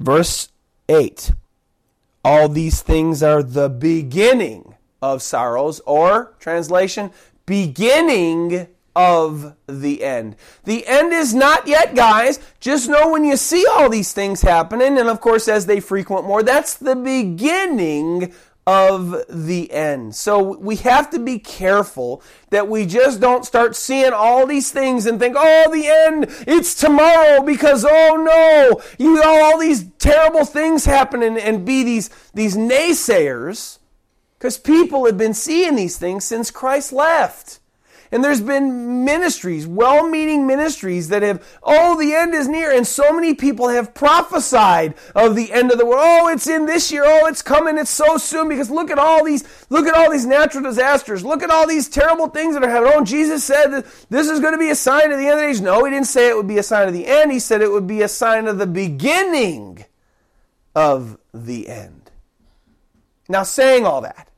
verse 0.00 0.48
8 0.88 1.32
all 2.24 2.48
these 2.48 2.82
things 2.82 3.22
are 3.22 3.42
the 3.42 3.68
beginning 3.68 4.74
of 5.00 5.22
sorrows, 5.22 5.80
or 5.80 6.34
translation, 6.38 7.10
beginning 7.46 8.68
of 8.94 9.56
the 9.66 10.02
end. 10.04 10.36
The 10.64 10.86
end 10.86 11.12
is 11.12 11.34
not 11.34 11.66
yet, 11.66 11.94
guys. 11.94 12.38
Just 12.60 12.88
know 12.88 13.10
when 13.10 13.24
you 13.24 13.36
see 13.36 13.64
all 13.70 13.88
these 13.88 14.12
things 14.12 14.42
happening, 14.42 14.98
and 14.98 15.08
of 15.08 15.20
course, 15.20 15.48
as 15.48 15.66
they 15.66 15.80
frequent 15.80 16.26
more, 16.26 16.42
that's 16.42 16.74
the 16.74 16.96
beginning 16.96 18.32
of 18.66 19.24
the 19.28 19.72
end. 19.72 20.14
So 20.14 20.56
we 20.58 20.76
have 20.76 21.10
to 21.10 21.18
be 21.18 21.38
careful 21.38 22.22
that 22.50 22.68
we 22.68 22.86
just 22.86 23.20
don't 23.20 23.44
start 23.44 23.74
seeing 23.74 24.12
all 24.12 24.46
these 24.46 24.70
things 24.70 25.06
and 25.06 25.18
think, 25.18 25.34
oh, 25.36 25.70
the 25.72 25.88
end, 25.88 26.26
it's 26.46 26.74
tomorrow 26.74 27.42
because, 27.42 27.84
oh 27.84 28.16
no, 28.16 28.80
you 28.98 29.14
know, 29.14 29.44
all 29.44 29.58
these 29.58 29.84
terrible 29.98 30.44
things 30.44 30.84
happening 30.84 31.38
and 31.38 31.64
be 31.64 31.82
these, 31.82 32.08
these 32.34 32.56
naysayers 32.56 33.78
because 34.42 34.58
people 34.58 35.06
have 35.06 35.16
been 35.16 35.34
seeing 35.34 35.76
these 35.76 35.96
things 35.96 36.24
since 36.24 36.50
Christ 36.50 36.92
left. 36.92 37.60
And 38.10 38.24
there's 38.24 38.40
been 38.40 39.04
ministries, 39.04 39.68
well 39.68 40.08
meaning 40.08 40.48
ministries 40.48 41.10
that 41.10 41.22
have, 41.22 41.46
oh, 41.62 41.96
the 41.96 42.12
end 42.12 42.34
is 42.34 42.48
near. 42.48 42.72
And 42.72 42.84
so 42.84 43.12
many 43.12 43.34
people 43.34 43.68
have 43.68 43.94
prophesied 43.94 44.94
of 45.14 45.36
the 45.36 45.52
end 45.52 45.70
of 45.70 45.78
the 45.78 45.86
world. 45.86 46.02
Oh, 46.02 46.28
it's 46.28 46.48
in 46.48 46.66
this 46.66 46.90
year. 46.90 47.04
Oh, 47.06 47.26
it's 47.28 47.40
coming. 47.40 47.78
It's 47.78 47.88
so 47.88 48.16
soon 48.16 48.48
because 48.48 48.68
look 48.68 48.90
at 48.90 48.98
all 48.98 49.24
these, 49.24 49.44
look 49.70 49.86
at 49.86 49.94
all 49.94 50.10
these 50.10 50.26
natural 50.26 50.64
disasters. 50.64 51.24
Look 51.24 51.44
at 51.44 51.50
all 51.50 51.68
these 51.68 51.88
terrible 51.88 52.26
things 52.26 52.54
that 52.54 52.64
are 52.64 52.68
happening. 52.68 52.94
Oh, 52.96 53.04
Jesus 53.04 53.44
said 53.44 53.68
that 53.68 53.86
this 54.10 54.28
is 54.28 54.40
going 54.40 54.54
to 54.54 54.58
be 54.58 54.70
a 54.70 54.74
sign 54.74 55.12
of 55.12 55.20
the 55.20 55.28
end 55.28 55.34
of 55.34 55.40
the 55.40 55.50
age. 55.50 55.60
No, 55.60 55.84
he 55.84 55.92
didn't 55.92 56.08
say 56.08 56.28
it 56.28 56.36
would 56.36 56.48
be 56.48 56.58
a 56.58 56.64
sign 56.64 56.88
of 56.88 56.94
the 56.94 57.06
end. 57.06 57.30
He 57.30 57.38
said 57.38 57.62
it 57.62 57.70
would 57.70 57.86
be 57.86 58.02
a 58.02 58.08
sign 58.08 58.48
of 58.48 58.58
the 58.58 58.66
beginning 58.66 59.84
of 60.74 61.16
the 61.32 61.68
end. 61.68 62.10
Now, 63.28 63.44
saying 63.44 63.86
all 63.86 64.00
that, 64.00 64.30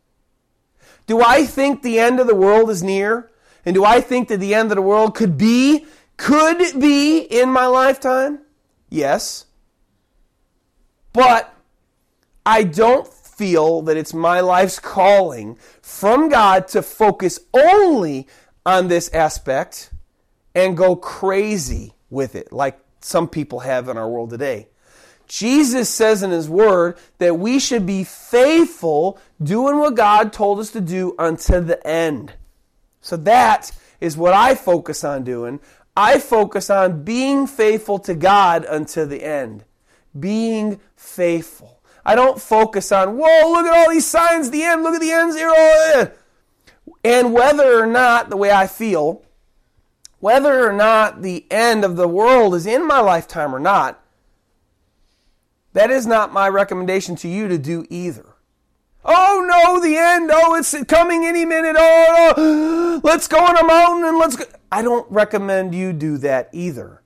do 1.07 1.21
I 1.23 1.45
think 1.45 1.83
the 1.83 1.99
end 1.99 2.21
of 2.21 2.27
the 2.27 2.35
world 2.35 2.71
is 2.71 2.83
near? 2.83 3.31
And 3.65 3.75
do 3.75 3.85
I 3.85 4.01
think 4.01 4.29
that 4.29 4.39
the 4.39 4.55
end 4.55 4.71
of 4.71 4.77
the 4.77 4.83
world 4.83 5.15
could 5.15 5.39
be, 5.39 5.87
could 6.17 6.81
be 6.81 7.19
in 7.19 7.51
my 7.51 7.67
lifetime? 7.67 8.41
Yes. 8.89 9.47
But 11.13 11.55
I 12.45 12.65
don't 12.65 13.07
feel 13.07 13.83
that 13.83 13.97
it's 13.97 14.15
my 14.15 14.41
life's 14.41 14.79
calling 14.79 15.57
from 15.83 16.29
God 16.29 16.69
to 16.69 16.83
focus 16.83 17.41
only 17.53 18.29
on 18.67 18.89
this 18.89 19.09
aspect 19.13 19.91
and 20.55 20.77
go 20.77 20.95
crazy 20.95 21.95
with 22.11 22.35
it, 22.35 22.53
like 22.53 22.79
some 23.01 23.29
people 23.29 23.61
have 23.61 23.89
in 23.89 23.99
our 23.99 24.09
world 24.09 24.31
today. 24.31 24.69
Jesus 25.27 25.89
says 25.89 26.23
in 26.23 26.31
His 26.31 26.49
Word 26.49 26.97
that 27.19 27.39
we 27.39 27.59
should 27.59 27.87
be 27.87 28.05
faithful 28.05 29.19
doing 29.43 29.79
what 29.79 29.97
God 29.97 30.33
told 30.33 30.59
us 30.59 30.71
to 30.73 30.81
do 30.81 31.15
until 31.19 31.63
the 31.63 31.85
end. 31.87 32.35
So 33.01 33.17
that 33.19 33.73
is 34.01 34.17
what 34.17 34.35
I 34.35 34.55
focus 34.55 35.05
on 35.05 35.25
doing. 35.25 35.61
I 35.97 36.19
focus 36.19 36.71
on 36.71 37.05
being 37.05 37.47
faithful 37.47 37.99
to 38.01 38.15
God 38.15 38.65
until 38.65 39.07
the 39.07 39.23
end. 39.23 39.65
Being 40.19 40.81
faithful. 40.97 41.81
I 42.05 42.15
don't 42.15 42.41
focus 42.41 42.93
on, 42.93 43.17
whoa, 43.17 43.51
look 43.51 43.67
at 43.67 43.77
all 43.77 43.91
these 43.91 44.07
signs, 44.07 44.51
the 44.51 44.63
end, 44.63 44.83
look 44.83 44.95
at 44.95 45.01
the 45.01 45.11
end 45.11 45.33
zero. 45.33 46.13
And 47.03 47.33
whether 47.33 47.81
or 47.81 47.87
not, 47.87 48.31
the 48.31 48.37
way 48.37 48.51
I 48.51 48.67
feel, 48.67 49.23
whether 50.19 50.69
or 50.69 50.73
not 50.73 51.23
the 51.23 51.47
end 51.51 51.85
of 51.85 51.97
the 51.97 52.09
world 52.09 52.55
is 52.55 52.67
in 52.67 52.87
my 52.87 53.01
lifetime 53.01 53.55
or 53.55 53.61
not, 53.61 54.04
that 55.75 55.91
is 55.91 56.07
not 56.07 56.33
my 56.33 56.49
recommendation 56.49 57.15
to 57.17 57.29
you 57.29 57.47
to 57.49 57.59
do 57.59 57.87
either. 57.91 58.25
Oh 59.05 59.45
no, 59.47 59.81
the 59.81 59.97
end. 59.97 60.31
Oh, 60.33 60.55
it's 60.55 60.75
coming 60.85 61.27
any 61.27 61.45
minute. 61.45 61.77
Oh, 61.79 63.01
let's 63.05 63.29
go 63.29 63.39
on 63.39 63.59
a 63.59 63.65
mountain 63.65 64.09
and 64.09 64.17
let's 64.17 64.37
go. 64.37 64.45
I 64.73 64.81
don't 64.81 65.09
recommend 65.11 65.75
you 65.75 65.93
do 65.93 66.17
that 66.19 66.49
either. 66.53 67.03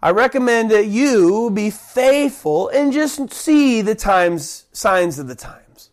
I 0.00 0.10
recommend 0.10 0.70
that 0.70 0.86
you 0.86 1.50
be 1.50 1.70
faithful 1.70 2.68
and 2.68 2.92
just 2.92 3.32
see 3.32 3.82
the 3.82 3.94
times, 3.94 4.66
signs 4.72 5.18
of 5.18 5.28
the 5.28 5.34
times. 5.34 5.90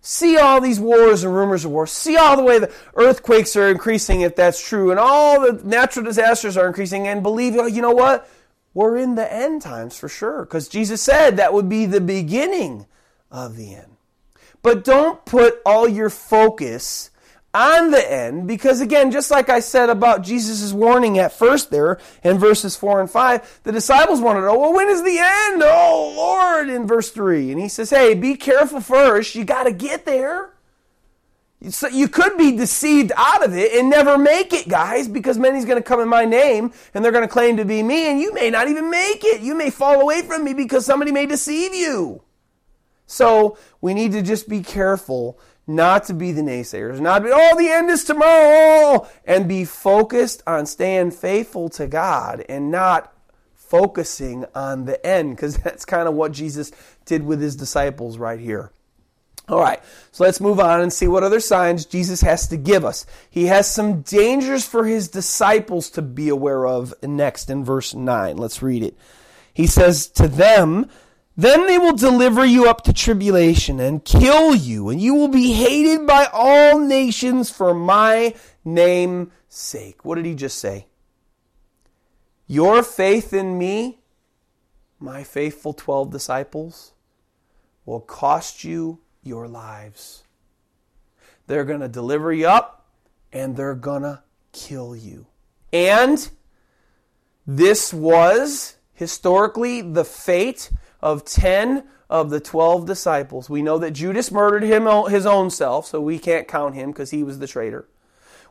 See 0.00 0.38
all 0.38 0.60
these 0.60 0.80
wars 0.80 1.24
and 1.24 1.34
rumors 1.34 1.64
of 1.64 1.72
wars. 1.72 1.90
See 1.90 2.16
all 2.16 2.36
the 2.36 2.42
way 2.42 2.58
the 2.58 2.72
earthquakes 2.94 3.56
are 3.56 3.68
increasing, 3.68 4.20
if 4.20 4.36
that's 4.36 4.66
true, 4.66 4.90
and 4.90 4.98
all 4.98 5.40
the 5.40 5.60
natural 5.64 6.04
disasters 6.04 6.56
are 6.56 6.66
increasing, 6.66 7.08
and 7.08 7.22
believe, 7.22 7.56
oh, 7.56 7.66
you 7.66 7.82
know 7.82 7.90
what? 7.90 8.30
We're 8.74 8.96
in 8.96 9.14
the 9.14 9.32
end 9.32 9.62
times 9.62 9.98
for 9.98 10.08
sure, 10.08 10.44
because 10.44 10.68
Jesus 10.68 11.02
said 11.02 11.36
that 11.36 11.52
would 11.52 11.68
be 11.68 11.86
the 11.86 12.00
beginning 12.00 12.86
of 13.30 13.56
the 13.56 13.74
end. 13.74 13.96
But 14.62 14.84
don't 14.84 15.24
put 15.24 15.60
all 15.64 15.88
your 15.88 16.10
focus 16.10 17.10
on 17.54 17.90
the 17.90 18.12
end 18.12 18.46
because 18.46 18.82
again 18.82 19.10
just 19.10 19.30
like 19.30 19.48
i 19.48 19.58
said 19.58 19.88
about 19.88 20.22
jesus' 20.22 20.70
warning 20.70 21.18
at 21.18 21.32
first 21.32 21.70
there 21.70 21.98
in 22.22 22.38
verses 22.38 22.76
4 22.76 23.00
and 23.00 23.10
5 23.10 23.60
the 23.62 23.72
disciples 23.72 24.20
wanted 24.20 24.40
to 24.40 24.46
know 24.46 24.58
well 24.58 24.74
when 24.74 24.88
is 24.88 25.02
the 25.02 25.18
end? 25.18 25.62
Oh 25.64 26.12
lord 26.14 26.68
in 26.68 26.86
verse 26.86 27.10
3 27.10 27.50
and 27.50 27.58
he 27.60 27.68
says 27.68 27.88
hey 27.88 28.12
be 28.12 28.36
careful 28.36 28.82
first. 28.82 29.34
You 29.34 29.44
got 29.44 29.64
to 29.64 29.72
get 29.72 30.04
there 30.04 30.50
so 31.70 31.88
you 31.88 32.08
could 32.08 32.36
be 32.38 32.56
deceived 32.56 33.10
out 33.16 33.44
of 33.44 33.56
it 33.56 33.72
and 33.72 33.90
never 33.90 34.16
make 34.16 34.52
it 34.52 34.68
guys 34.68 35.08
because 35.08 35.38
many's 35.38 35.64
going 35.64 35.78
to 35.78 35.82
come 35.82 36.00
in 36.00 36.08
my 36.08 36.24
name 36.24 36.72
and 36.94 37.04
they're 37.04 37.12
going 37.12 37.26
to 37.26 37.32
claim 37.32 37.56
to 37.56 37.64
be 37.64 37.82
me 37.82 38.10
and 38.10 38.20
you 38.20 38.32
may 38.32 38.48
not 38.48 38.68
even 38.68 38.90
make 38.90 39.24
it 39.24 39.40
you 39.40 39.54
may 39.54 39.70
fall 39.70 40.00
away 40.00 40.22
from 40.22 40.44
me 40.44 40.54
because 40.54 40.86
somebody 40.86 41.10
may 41.10 41.26
deceive 41.26 41.74
you 41.74 42.22
so 43.06 43.56
we 43.80 43.94
need 43.94 44.12
to 44.12 44.22
just 44.22 44.48
be 44.48 44.62
careful 44.62 45.40
not 45.68 46.04
to 46.04 46.14
be 46.14 46.32
the 46.32 46.40
naysayers, 46.40 46.98
not 46.98 47.22
be, 47.22 47.30
oh, 47.30 47.56
the 47.56 47.68
end 47.68 47.90
is 47.90 48.02
tomorrow, 48.02 49.06
and 49.24 49.46
be 49.46 49.64
focused 49.66 50.42
on 50.46 50.64
staying 50.64 51.10
faithful 51.10 51.68
to 51.68 51.86
God 51.86 52.44
and 52.48 52.70
not 52.70 53.12
focusing 53.54 54.46
on 54.54 54.86
the 54.86 55.04
end, 55.06 55.36
because 55.36 55.56
that's 55.62 55.84
kind 55.84 56.08
of 56.08 56.14
what 56.14 56.32
Jesus 56.32 56.72
did 57.04 57.22
with 57.22 57.40
his 57.40 57.54
disciples 57.54 58.16
right 58.16 58.40
here. 58.40 58.72
All 59.48 59.60
right, 59.60 59.82
so 60.12 60.24
let's 60.24 60.42
move 60.42 60.60
on 60.60 60.82
and 60.82 60.92
see 60.92 61.08
what 61.08 61.22
other 61.22 61.40
signs 61.40 61.86
Jesus 61.86 62.20
has 62.20 62.48
to 62.48 62.58
give 62.58 62.84
us. 62.84 63.06
He 63.30 63.46
has 63.46 63.70
some 63.70 64.02
dangers 64.02 64.66
for 64.66 64.84
his 64.84 65.08
disciples 65.08 65.88
to 65.90 66.02
be 66.02 66.28
aware 66.28 66.66
of 66.66 66.92
next 67.02 67.48
in 67.48 67.64
verse 67.64 67.94
9. 67.94 68.36
Let's 68.36 68.62
read 68.62 68.82
it. 68.82 68.98
He 69.54 69.66
says, 69.66 70.06
To 70.08 70.28
them, 70.28 70.90
then 71.34 71.66
they 71.66 71.78
will 71.78 71.96
deliver 71.96 72.44
you 72.44 72.68
up 72.68 72.84
to 72.84 72.92
tribulation 72.92 73.80
and 73.80 74.04
kill 74.04 74.54
you, 74.54 74.90
and 74.90 75.00
you 75.00 75.14
will 75.14 75.28
be 75.28 75.54
hated 75.54 76.06
by 76.06 76.28
all 76.30 76.78
nations 76.78 77.50
for 77.50 77.72
my 77.72 78.34
name's 78.66 79.30
sake. 79.48 80.04
What 80.04 80.16
did 80.16 80.26
he 80.26 80.34
just 80.34 80.58
say? 80.58 80.88
Your 82.46 82.82
faith 82.82 83.32
in 83.32 83.56
me, 83.56 84.00
my 84.98 85.22
faithful 85.22 85.72
12 85.72 86.10
disciples, 86.10 86.92
will 87.86 88.00
cost 88.00 88.62
you 88.62 88.98
your 89.28 89.46
lives. 89.46 90.24
They're 91.46 91.64
going 91.64 91.80
to 91.80 91.88
deliver 91.88 92.32
you 92.32 92.48
up 92.48 92.86
and 93.32 93.56
they're 93.56 93.74
going 93.74 94.02
to 94.02 94.22
kill 94.52 94.96
you. 94.96 95.26
And 95.72 96.28
this 97.46 97.92
was 97.92 98.76
historically 98.94 99.80
the 99.80 100.04
fate 100.04 100.70
of 101.00 101.24
10 101.24 101.84
of 102.10 102.30
the 102.30 102.40
12 102.40 102.86
disciples. 102.86 103.50
We 103.50 103.62
know 103.62 103.78
that 103.78 103.92
Judas 103.92 104.32
murdered 104.32 104.62
him 104.62 104.86
his 105.10 105.26
own 105.26 105.50
self, 105.50 105.86
so 105.86 106.00
we 106.00 106.18
can't 106.18 106.48
count 106.48 106.74
him 106.74 106.90
because 106.90 107.10
he 107.10 107.22
was 107.22 107.38
the 107.38 107.46
traitor. 107.46 107.86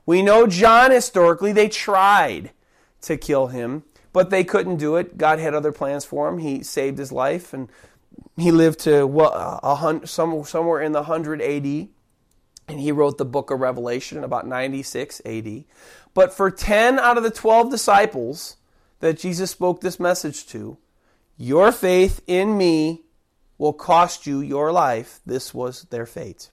We 0.05 0.21
know 0.21 0.47
John 0.47 0.91
historically, 0.91 1.51
they 1.51 1.67
tried 1.67 2.51
to 3.01 3.17
kill 3.17 3.47
him, 3.47 3.83
but 4.13 4.29
they 4.29 4.43
couldn't 4.43 4.77
do 4.77 4.95
it. 4.95 5.17
God 5.17 5.39
had 5.39 5.53
other 5.53 5.71
plans 5.71 6.05
for 6.05 6.29
him. 6.29 6.37
He 6.37 6.63
saved 6.63 6.97
his 6.97 7.11
life 7.11 7.53
and 7.53 7.69
he 8.37 8.51
lived 8.51 8.79
to 8.81 9.05
well, 9.05 9.59
a 9.63 9.75
hundred, 9.75 10.07
somewhere 10.07 10.81
in 10.81 10.91
the 10.91 11.01
100 11.01 11.41
AD. 11.41 11.89
And 12.69 12.81
he 12.81 12.91
wrote 12.91 13.17
the 13.17 13.25
book 13.25 13.49
of 13.49 13.61
Revelation 13.61 14.17
in 14.17 14.23
about 14.25 14.45
96 14.45 15.21
AD. 15.25 15.63
But 16.13 16.33
for 16.33 16.51
10 16.51 16.99
out 16.99 17.17
of 17.17 17.23
the 17.23 17.31
12 17.31 17.71
disciples 17.71 18.57
that 18.99 19.17
Jesus 19.17 19.51
spoke 19.51 19.79
this 19.79 19.99
message 19.99 20.47
to, 20.47 20.77
your 21.37 21.71
faith 21.71 22.21
in 22.27 22.57
me 22.57 23.03
will 23.57 23.73
cost 23.73 24.27
you 24.27 24.41
your 24.41 24.71
life. 24.71 25.21
This 25.25 25.53
was 25.53 25.83
their 25.83 26.05
fate. 26.05 26.49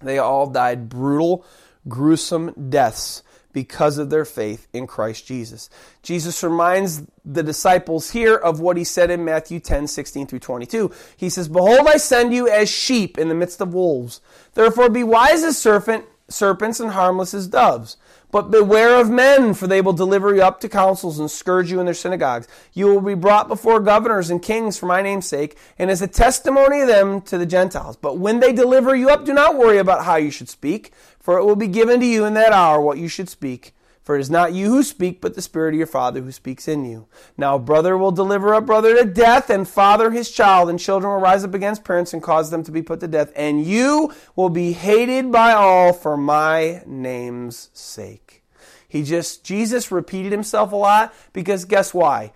They 0.00 0.18
all 0.18 0.48
died 0.48 0.88
brutal, 0.88 1.44
gruesome 1.88 2.68
deaths 2.68 3.22
because 3.56 3.96
of 3.96 4.10
their 4.10 4.26
faith 4.26 4.68
in 4.74 4.86
Christ 4.86 5.24
Jesus. 5.26 5.70
Jesus 6.02 6.42
reminds 6.42 7.04
the 7.24 7.42
disciples 7.42 8.10
here 8.10 8.34
of 8.34 8.60
what 8.60 8.76
he 8.76 8.84
said 8.84 9.10
in 9.10 9.24
Matthew 9.24 9.60
10, 9.60 9.86
16 9.86 10.26
through 10.26 10.40
22. 10.40 10.90
He 11.16 11.30
says, 11.30 11.48
Behold, 11.48 11.88
I 11.88 11.96
send 11.96 12.34
you 12.34 12.50
as 12.50 12.68
sheep 12.68 13.16
in 13.16 13.30
the 13.30 13.34
midst 13.34 13.62
of 13.62 13.72
wolves. 13.72 14.20
Therefore 14.52 14.90
be 14.90 15.02
wise 15.02 15.42
as 15.42 15.56
serpent, 15.56 16.04
serpents 16.28 16.80
and 16.80 16.90
harmless 16.90 17.32
as 17.32 17.48
doves. 17.48 17.96
But 18.30 18.50
beware 18.50 19.00
of 19.00 19.08
men, 19.08 19.54
for 19.54 19.66
they 19.66 19.80
will 19.80 19.94
deliver 19.94 20.34
you 20.34 20.42
up 20.42 20.60
to 20.60 20.68
councils 20.68 21.18
and 21.18 21.30
scourge 21.30 21.70
you 21.70 21.80
in 21.80 21.86
their 21.86 21.94
synagogues. 21.94 22.48
You 22.74 22.88
will 22.88 23.00
be 23.00 23.14
brought 23.14 23.48
before 23.48 23.80
governors 23.80 24.28
and 24.28 24.42
kings 24.42 24.76
for 24.76 24.84
my 24.84 25.00
name's 25.00 25.26
sake, 25.26 25.56
and 25.78 25.90
as 25.90 26.02
a 26.02 26.06
testimony 26.06 26.80
of 26.80 26.88
them 26.88 27.22
to 27.22 27.38
the 27.38 27.46
Gentiles. 27.46 27.96
But 27.96 28.18
when 28.18 28.40
they 28.40 28.52
deliver 28.52 28.94
you 28.94 29.08
up, 29.08 29.24
do 29.24 29.32
not 29.32 29.56
worry 29.56 29.78
about 29.78 30.04
how 30.04 30.16
you 30.16 30.30
should 30.30 30.50
speak, 30.50 30.92
for 31.26 31.38
it 31.38 31.44
will 31.44 31.56
be 31.56 31.66
given 31.66 31.98
to 31.98 32.06
you 32.06 32.24
in 32.24 32.34
that 32.34 32.52
hour 32.52 32.80
what 32.80 32.98
you 32.98 33.08
should 33.08 33.28
speak. 33.28 33.74
For 34.04 34.14
it 34.14 34.20
is 34.20 34.30
not 34.30 34.52
you 34.52 34.68
who 34.68 34.84
speak, 34.84 35.20
but 35.20 35.34
the 35.34 35.42
Spirit 35.42 35.74
of 35.74 35.78
your 35.78 35.88
Father 35.88 36.20
who 36.20 36.30
speaks 36.30 36.68
in 36.68 36.84
you. 36.84 37.08
Now, 37.36 37.58
brother 37.58 37.98
will 37.98 38.12
deliver 38.12 38.54
up 38.54 38.66
brother 38.66 38.96
to 38.96 39.04
death, 39.04 39.50
and 39.50 39.68
father 39.68 40.12
his 40.12 40.30
child, 40.30 40.70
and 40.70 40.78
children 40.78 41.12
will 41.12 41.18
rise 41.18 41.42
up 41.42 41.52
against 41.52 41.82
parents 41.82 42.12
and 42.12 42.22
cause 42.22 42.50
them 42.50 42.62
to 42.62 42.70
be 42.70 42.80
put 42.80 43.00
to 43.00 43.08
death. 43.08 43.32
And 43.34 43.66
you 43.66 44.14
will 44.36 44.50
be 44.50 44.70
hated 44.70 45.32
by 45.32 45.52
all 45.52 45.92
for 45.92 46.16
my 46.16 46.84
name's 46.86 47.70
sake. 47.72 48.44
He 48.86 49.02
just, 49.02 49.42
Jesus 49.42 49.90
repeated 49.90 50.30
himself 50.30 50.70
a 50.70 50.76
lot 50.76 51.12
because 51.32 51.64
guess 51.64 51.92
why? 51.92 52.32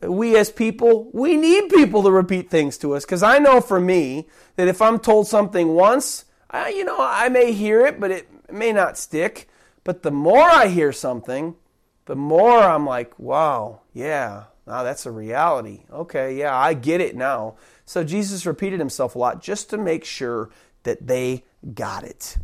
We 0.00 0.36
as 0.36 0.50
people, 0.50 1.10
we 1.12 1.36
need 1.36 1.70
people 1.70 2.02
to 2.02 2.10
repeat 2.10 2.50
things 2.50 2.76
to 2.78 2.96
us. 2.96 3.04
Because 3.04 3.22
I 3.22 3.38
know 3.38 3.60
for 3.60 3.78
me 3.78 4.26
that 4.56 4.66
if 4.66 4.82
I'm 4.82 4.98
told 4.98 5.28
something 5.28 5.68
once, 5.74 6.24
I, 6.52 6.68
you 6.68 6.84
know, 6.84 6.98
I 7.00 7.28
may 7.28 7.52
hear 7.52 7.86
it, 7.86 7.98
but 7.98 8.10
it 8.10 8.28
may 8.52 8.72
not 8.72 8.98
stick. 8.98 9.48
But 9.84 10.02
the 10.02 10.10
more 10.10 10.42
I 10.42 10.68
hear 10.68 10.92
something, 10.92 11.56
the 12.04 12.14
more 12.14 12.58
I'm 12.58 12.86
like, 12.86 13.18
wow, 13.18 13.80
yeah, 13.92 14.44
now 14.66 14.82
that's 14.82 15.06
a 15.06 15.10
reality. 15.10 15.84
Okay, 15.90 16.36
yeah, 16.36 16.56
I 16.56 16.74
get 16.74 17.00
it 17.00 17.16
now. 17.16 17.56
So 17.84 18.04
Jesus 18.04 18.46
repeated 18.46 18.78
himself 18.78 19.14
a 19.14 19.18
lot 19.18 19.42
just 19.42 19.70
to 19.70 19.78
make 19.78 20.04
sure 20.04 20.50
that 20.82 21.06
they 21.06 21.44
got 21.74 22.04
it. 22.04 22.36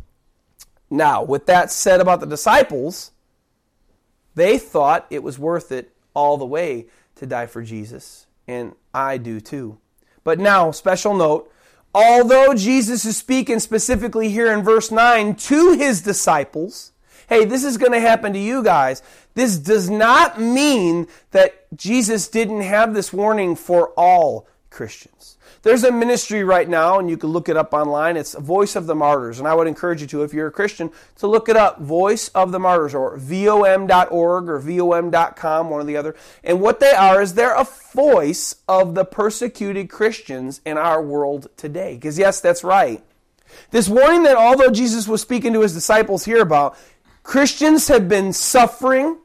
Now, 0.89 1.23
with 1.23 1.45
that 1.45 1.71
said 1.71 2.01
about 2.01 2.19
the 2.19 2.25
disciples, 2.25 3.11
they 4.35 4.57
thought 4.57 5.05
it 5.09 5.23
was 5.23 5.37
worth 5.37 5.71
it 5.71 5.95
all 6.13 6.37
the 6.37 6.45
way 6.45 6.87
to 7.15 7.25
die 7.25 7.45
for 7.45 7.61
Jesus, 7.61 8.25
and 8.47 8.73
I 8.93 9.17
do 9.17 9.39
too. 9.39 9.77
But 10.23 10.39
now, 10.39 10.71
special 10.71 11.15
note, 11.15 11.51
although 11.93 12.53
Jesus 12.53 13.05
is 13.05 13.17
speaking 13.17 13.59
specifically 13.59 14.29
here 14.29 14.51
in 14.51 14.63
verse 14.63 14.91
9 14.91 15.35
to 15.35 15.73
his 15.73 16.01
disciples, 16.01 16.91
hey, 17.27 17.45
this 17.45 17.63
is 17.63 17.77
going 17.77 17.91
to 17.91 17.99
happen 17.99 18.33
to 18.33 18.39
you 18.39 18.63
guys. 18.63 19.01
This 19.35 19.57
does 19.57 19.89
not 19.89 20.39
mean 20.39 21.07
that 21.31 21.65
Jesus 21.75 22.27
didn't 22.27 22.61
have 22.61 22.93
this 22.93 23.13
warning 23.13 23.55
for 23.55 23.89
all 23.95 24.47
Christians. 24.69 25.37
There's 25.61 25.83
a 25.83 25.91
ministry 25.91 26.43
right 26.43 26.67
now, 26.69 26.99
and 26.99 27.09
you 27.09 27.17
can 27.17 27.31
look 27.31 27.49
it 27.49 27.57
up 27.57 27.73
online. 27.73 28.15
It's 28.15 28.33
Voice 28.33 28.77
of 28.77 28.87
the 28.87 28.95
Martyrs. 28.95 29.39
And 29.39 29.47
I 29.47 29.53
would 29.53 29.67
encourage 29.67 29.99
you 29.99 30.07
to, 30.07 30.23
if 30.23 30.33
you're 30.33 30.47
a 30.47 30.51
Christian, 30.51 30.89
to 31.17 31.27
look 31.27 31.49
it 31.49 31.57
up 31.57 31.81
Voice 31.81 32.29
of 32.29 32.51
the 32.51 32.59
Martyrs 32.59 32.95
or 32.95 33.17
vom.org 33.17 34.49
or 34.49 34.59
vom.com, 34.59 35.69
one 35.69 35.81
or 35.81 35.83
the 35.83 35.97
other. 35.97 36.15
And 36.43 36.61
what 36.61 36.79
they 36.79 36.91
are 36.91 37.21
is 37.21 37.33
they're 37.33 37.55
a 37.55 37.67
voice 37.93 38.55
of 38.69 38.95
the 38.95 39.03
persecuted 39.03 39.89
Christians 39.89 40.61
in 40.65 40.77
our 40.77 41.03
world 41.03 41.49
today. 41.57 41.95
Because, 41.95 42.17
yes, 42.17 42.39
that's 42.39 42.63
right. 42.63 43.03
This 43.71 43.89
warning 43.89 44.23
that 44.23 44.37
although 44.37 44.71
Jesus 44.71 45.07
was 45.07 45.21
speaking 45.21 45.51
to 45.53 45.61
his 45.61 45.73
disciples 45.73 46.23
here 46.23 46.41
about, 46.41 46.77
Christians 47.23 47.89
have 47.89 48.07
been 48.07 48.31
suffering, 48.31 49.17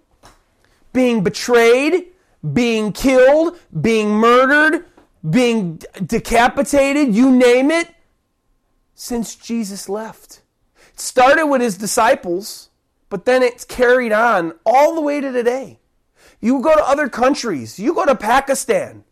being 0.92 1.22
betrayed, 1.22 2.06
being 2.52 2.92
killed, 2.92 3.58
being 3.80 4.10
murdered, 4.10 4.84
being 5.28 5.80
decapitated, 6.04 7.14
you 7.14 7.30
name 7.30 7.70
it, 7.70 7.94
since 8.94 9.34
Jesus 9.34 9.88
left. 9.88 10.42
It 10.92 11.00
started 11.00 11.46
with 11.46 11.60
his 11.60 11.76
disciples, 11.76 12.70
but 13.08 13.24
then 13.24 13.42
it's 13.42 13.64
carried 13.64 14.12
on 14.12 14.52
all 14.64 14.94
the 14.94 15.00
way 15.00 15.20
to 15.20 15.32
today. 15.32 15.78
You 16.40 16.60
go 16.60 16.74
to 16.74 16.88
other 16.88 17.08
countries, 17.08 17.78
you 17.78 17.94
go 17.94 18.04
to 18.04 18.14
Pakistan, 18.14 19.04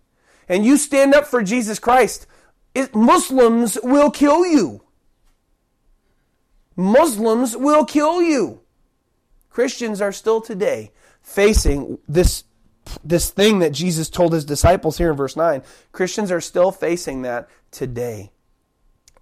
and 0.49 0.67
you 0.67 0.77
stand 0.77 1.15
up 1.15 1.27
for 1.27 1.43
Jesus 1.43 1.79
Christ, 1.79 2.27
it, 2.75 2.95
Muslims 2.95 3.79
will 3.83 4.11
kill 4.11 4.47
you. 4.47 4.83
Muslims 6.77 7.57
will 7.57 7.85
kill 7.85 8.23
you. 8.23 8.61
Christians 9.51 10.01
are 10.01 10.13
still 10.13 10.41
today 10.41 10.91
facing 11.21 11.99
this 12.09 12.45
this 13.05 13.31
thing 13.31 13.59
that 13.61 13.73
Jesus 13.73 14.09
told 14.09 14.33
his 14.33 14.45
disciples 14.45 14.99
here 14.99 15.11
in 15.11 15.17
verse 15.17 15.37
9. 15.37 15.63
Christians 15.93 16.31
are 16.31 16.41
still 16.41 16.71
facing 16.71 17.23
that 17.23 17.49
today. 17.71 18.33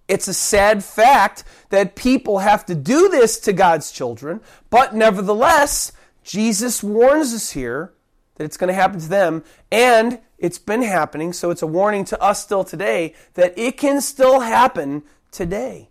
It's 0.07 0.27
a 0.27 0.33
sad 0.33 0.83
fact 0.83 1.43
that 1.69 1.95
people 1.95 2.39
have 2.39 2.65
to 2.65 2.75
do 2.75 3.09
this 3.09 3.39
to 3.41 3.53
God's 3.53 3.91
children, 3.91 4.41
but 4.69 4.93
nevertheless, 4.93 5.93
Jesus 6.23 6.83
warns 6.83 7.33
us 7.33 7.51
here 7.51 7.93
that 8.35 8.43
it's 8.43 8.57
going 8.57 8.67
to 8.67 8.73
happen 8.73 8.99
to 8.99 9.09
them, 9.09 9.43
and 9.71 10.19
it's 10.37 10.57
been 10.57 10.81
happening, 10.81 11.31
so 11.33 11.49
it's 11.49 11.61
a 11.61 11.67
warning 11.67 12.03
to 12.05 12.21
us 12.21 12.43
still 12.43 12.63
today 12.63 13.13
that 13.35 13.57
it 13.57 13.77
can 13.77 14.01
still 14.01 14.41
happen 14.41 15.03
today. 15.31 15.89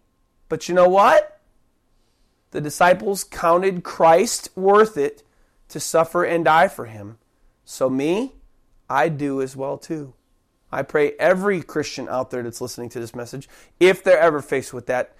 But 0.48 0.68
you 0.68 0.74
know 0.74 0.88
what? 0.88 1.40
the 2.50 2.60
disciples 2.60 3.24
counted 3.24 3.84
Christ 3.84 4.48
worth 4.56 4.96
it 4.96 5.22
to 5.68 5.80
suffer 5.80 6.24
and 6.24 6.44
die 6.44 6.68
for 6.68 6.86
him. 6.86 7.18
So, 7.70 7.88
me, 7.88 8.32
I 8.88 9.08
do 9.08 9.40
as 9.40 9.54
well 9.54 9.78
too. 9.78 10.12
I 10.72 10.82
pray 10.82 11.12
every 11.20 11.62
Christian 11.62 12.08
out 12.08 12.32
there 12.32 12.42
that's 12.42 12.60
listening 12.60 12.88
to 12.88 12.98
this 12.98 13.14
message, 13.14 13.48
if 13.78 14.02
they're 14.02 14.18
ever 14.18 14.42
faced 14.42 14.74
with 14.74 14.86
that 14.86 15.14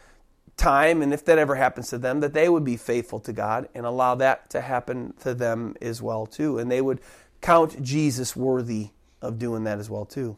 time 0.57 1.01
and 1.01 1.15
if 1.15 1.25
that 1.27 1.39
ever 1.39 1.55
happens 1.55 1.91
to 1.91 1.99
them, 1.99 2.19
that 2.19 2.35
they 2.35 2.49
would 2.49 2.65
be 2.65 2.77
faithful 2.77 3.21
to 3.21 3.33
God 3.33 3.69
and 3.73 3.87
allow 3.87 4.17
that 4.17 4.51
to 4.51 4.63
happen 4.63 5.15
to 5.21 5.33
them 5.33 5.77
as 5.81 6.03
well 6.03 6.27
too. 6.27 6.59
And 6.59 6.69
they 6.69 6.81
would 6.81 7.01
count 7.41 7.81
Jesus 7.85 8.35
worthy 8.35 8.91
of 9.23 9.39
doing 9.39 9.63
that 9.63 9.79
as 9.79 9.89
well 9.89 10.05
too. 10.05 10.37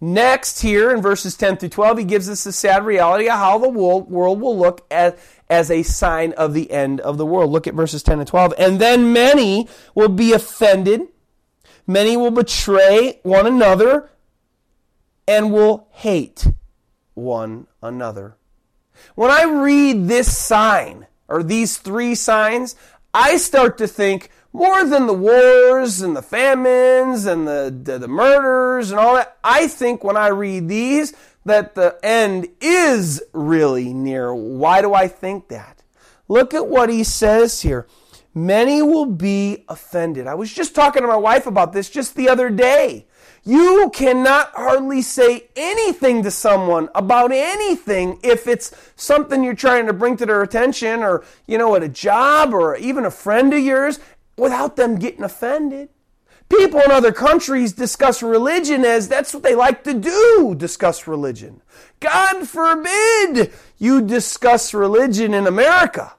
Next, 0.00 0.60
here 0.60 0.90
in 0.90 1.00
verses 1.00 1.36
10 1.36 1.56
through 1.56 1.70
12, 1.70 1.98
he 1.98 2.04
gives 2.04 2.28
us 2.28 2.44
the 2.44 2.52
sad 2.52 2.84
reality 2.84 3.28
of 3.28 3.38
how 3.38 3.58
the 3.58 3.68
world, 3.68 4.10
will 4.10 4.58
look 4.58 4.86
at, 4.90 5.18
as 5.48 5.70
a 5.70 5.82
sign 5.82 6.32
of 6.32 6.52
the 6.52 6.70
end 6.70 7.00
of 7.00 7.18
the 7.18 7.26
world. 7.26 7.50
Look 7.50 7.66
at 7.66 7.74
verses 7.74 8.02
10 8.02 8.18
and 8.18 8.28
12. 8.28 8.54
And 8.58 8.80
then 8.80 9.12
many 9.12 9.68
will 9.94 10.08
be 10.08 10.32
offended, 10.32 11.02
many 11.86 12.16
will 12.16 12.30
betray 12.30 13.20
one 13.22 13.46
another, 13.46 14.10
and 15.26 15.52
will 15.52 15.88
hate 15.90 16.48
one 17.14 17.66
another. 17.82 18.36
When 19.14 19.30
I 19.30 19.44
read 19.44 20.08
this 20.08 20.36
sign, 20.36 21.06
or 21.28 21.42
these 21.42 21.78
three 21.78 22.14
signs, 22.14 22.76
I 23.12 23.36
start 23.36 23.78
to 23.78 23.86
think, 23.86 24.30
more 24.54 24.84
than 24.84 25.08
the 25.08 25.12
wars 25.12 26.00
and 26.00 26.16
the 26.16 26.22
famines 26.22 27.26
and 27.26 27.46
the, 27.46 27.76
the, 27.82 27.98
the, 27.98 28.08
murders 28.08 28.92
and 28.92 29.00
all 29.00 29.16
that, 29.16 29.36
I 29.42 29.66
think 29.66 30.04
when 30.04 30.16
I 30.16 30.28
read 30.28 30.68
these 30.68 31.12
that 31.44 31.74
the 31.74 31.98
end 32.04 32.46
is 32.60 33.20
really 33.32 33.92
near. 33.92 34.32
Why 34.32 34.80
do 34.80 34.94
I 34.94 35.08
think 35.08 35.48
that? 35.48 35.82
Look 36.28 36.54
at 36.54 36.68
what 36.68 36.88
he 36.88 37.02
says 37.02 37.62
here. 37.62 37.88
Many 38.32 38.80
will 38.80 39.06
be 39.06 39.64
offended. 39.68 40.28
I 40.28 40.34
was 40.34 40.52
just 40.52 40.74
talking 40.74 41.02
to 41.02 41.08
my 41.08 41.16
wife 41.16 41.48
about 41.48 41.72
this 41.72 41.90
just 41.90 42.14
the 42.14 42.28
other 42.28 42.48
day. 42.48 43.06
You 43.46 43.90
cannot 43.92 44.52
hardly 44.54 45.02
say 45.02 45.48
anything 45.54 46.22
to 46.22 46.30
someone 46.30 46.88
about 46.94 47.30
anything 47.30 48.18
if 48.22 48.48
it's 48.48 48.74
something 48.96 49.44
you're 49.44 49.54
trying 49.54 49.86
to 49.86 49.92
bring 49.92 50.16
to 50.16 50.24
their 50.24 50.42
attention 50.42 51.02
or, 51.02 51.24
you 51.46 51.58
know, 51.58 51.76
at 51.76 51.82
a 51.82 51.88
job 51.88 52.54
or 52.54 52.74
even 52.76 53.04
a 53.04 53.10
friend 53.10 53.52
of 53.52 53.60
yours 53.60 54.00
without 54.36 54.76
them 54.76 54.98
getting 54.98 55.22
offended. 55.22 55.88
People 56.48 56.80
in 56.80 56.90
other 56.90 57.12
countries 57.12 57.72
discuss 57.72 58.22
religion 58.22 58.84
as 58.84 59.08
that's 59.08 59.32
what 59.32 59.42
they 59.42 59.54
like 59.54 59.82
to 59.84 59.94
do, 59.94 60.54
discuss 60.56 61.06
religion. 61.06 61.62
God 62.00 62.46
forbid 62.46 63.52
you 63.78 64.02
discuss 64.02 64.74
religion 64.74 65.32
in 65.32 65.46
America. 65.46 66.14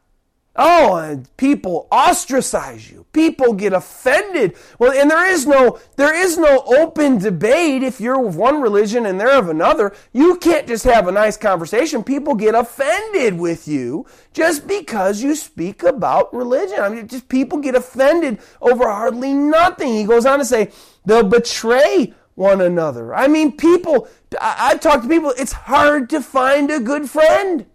Oh, 0.57 0.95
and 0.95 1.35
people 1.35 1.87
ostracize 1.91 2.89
you. 2.89 3.05
People 3.11 3.53
get 3.53 3.73
offended. 3.73 4.55
Well, 4.79 4.93
and 4.93 5.11
there 5.11 5.25
is 5.25 5.45
no 5.45 5.79
there 5.97 6.15
is 6.15 6.37
no 6.37 6.63
open 6.65 7.17
debate 7.17 7.83
if 7.83 7.99
you're 7.99 8.25
of 8.25 8.37
one 8.37 8.61
religion 8.61 9.05
and 9.05 9.19
they're 9.19 9.37
of 9.37 9.49
another. 9.49 9.93
You 10.13 10.37
can't 10.37 10.65
just 10.65 10.85
have 10.85 11.09
a 11.09 11.11
nice 11.11 11.35
conversation. 11.35 12.05
People 12.05 12.35
get 12.35 12.55
offended 12.55 13.37
with 13.37 13.67
you 13.67 14.05
just 14.31 14.65
because 14.65 15.21
you 15.21 15.35
speak 15.35 15.83
about 15.83 16.33
religion. 16.33 16.79
I 16.79 16.87
mean, 16.87 17.07
just 17.09 17.27
people 17.27 17.59
get 17.59 17.75
offended 17.75 18.39
over 18.61 18.85
hardly 18.89 19.33
nothing. 19.33 19.93
He 19.93 20.05
goes 20.05 20.25
on 20.25 20.39
to 20.39 20.45
say 20.45 20.71
they'll 21.05 21.23
betray 21.23 22.13
one 22.35 22.61
another. 22.61 23.13
I 23.13 23.27
mean, 23.27 23.57
people 23.57 24.07
I, 24.39 24.71
I've 24.71 24.79
talked 24.79 25.03
to 25.03 25.09
people, 25.09 25.33
it's 25.37 25.51
hard 25.53 26.09
to 26.11 26.21
find 26.21 26.71
a 26.71 26.79
good 26.79 27.09
friend. 27.09 27.65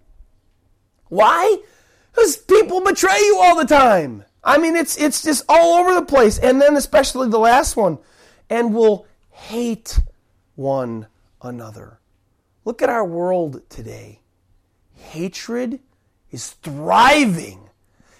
Why? 1.08 1.58
Because 2.20 2.36
people 2.36 2.82
betray 2.82 3.18
you 3.18 3.38
all 3.40 3.56
the 3.56 3.64
time. 3.64 4.24
I 4.44 4.58
mean, 4.58 4.76
it's 4.76 4.98
it's 4.98 5.22
just 5.22 5.42
all 5.48 5.78
over 5.78 5.94
the 5.94 6.04
place. 6.04 6.38
And 6.38 6.60
then 6.60 6.76
especially 6.76 7.30
the 7.30 7.38
last 7.38 7.78
one, 7.78 7.98
and 8.50 8.74
will 8.74 9.06
hate 9.30 10.00
one 10.54 11.06
another. 11.40 11.98
Look 12.66 12.82
at 12.82 12.90
our 12.90 13.06
world 13.06 13.62
today. 13.70 14.20
Hatred 14.92 15.80
is 16.30 16.50
thriving. 16.50 17.70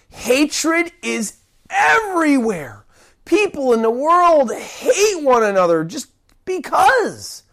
Hatred 0.09 0.91
is 1.03 1.37
everywhere. 1.69 2.85
People 3.25 3.71
in 3.71 3.83
the 3.83 3.91
world 3.91 4.51
hate 4.51 5.21
one 5.21 5.43
another 5.43 5.83
just 5.83 6.09
because. 6.43 7.43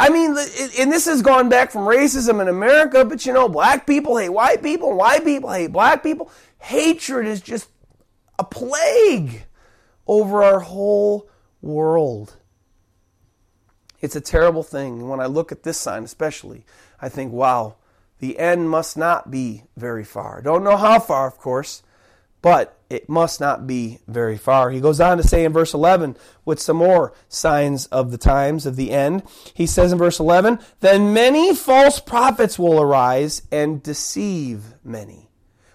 I 0.00 0.10
mean, 0.10 0.36
and 0.78 0.92
this 0.92 1.06
has 1.06 1.22
gone 1.22 1.48
back 1.48 1.72
from 1.72 1.82
racism 1.82 2.40
in 2.40 2.48
America, 2.48 3.04
but 3.04 3.26
you 3.26 3.32
know, 3.32 3.48
black 3.48 3.84
people 3.86 4.16
hate 4.16 4.28
white 4.28 4.62
people, 4.62 4.96
white 4.96 5.24
people 5.24 5.52
hate 5.52 5.72
black 5.72 6.04
people. 6.04 6.30
Hatred 6.60 7.26
is 7.26 7.40
just 7.40 7.68
a 8.38 8.44
plague 8.44 9.44
over 10.06 10.44
our 10.44 10.60
whole 10.60 11.28
world. 11.60 12.36
It's 14.00 14.14
a 14.14 14.20
terrible 14.20 14.62
thing. 14.62 15.08
When 15.08 15.18
I 15.18 15.26
look 15.26 15.50
at 15.50 15.64
this 15.64 15.78
sign, 15.78 16.04
especially, 16.04 16.64
I 17.00 17.08
think, 17.08 17.32
wow, 17.32 17.74
the 18.20 18.38
end 18.38 18.70
must 18.70 18.96
not 18.96 19.32
be 19.32 19.64
very 19.76 20.04
far. 20.04 20.40
Don't 20.40 20.62
know 20.62 20.76
how 20.76 21.00
far, 21.00 21.26
of 21.26 21.38
course, 21.38 21.82
but 22.40 22.77
it 22.90 23.08
must 23.08 23.40
not 23.40 23.66
be 23.66 23.98
very 24.06 24.38
far. 24.38 24.70
He 24.70 24.80
goes 24.80 25.00
on 25.00 25.18
to 25.18 25.22
say 25.22 25.44
in 25.44 25.52
verse 25.52 25.74
11, 25.74 26.16
with 26.44 26.60
some 26.60 26.78
more 26.78 27.12
signs 27.28 27.86
of 27.86 28.10
the 28.10 28.18
times 28.18 28.64
of 28.64 28.76
the 28.76 28.92
end, 28.92 29.22
he 29.54 29.66
says 29.66 29.92
in 29.92 29.98
verse 29.98 30.18
11, 30.18 30.58
Then 30.80 31.12
many 31.12 31.54
false 31.54 32.00
prophets 32.00 32.58
will 32.58 32.80
arise 32.80 33.42
and 33.52 33.82
deceive 33.82 34.74
many. 34.82 35.28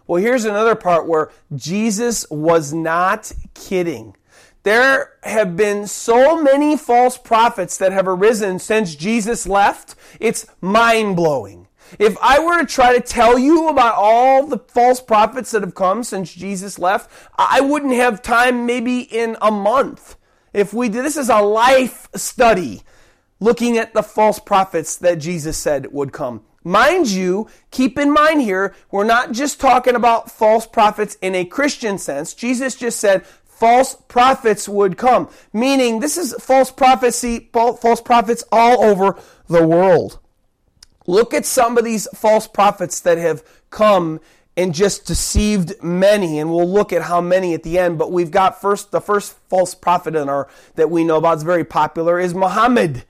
Well, 0.07 0.21
here's 0.21 0.45
another 0.45 0.75
part 0.75 1.07
where 1.07 1.31
Jesus 1.55 2.25
was 2.29 2.73
not 2.73 3.31
kidding. 3.53 4.15
There 4.63 5.11
have 5.23 5.55
been 5.55 5.87
so 5.87 6.41
many 6.41 6.77
false 6.77 7.17
prophets 7.17 7.77
that 7.77 7.91
have 7.91 8.07
arisen 8.07 8.59
since 8.59 8.95
Jesus 8.95 9.45
left, 9.45 9.95
it's 10.19 10.45
mind 10.61 11.15
blowing. 11.15 11.62
If 11.99 12.17
I 12.21 12.39
were 12.39 12.59
to 12.59 12.65
try 12.65 12.97
to 12.97 13.01
tell 13.01 13.37
you 13.37 13.67
about 13.67 13.95
all 13.95 14.45
the 14.45 14.57
false 14.57 15.01
prophets 15.01 15.51
that 15.51 15.61
have 15.61 15.75
come 15.75 16.03
since 16.03 16.33
Jesus 16.33 16.79
left, 16.79 17.09
I 17.37 17.61
wouldn't 17.61 17.93
have 17.93 18.21
time 18.21 18.65
maybe 18.65 18.99
in 18.99 19.37
a 19.41 19.51
month. 19.51 20.15
If 20.53 20.73
we 20.73 20.89
did, 20.89 21.03
this 21.05 21.17
is 21.17 21.29
a 21.29 21.41
life 21.41 22.07
study 22.15 22.83
looking 23.39 23.77
at 23.77 23.93
the 23.93 24.03
false 24.03 24.39
prophets 24.39 24.97
that 24.97 25.15
Jesus 25.15 25.57
said 25.57 25.91
would 25.91 26.13
come. 26.13 26.43
Mind 26.63 27.09
you, 27.09 27.49
keep 27.71 27.99
in 27.99 28.11
mind 28.11 28.41
here, 28.41 28.73
we're 28.89 29.03
not 29.03 29.33
just 29.33 29.59
talking 29.59 29.95
about 29.95 30.31
false 30.31 30.65
prophets 30.65 31.17
in 31.21 31.35
a 31.35 31.43
Christian 31.43 31.97
sense. 31.97 32.33
Jesus 32.33 32.75
just 32.75 32.99
said 32.99 33.25
false 33.43 33.95
prophets 34.07 34.69
would 34.69 34.97
come, 34.97 35.29
meaning 35.51 35.99
this 35.99 36.17
is 36.17 36.33
false 36.39 36.71
prophecy, 36.71 37.49
false 37.51 38.01
prophets 38.01 38.45
all 38.51 38.81
over 38.83 39.19
the 39.47 39.67
world. 39.67 40.19
Look 41.05 41.33
at 41.33 41.45
some 41.45 41.77
of 41.77 41.83
these 41.83 42.07
false 42.15 42.47
prophets 42.47 42.99
that 43.01 43.17
have 43.17 43.43
come 43.69 44.19
and 44.55 44.73
just 44.73 45.05
deceived 45.05 45.73
many 45.81 46.37
and 46.39 46.49
we'll 46.49 46.69
look 46.69 46.93
at 46.93 47.03
how 47.03 47.19
many 47.19 47.53
at 47.53 47.63
the 47.63 47.79
end 47.79 47.97
but 47.97 48.11
we've 48.11 48.31
got 48.31 48.61
first 48.61 48.91
the 48.91 49.01
first 49.01 49.35
false 49.49 49.73
prophet 49.73 50.15
in 50.15 50.29
our 50.29 50.47
that 50.75 50.89
we 50.91 51.03
know 51.03 51.17
about 51.17 51.37
is 51.37 51.43
very 51.43 51.63
popular 51.63 52.19
is 52.19 52.33
Muhammad. 52.33 53.03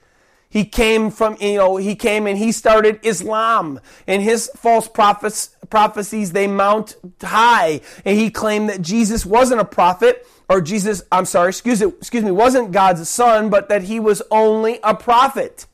He 0.50 0.66
came 0.66 1.10
from 1.10 1.36
you 1.41 1.58
know 1.58 1.78
he 1.78 1.96
came 1.96 2.28
and 2.28 2.38
he 2.38 2.52
started 2.52 3.00
Islam 3.04 3.82
and 4.08 4.22
his 4.22 4.50
false 4.56 4.88
prophets 4.88 5.56
prophecies 5.70 6.32
they 6.32 6.48
mount 6.48 6.96
high 7.22 7.82
and 8.06 8.18
he 8.18 8.30
claimed 8.30 8.70
that 8.70 8.82
Jesus 8.82 9.26
wasn't 9.26 9.60
a 9.60 9.66
prophet 9.66 10.26
or 10.48 10.62
Jesus 10.62 11.02
I'm 11.12 11.26
sorry 11.26 11.50
excuse 11.50 11.82
it, 11.82 11.89
excuse 11.89 12.24
me 12.24 12.32
wasn't 12.32 12.72
God's 12.72 13.10
son 13.10 13.50
but 13.50 13.68
that 13.68 13.84
he 13.84 14.00
was 14.00 14.22
only 14.32 14.80
a 14.84 14.96
prophet 14.96 15.66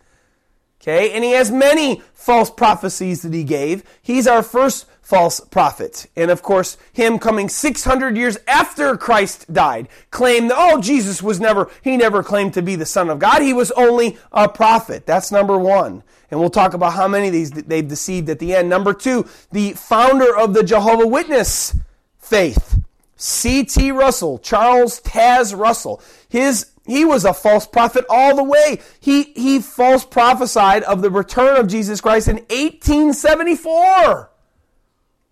Okay, 0.82 1.12
and 1.12 1.24
he 1.24 1.32
has 1.32 1.52
many 1.52 2.02
false 2.14 2.50
prophecies 2.50 3.22
that 3.24 3.34
he 3.34 3.44
gave. 3.44 3.84
He's 4.02 4.28
our 4.28 4.42
first 4.42 4.86
false 5.02 5.40
prophet. 5.40 6.06
And 6.16 6.30
of 6.30 6.44
course, 6.44 6.78
him 6.94 7.18
coming 7.18 7.50
600 7.50 8.16
years 8.16 8.38
after 8.48 8.96
Christ 8.96 9.52
died, 9.52 9.90
claimed 10.12 10.52
that, 10.52 10.58
oh, 10.58 10.80
Jesus 10.80 11.24
was 11.24 11.40
never, 11.40 11.70
he 11.84 11.98
never 11.98 12.22
claimed 12.22 12.54
to 12.54 12.62
be 12.62 12.76
the 12.76 12.86
Son 12.86 13.10
of 13.10 13.18
God. 13.18 13.42
He 13.42 13.52
was 13.52 13.72
only 13.72 14.18
a 14.32 14.48
prophet. 14.48 15.08
That's 15.08 15.32
number 15.32 15.58
one. 15.58 16.04
And 16.30 16.40
we'll 16.40 16.52
talk 16.52 16.76
about 16.76 16.94
how 16.94 17.08
many 17.08 17.28
of 17.28 17.34
these 17.34 17.50
they've 17.50 17.88
deceived 17.88 18.30
at 18.30 18.38
the 18.38 18.54
end. 18.54 18.70
Number 18.70 18.94
two, 18.94 19.26
the 19.52 19.74
founder 19.74 20.38
of 20.38 20.54
the 20.54 20.64
Jehovah 20.64 21.08
Witness 21.08 21.76
faith. 22.20 22.80
C.T. 23.16 23.92
Russell, 23.92 24.38
Charles 24.38 25.02
Taze 25.02 25.58
Russell. 25.58 26.02
His 26.30 26.68
he 26.90 27.06
was 27.06 27.26
a 27.26 27.34
false 27.34 27.68
prophet 27.68 28.06
all 28.10 28.36
the 28.36 28.44
way. 28.44 28.80
He, 29.00 29.24
he 29.36 29.60
false 29.60 30.06
prophesied 30.06 30.84
of 30.84 31.02
the 31.02 31.10
return 31.10 31.58
of 31.58 31.68
Jesus 31.68 32.02
Christ 32.02 32.28
in 32.28 32.38
1874. 32.38 34.32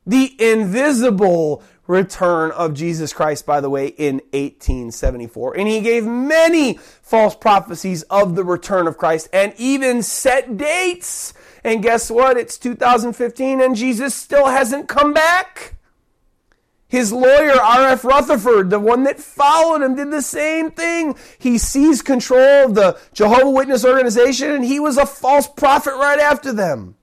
The 0.06 0.36
invisible 0.40 1.64
return 1.88 2.52
of 2.52 2.74
Jesus 2.74 3.14
Christ, 3.14 3.46
by 3.46 3.62
the 3.62 3.70
way, 3.70 3.88
in 3.88 4.16
1874. 4.32 5.58
And 5.58 5.68
he 5.68 5.82
gave 5.82 6.06
many 6.06 6.76
false 7.02 7.36
prophecies 7.36 8.04
of 8.04 8.36
the 8.36 8.44
return 8.44 8.88
of 8.88 8.98
Christ 8.98 9.30
and 9.34 9.54
even 9.58 10.04
set 10.04 10.58
dates. 10.58 11.34
And 11.64 11.82
guess 11.82 12.12
what? 12.12 12.38
It's 12.38 12.58
2015 12.58 13.62
and 13.62 13.76
Jesus 13.76 14.14
still 14.14 14.48
hasn't 14.48 14.88
come 14.88 15.14
back. 15.14 15.77
His 16.90 17.12
lawyer, 17.12 17.60
R.F. 17.62 18.06
Rutherford, 18.06 18.70
the 18.70 18.80
one 18.80 19.04
that 19.04 19.20
followed 19.20 19.82
him, 19.82 19.96
did 19.96 20.10
the 20.10 20.22
same 20.22 20.72
thing. 20.72 21.16
He 21.38 21.58
seized 21.58 22.06
control 22.06 22.66
of 22.66 22.76
the 22.76 22.98
Jehovah 23.14 23.50
Witness 23.50 23.84
organization 23.84 24.52
and 24.52 24.64
he 24.64 24.80
was 24.80 24.98
a 24.98 25.06
false 25.06 25.48
prophet 25.48 25.96
right 25.96 26.20
after 26.20 26.54
them. 26.54 26.96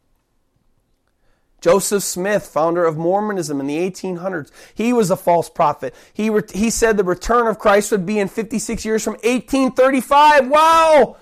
Joseph 1.60 2.02
Smith, 2.02 2.46
founder 2.46 2.84
of 2.84 2.98
Mormonism 2.98 3.58
in 3.58 3.66
the 3.66 3.78
1800s, 3.78 4.50
he 4.74 4.92
was 4.92 5.10
a 5.10 5.16
false 5.16 5.48
prophet. 5.48 5.94
He, 6.12 6.28
re- 6.28 6.42
he 6.52 6.68
said 6.68 6.96
the 6.96 7.04
return 7.04 7.46
of 7.46 7.58
Christ 7.58 7.90
would 7.90 8.04
be 8.04 8.18
in 8.18 8.28
56 8.28 8.84
years 8.84 9.02
from 9.02 9.14
1835. 9.14 10.48
Wow! 10.48 11.16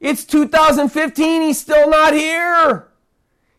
It's 0.00 0.24
2015, 0.24 1.42
he's 1.42 1.60
still 1.60 1.90
not 1.90 2.14
here. 2.14 2.88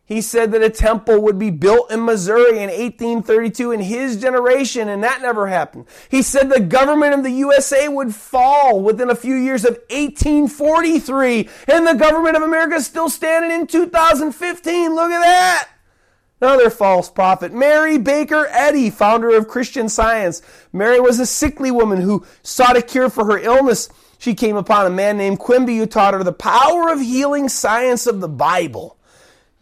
He 0.06 0.22
said 0.22 0.52
that 0.52 0.62
a 0.62 0.70
temple 0.70 1.22
would 1.22 1.40
be 1.40 1.50
built 1.50 1.90
in 1.90 2.04
Missouri 2.04 2.60
in 2.60 2.70
1832 2.70 3.72
in 3.72 3.80
his 3.80 4.20
generation, 4.20 4.90
and 4.90 5.02
that 5.02 5.22
never 5.22 5.48
happened. 5.48 5.86
He 6.10 6.22
said 6.22 6.50
the 6.50 6.60
government 6.60 7.14
of 7.14 7.24
the 7.24 7.32
USA 7.32 7.88
would 7.88 8.14
fall 8.14 8.82
within 8.82 9.10
a 9.10 9.16
few 9.16 9.36
years 9.36 9.64
of 9.64 9.80
1843, 9.90 11.50
and 11.70 11.88
the 11.88 11.94
government 11.94 12.36
of 12.36 12.44
America 12.44 12.76
is 12.76 12.86
still 12.86 13.10
standing 13.10 13.52
in 13.52 13.66
2015. 13.66 14.94
Look 14.94 15.12
at 15.12 15.22
that! 15.22 15.70
Another 16.42 16.70
false 16.70 17.10
prophet. 17.10 17.54
Mary 17.54 17.98
Baker 17.98 18.48
Eddy, 18.50 18.90
founder 18.90 19.34
of 19.34 19.48
Christian 19.48 19.88
Science. 19.88 20.42
Mary 20.74 21.00
was 21.00 21.22
a 21.22 21.26
sickly 21.26 21.72
woman 21.72 22.02
who 22.02 22.26
sought 22.42 22.76
a 22.76 22.82
cure 22.82 23.10
for 23.10 23.24
her 23.28 23.40
illness. 23.40 23.88
She 24.18 24.36
came 24.36 24.58
upon 24.58 24.86
a 24.86 24.90
man 24.90 25.16
named 25.16 25.40
Quimby 25.40 25.78
who 25.78 25.86
taught 25.86 26.14
her 26.14 26.24
the 26.26 26.34
power 26.34 26.90
of 26.90 27.00
healing 27.00 27.48
science 27.48 28.06
of 28.06 28.20
the 28.20 28.28
Bible. 28.28 28.98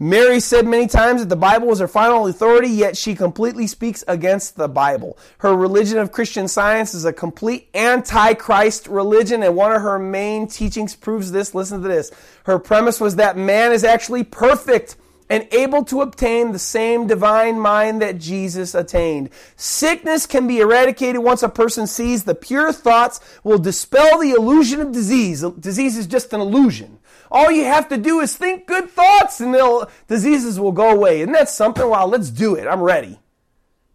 Mary 0.01 0.39
said 0.39 0.65
many 0.65 0.87
times 0.87 1.21
that 1.21 1.29
the 1.29 1.35
Bible 1.35 1.67
was 1.67 1.77
her 1.77 1.87
final 1.87 2.25
authority, 2.25 2.69
yet 2.69 2.97
she 2.97 3.13
completely 3.13 3.67
speaks 3.67 4.03
against 4.07 4.55
the 4.55 4.67
Bible. 4.67 5.15
Her 5.37 5.55
religion 5.55 5.99
of 5.99 6.11
Christian 6.11 6.47
science 6.47 6.95
is 6.95 7.05
a 7.05 7.13
complete 7.13 7.69
antichrist 7.75 8.87
religion, 8.87 9.43
and 9.43 9.55
one 9.55 9.71
of 9.71 9.83
her 9.83 9.99
main 9.99 10.47
teachings 10.47 10.95
proves 10.95 11.31
this. 11.31 11.53
Listen 11.53 11.83
to 11.83 11.87
this. 11.87 12.09
Her 12.45 12.57
premise 12.57 12.99
was 12.99 13.17
that 13.17 13.37
man 13.37 13.73
is 13.73 13.83
actually 13.83 14.23
perfect 14.23 14.95
and 15.29 15.47
able 15.53 15.85
to 15.85 16.01
obtain 16.01 16.51
the 16.51 16.59
same 16.59 17.05
divine 17.05 17.59
mind 17.59 18.01
that 18.01 18.17
Jesus 18.17 18.73
attained. 18.73 19.29
Sickness 19.55 20.25
can 20.25 20.47
be 20.47 20.61
eradicated 20.61 21.21
once 21.21 21.43
a 21.43 21.47
person 21.47 21.85
sees 21.85 22.23
the 22.23 22.33
pure 22.33 22.73
thoughts 22.73 23.21
will 23.43 23.59
dispel 23.59 24.17
the 24.19 24.31
illusion 24.31 24.81
of 24.81 24.91
disease. 24.91 25.41
Disease 25.41 25.95
is 25.95 26.07
just 26.07 26.33
an 26.33 26.41
illusion. 26.41 26.97
All 27.31 27.49
you 27.49 27.63
have 27.63 27.87
to 27.89 27.97
do 27.97 28.19
is 28.19 28.35
think 28.35 28.67
good 28.67 28.89
thoughts 28.89 29.39
and 29.39 29.53
they'll, 29.53 29.89
diseases 30.07 30.59
will 30.59 30.73
go 30.73 30.89
away. 30.89 31.21
Isn't 31.21 31.31
that 31.33 31.49
something? 31.49 31.87
Wow, 31.87 32.05
let's 32.07 32.29
do 32.29 32.55
it. 32.55 32.67
I'm 32.67 32.81
ready. 32.81 33.19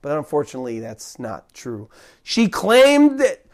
But 0.00 0.16
unfortunately, 0.16 0.80
that's 0.80 1.18
not 1.18 1.52
true. 1.52 1.90
She 2.22 2.48
claimed 2.48 3.20
that 3.20 3.44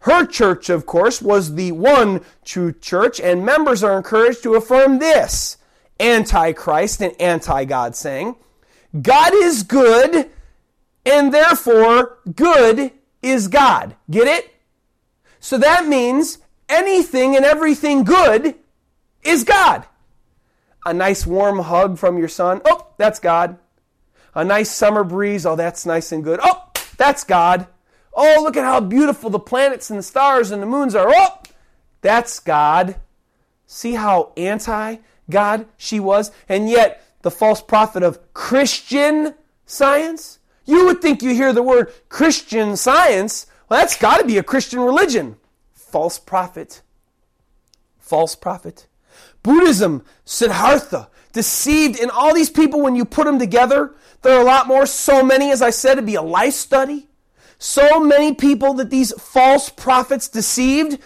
her 0.00 0.26
church, 0.26 0.68
of 0.68 0.84
course, 0.84 1.22
was 1.22 1.54
the 1.54 1.72
one 1.72 2.22
true 2.44 2.72
church, 2.72 3.20
and 3.20 3.44
members 3.44 3.84
are 3.84 3.96
encouraged 3.96 4.42
to 4.42 4.54
affirm 4.54 4.98
this 4.98 5.56
anti-Christ 5.98 7.02
and 7.02 7.20
anti-God 7.20 7.94
saying, 7.94 8.36
God 9.00 9.32
is 9.34 9.62
good, 9.62 10.30
and 11.04 11.32
therefore 11.32 12.18
good 12.34 12.92
is 13.22 13.48
God. 13.48 13.94
Get 14.10 14.26
it? 14.26 14.54
So 15.38 15.58
that 15.58 15.86
means 15.86 16.38
anything 16.68 17.36
and 17.36 17.44
everything 17.44 18.04
good 18.04 18.54
is 19.22 19.44
God. 19.44 19.84
A 20.84 20.94
nice 20.94 21.26
warm 21.26 21.58
hug 21.58 21.98
from 21.98 22.18
your 22.18 22.28
son, 22.28 22.62
oh, 22.64 22.86
that's 22.96 23.18
God. 23.18 23.58
A 24.34 24.44
nice 24.44 24.70
summer 24.70 25.04
breeze, 25.04 25.44
oh, 25.44 25.56
that's 25.56 25.84
nice 25.84 26.12
and 26.12 26.24
good. 26.24 26.40
Oh, 26.42 26.70
that's 26.96 27.24
God. 27.24 27.66
Oh, 28.14 28.40
look 28.42 28.56
at 28.56 28.64
how 28.64 28.80
beautiful 28.80 29.30
the 29.30 29.38
planets 29.38 29.90
and 29.90 29.98
the 29.98 30.02
stars 30.02 30.50
and 30.50 30.62
the 30.62 30.66
moons 30.66 30.94
are. 30.94 31.08
Oh, 31.08 31.42
that's 32.00 32.38
God. 32.40 32.96
See 33.66 33.94
how 33.94 34.32
anti 34.36 34.96
God 35.28 35.66
she 35.76 36.00
was? 36.00 36.30
And 36.48 36.68
yet, 36.68 37.04
the 37.22 37.30
false 37.30 37.62
prophet 37.62 38.02
of 38.02 38.32
Christian 38.34 39.34
science? 39.66 40.38
You 40.64 40.86
would 40.86 41.02
think 41.02 41.22
you 41.22 41.34
hear 41.34 41.52
the 41.52 41.62
word 41.62 41.92
Christian 42.08 42.76
science. 42.76 43.46
Well, 43.68 43.80
that's 43.80 43.96
got 43.96 44.18
to 44.18 44.26
be 44.26 44.38
a 44.38 44.42
Christian 44.42 44.80
religion. 44.80 45.36
False 45.72 46.18
prophet. 46.18 46.82
False 47.98 48.34
prophet. 48.34 48.86
Buddhism, 49.42 50.04
Siddhartha, 50.24 51.08
deceived, 51.32 51.98
and 51.98 52.10
all 52.10 52.34
these 52.34 52.50
people, 52.50 52.80
when 52.80 52.96
you 52.96 53.04
put 53.04 53.24
them 53.24 53.38
together, 53.38 53.94
there 54.22 54.36
are 54.36 54.42
a 54.42 54.44
lot 54.44 54.66
more. 54.66 54.86
So 54.86 55.22
many, 55.22 55.50
as 55.50 55.62
I 55.62 55.70
said, 55.70 55.92
it'd 55.92 56.06
be 56.06 56.16
a 56.16 56.22
life 56.22 56.54
study. 56.54 57.06
so 57.62 58.00
many 58.00 58.34
people 58.34 58.72
that 58.74 58.90
these 58.90 59.12
false 59.20 59.68
prophets 59.68 60.28
deceived. 60.28 60.98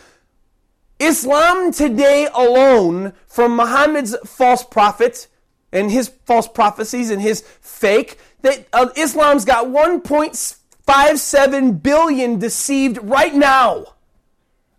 Islam 1.00 1.72
today 1.72 2.28
alone, 2.32 3.12
from 3.26 3.56
Muhammad's 3.56 4.16
false 4.24 4.62
prophet 4.62 5.26
and 5.72 5.90
his 5.90 6.12
false 6.24 6.46
prophecies 6.46 7.10
and 7.10 7.20
his 7.20 7.40
fake, 7.60 8.18
that 8.42 8.68
uh, 8.72 8.88
Islam's 8.96 9.44
got 9.44 9.66
1.57 9.66 11.82
billion 11.82 12.38
deceived 12.38 12.98
right 13.02 13.34
now 13.34 13.86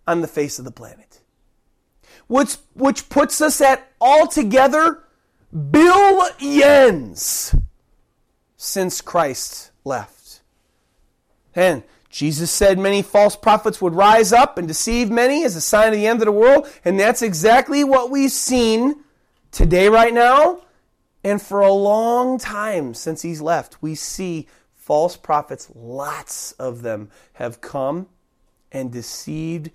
on 0.07 0.21
the 0.21 0.27
face 0.27 0.57
of 0.57 0.63
the 0.65 0.71
planet. 0.71 1.04
Which, 2.27 2.57
which 2.73 3.09
puts 3.09 3.41
us 3.41 3.61
at 3.61 3.91
altogether 4.01 5.03
billions 5.71 7.55
since 8.57 9.01
Christ 9.01 9.71
left. 9.83 10.41
And 11.53 11.83
Jesus 12.09 12.49
said 12.51 12.79
many 12.79 13.01
false 13.01 13.35
prophets 13.35 13.81
would 13.81 13.93
rise 13.93 14.31
up 14.33 14.57
and 14.57 14.67
deceive 14.67 15.09
many 15.11 15.43
as 15.43 15.55
a 15.55 15.61
sign 15.61 15.89
of 15.89 15.93
the 15.93 16.07
end 16.07 16.21
of 16.21 16.25
the 16.25 16.31
world, 16.31 16.67
and 16.83 16.99
that's 16.99 17.21
exactly 17.21 17.83
what 17.83 18.09
we've 18.09 18.31
seen 18.31 19.03
today, 19.51 19.89
right 19.89 20.13
now, 20.13 20.61
and 21.23 21.41
for 21.41 21.59
a 21.59 21.71
long 21.71 22.37
time 22.37 22.93
since 22.93 23.21
he's 23.21 23.41
left. 23.41 23.81
We 23.81 23.95
see 23.95 24.47
false 24.73 25.17
prophets, 25.17 25.69
lots 25.75 26.53
of 26.53 26.83
them 26.83 27.09
have 27.33 27.61
come 27.61 28.07
and 28.71 28.91
deceived 28.91 29.71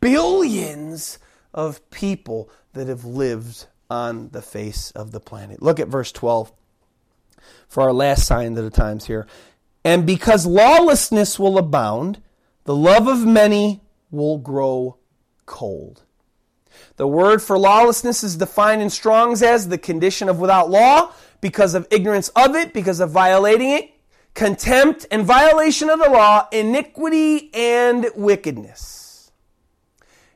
billions 0.00 1.18
of 1.54 1.90
people 1.90 2.50
that 2.74 2.88
have 2.88 3.04
lived 3.04 3.66
on 3.90 4.28
the 4.30 4.42
face 4.42 4.90
of 4.92 5.12
the 5.12 5.20
planet. 5.20 5.62
Look 5.62 5.80
at 5.80 5.88
verse 5.88 6.12
12 6.12 6.52
for 7.68 7.82
our 7.82 7.92
last 7.92 8.26
sign 8.26 8.56
of 8.56 8.64
the 8.64 8.70
times 8.70 9.06
here. 9.06 9.26
And 9.84 10.06
because 10.06 10.46
lawlessness 10.46 11.38
will 11.38 11.56
abound, 11.58 12.20
the 12.64 12.76
love 12.76 13.08
of 13.08 13.24
many 13.24 13.80
will 14.10 14.38
grow 14.38 14.98
cold. 15.46 16.02
The 16.96 17.08
word 17.08 17.40
for 17.42 17.58
lawlessness 17.58 18.22
is 18.22 18.36
defined 18.36 18.82
in 18.82 18.90
Strong's 18.90 19.42
as 19.42 19.68
the 19.68 19.78
condition 19.78 20.28
of 20.28 20.38
without 20.38 20.68
law 20.70 21.12
because 21.40 21.74
of 21.74 21.86
ignorance 21.90 22.28
of 22.30 22.54
it, 22.54 22.72
because 22.72 23.00
of 23.00 23.10
violating 23.10 23.70
it, 23.70 23.90
contempt 24.34 25.06
and 25.10 25.24
violation 25.24 25.88
of 25.90 25.98
the 26.00 26.10
law, 26.10 26.46
iniquity 26.52 27.52
and 27.54 28.10
wickedness. 28.14 29.07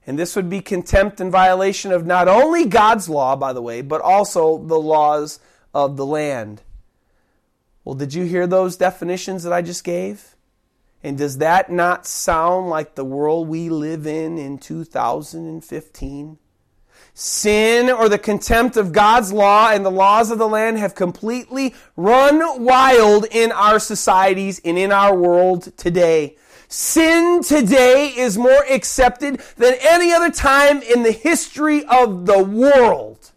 And 0.06 0.18
this 0.18 0.34
would 0.34 0.50
be 0.50 0.60
contempt 0.60 1.20
and 1.20 1.30
violation 1.30 1.92
of 1.92 2.04
not 2.06 2.26
only 2.28 2.66
God's 2.66 3.08
law, 3.08 3.36
by 3.36 3.52
the 3.52 3.62
way, 3.62 3.82
but 3.82 4.00
also 4.00 4.58
the 4.58 4.78
laws 4.78 5.38
of 5.72 5.96
the 5.96 6.06
land. 6.06 6.62
Well, 7.84 7.94
did 7.94 8.14
you 8.14 8.24
hear 8.24 8.46
those 8.46 8.76
definitions 8.76 9.42
that 9.44 9.52
I 9.52 9.62
just 9.62 9.84
gave? 9.84 10.36
And 11.04 11.18
does 11.18 11.38
that 11.38 11.70
not 11.70 12.06
sound 12.06 12.68
like 12.68 12.94
the 12.94 13.04
world 13.04 13.48
we 13.48 13.68
live 13.68 14.06
in 14.06 14.38
in 14.38 14.58
2015? 14.58 16.38
Sin 17.14 17.90
or 17.90 18.08
the 18.08 18.18
contempt 18.18 18.76
of 18.76 18.92
God's 18.92 19.32
law 19.32 19.70
and 19.70 19.84
the 19.84 19.90
laws 19.90 20.30
of 20.30 20.38
the 20.38 20.48
land 20.48 20.78
have 20.78 20.94
completely 20.94 21.74
run 21.96 22.64
wild 22.64 23.26
in 23.30 23.52
our 23.52 23.78
societies 23.78 24.60
and 24.64 24.78
in 24.78 24.92
our 24.92 25.14
world 25.14 25.76
today. 25.76 26.36
Sin 26.72 27.42
today 27.42 28.14
is 28.16 28.38
more 28.38 28.64
accepted 28.70 29.42
than 29.56 29.74
any 29.82 30.10
other 30.10 30.30
time 30.30 30.80
in 30.80 31.02
the 31.02 31.12
history 31.12 31.84
of 31.84 32.24
the 32.24 32.42
world 32.42 33.30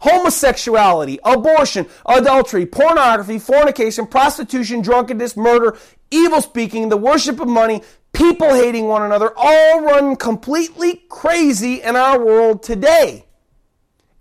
homosexuality, 0.00 1.20
abortion, 1.22 1.86
adultery, 2.04 2.66
pornography, 2.66 3.38
fornication, 3.38 4.08
prostitution, 4.08 4.82
drunkenness, 4.82 5.36
murder, 5.36 5.78
evil 6.10 6.40
speaking, 6.42 6.88
the 6.88 6.96
worship 6.96 7.38
of 7.38 7.46
money, 7.46 7.80
people 8.12 8.52
hating 8.52 8.88
one 8.88 9.02
another, 9.02 9.32
all 9.36 9.80
run 9.82 10.16
completely 10.16 11.04
crazy 11.08 11.80
in 11.80 11.94
our 11.94 12.18
world 12.18 12.64
today. 12.64 13.24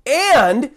And 0.05 0.69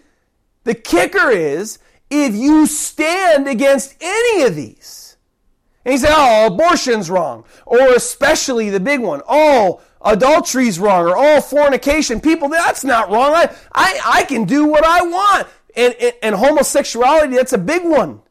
the 0.63 0.73
kicker 0.73 1.29
is 1.29 1.77
if 2.09 2.33
you 2.33 2.65
stand 2.65 3.47
against 3.47 3.93
any 4.01 4.41
of 4.41 4.55
these, 4.55 5.04
and 5.85 5.93
you 5.93 5.97
say, 5.99 6.09
oh, 6.09 6.47
abortion's 6.47 7.09
wrong, 7.09 7.45
or 7.65 7.93
especially 7.93 8.71
the 8.71 8.79
big 8.79 8.99
one, 8.99 9.21
oh, 9.29 9.81
adultery's 10.05 10.79
wrong 10.79 11.05
or 11.07 11.17
oh 11.17 11.41
fornication. 11.41 12.21
People 12.21 12.49
that's 12.49 12.83
not 12.83 13.09
wrong. 13.09 13.33
I 13.33 13.55
i, 13.73 13.99
I 14.05 14.23
can 14.23 14.45
do 14.45 14.65
what 14.65 14.85
i 14.85 15.01
want. 15.01 15.47
And, 15.75 15.93
and, 15.95 16.13
and 16.23 16.35
homosexuality 16.35 17.35
that's 17.35 17.53
a 17.53 17.57
big 17.57 17.83
one. 17.83 18.21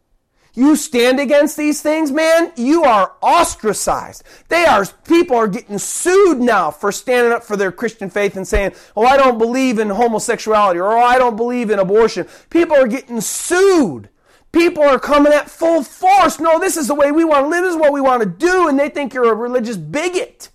You 0.57 0.77
stand 0.77 1.19
against 1.19 1.57
these 1.57 1.83
things 1.83 2.13
man 2.13 2.53
you 2.57 2.85
are 2.85 3.13
ostracized. 3.21 4.23
They 4.49 4.65
are 4.65 4.87
people 5.05 5.37
are 5.37 5.49
getting 5.49 5.79
sued 5.79 6.41
now 6.41 6.71
for 6.71 6.93
standing 6.93 7.33
up 7.33 7.43
for 7.43 7.57
their 7.57 7.73
christian 7.73 8.09
faith 8.09 8.37
and 8.37 8.47
saying 8.47 8.73
oh 8.97 9.05
i 9.05 9.17
don't 9.17 9.39
believe 9.39 9.79
in 9.79 9.91
homosexuality 9.91 10.79
or 10.79 10.97
oh 10.97 11.03
i 11.03 11.19
don't 11.19 11.37
believe 11.37 11.71
in 11.71 11.79
abortion. 11.79 12.27
People 12.51 12.77
are 12.77 12.89
getting 12.89 13.21
sued 13.21 14.09
People 14.55 14.85
are 14.85 15.01
coming 15.01 15.33
at 15.33 15.51
full 15.51 15.83
force. 15.83 16.39
No, 16.39 16.61
this 16.61 16.77
is 16.77 16.87
the 16.87 16.95
way 16.95 17.11
we 17.11 17.25
want 17.25 17.47
to 17.47 17.49
live. 17.49 17.65
This 17.65 17.75
is 17.75 17.81
what 17.81 17.93
we 17.93 18.01
want 18.01 18.23
to 18.23 18.29
do. 18.29 18.69
And 18.69 18.79
they 18.79 18.89
think 18.89 19.13
you're 19.13 19.33
a 19.33 19.35
religious 19.35 19.77
bigot. 19.77 20.49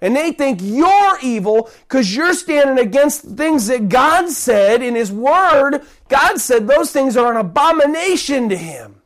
And 0.00 0.16
they 0.16 0.32
think 0.32 0.58
you're 0.60 1.18
evil 1.22 1.70
because 1.82 2.16
you're 2.16 2.34
standing 2.34 2.84
against 2.84 3.22
things 3.22 3.68
that 3.68 3.88
God 3.88 4.28
said 4.28 4.82
in 4.82 4.96
His 4.96 5.12
Word. 5.12 5.82
God 6.08 6.40
said 6.40 6.66
those 6.66 6.90
things 6.90 7.16
are 7.16 7.30
an 7.30 7.36
abomination 7.36 8.48
to 8.48 8.56
Him. 8.56 9.02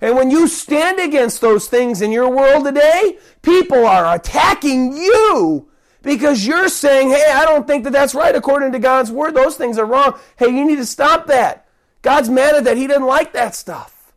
And 0.00 0.16
when 0.16 0.32
you 0.32 0.48
stand 0.48 0.98
against 0.98 1.40
those 1.40 1.68
things 1.68 2.02
in 2.02 2.10
your 2.10 2.28
world 2.28 2.64
today, 2.64 3.18
people 3.42 3.86
are 3.86 4.16
attacking 4.16 4.96
you 4.96 5.68
because 6.02 6.44
you're 6.44 6.68
saying, 6.68 7.10
hey, 7.10 7.32
I 7.32 7.44
don't 7.44 7.68
think 7.68 7.84
that 7.84 7.92
that's 7.92 8.16
right 8.16 8.34
according 8.34 8.72
to 8.72 8.80
God's 8.80 9.12
Word. 9.12 9.34
Those 9.34 9.56
things 9.56 9.78
are 9.78 9.86
wrong. 9.86 10.18
Hey, 10.36 10.48
you 10.48 10.64
need 10.64 10.76
to 10.76 10.86
stop 10.86 11.28
that. 11.28 11.67
God's 12.08 12.30
mad 12.30 12.54
at 12.54 12.64
that. 12.64 12.78
He 12.78 12.86
didn't 12.86 13.04
like 13.04 13.34
that 13.34 13.54
stuff. 13.54 14.14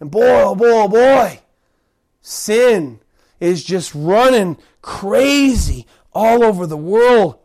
And 0.00 0.10
boy, 0.10 0.42
oh 0.42 0.54
boy, 0.54 0.68
oh 0.68 0.86
boy, 0.86 1.40
sin 2.20 3.00
is 3.40 3.64
just 3.64 3.94
running 3.94 4.58
crazy 4.82 5.86
all 6.12 6.44
over 6.44 6.66
the 6.66 6.76
world. 6.76 7.38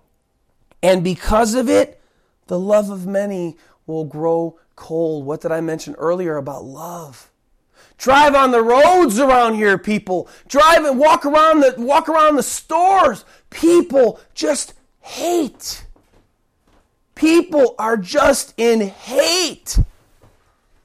And 0.84 1.06
because 1.06 1.56
of 1.56 1.70
it, 1.70 2.02
the 2.48 2.60
love 2.60 2.90
of 2.90 3.08
many 3.08 3.56
will 3.88 4.04
grow 4.04 4.60
cold. 4.76 5.26
What 5.26 5.40
did 5.40 5.54
I 5.54 5.62
mention 5.62 5.96
earlier 5.96 6.36
about 6.36 6.66
love? 6.66 7.32
Drive 7.98 8.36
on 8.36 8.52
the 8.52 8.62
roads 8.62 9.22
around 9.22 9.54
here, 9.54 9.78
people. 9.78 10.28
Drive 10.50 10.84
and 10.84 11.00
walk 11.00 11.26
around 11.26 11.62
the 11.62 11.76
walk 11.78 12.10
around 12.10 12.36
the 12.36 12.44
stores. 12.44 13.24
People 13.50 14.20
just 14.34 14.74
hate. 15.00 15.86
People 17.22 17.76
are 17.78 17.98
just 17.98 18.56
in 18.58 18.82
hate. 18.82 19.78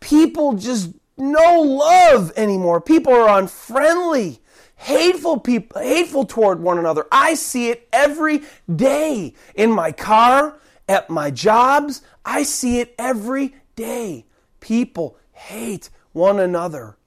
People 0.01 0.53
just 0.53 0.93
no 1.17 1.63
love 1.63 2.31
anymore. 2.37 2.83
People 2.83 3.15
are 3.15 3.39
unfriendly 3.39 4.41
hateful 4.75 5.41
people, 5.41 5.81
hateful 5.81 6.27
toward 6.27 6.61
one 6.61 6.77
another. 6.77 7.07
I 7.11 7.33
see 7.33 7.71
it 7.71 7.89
every 7.91 8.43
day 8.75 9.33
in 9.55 9.73
my 9.73 9.93
car, 9.93 10.59
at 10.87 11.09
my 11.09 11.31
jobs. 11.31 12.03
I 12.23 12.43
see 12.43 12.81
it 12.81 12.95
every 12.99 13.55
day. 13.75 14.27
People 14.61 15.17
hate 15.33 15.89
one 16.13 16.39
another. 16.39 16.99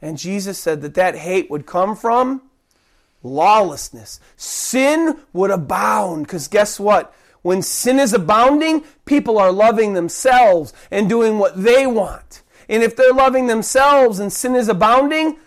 And 0.00 0.16
Jesus 0.16 0.58
said 0.58 0.80
that 0.80 0.94
that 0.94 1.16
hate 1.16 1.50
would 1.50 1.66
come 1.66 1.94
from 1.94 2.40
lawlessness. 3.22 4.18
Sin 4.38 5.20
would 5.34 5.50
abound 5.50 6.26
because 6.26 6.48
guess 6.48 6.80
what? 6.80 7.14
When 7.42 7.60
sin 7.62 7.98
is 7.98 8.12
abounding, 8.12 8.84
people 9.04 9.38
are 9.38 9.52
loving 9.52 9.94
themselves 9.94 10.72
and 10.90 11.08
doing 11.08 11.38
what 11.38 11.62
they 11.62 11.86
want. 11.86 12.42
And 12.68 12.82
if 12.82 12.96
they're 12.96 13.12
loving 13.12 13.48
themselves 13.48 14.18
and 14.18 14.32
sin 14.32 14.54
is 14.54 14.68
abounding, 14.68 15.38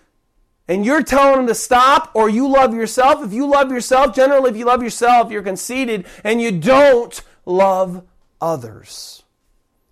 and 0.67 0.85
you're 0.85 1.03
telling 1.03 1.37
them 1.37 1.47
to 1.47 1.55
stop 1.55 2.11
or 2.13 2.27
you 2.27 2.47
love 2.47 2.73
yourself, 2.73 3.23
if 3.23 3.31
you 3.31 3.47
love 3.47 3.71
yourself, 3.71 4.15
generally, 4.15 4.49
if 4.49 4.57
you 4.57 4.65
love 4.65 4.83
yourself, 4.83 5.31
you're 5.31 5.43
conceited 5.43 6.05
and 6.23 6.41
you 6.41 6.51
don't 6.51 7.21
love 7.45 8.03
others. 8.41 9.23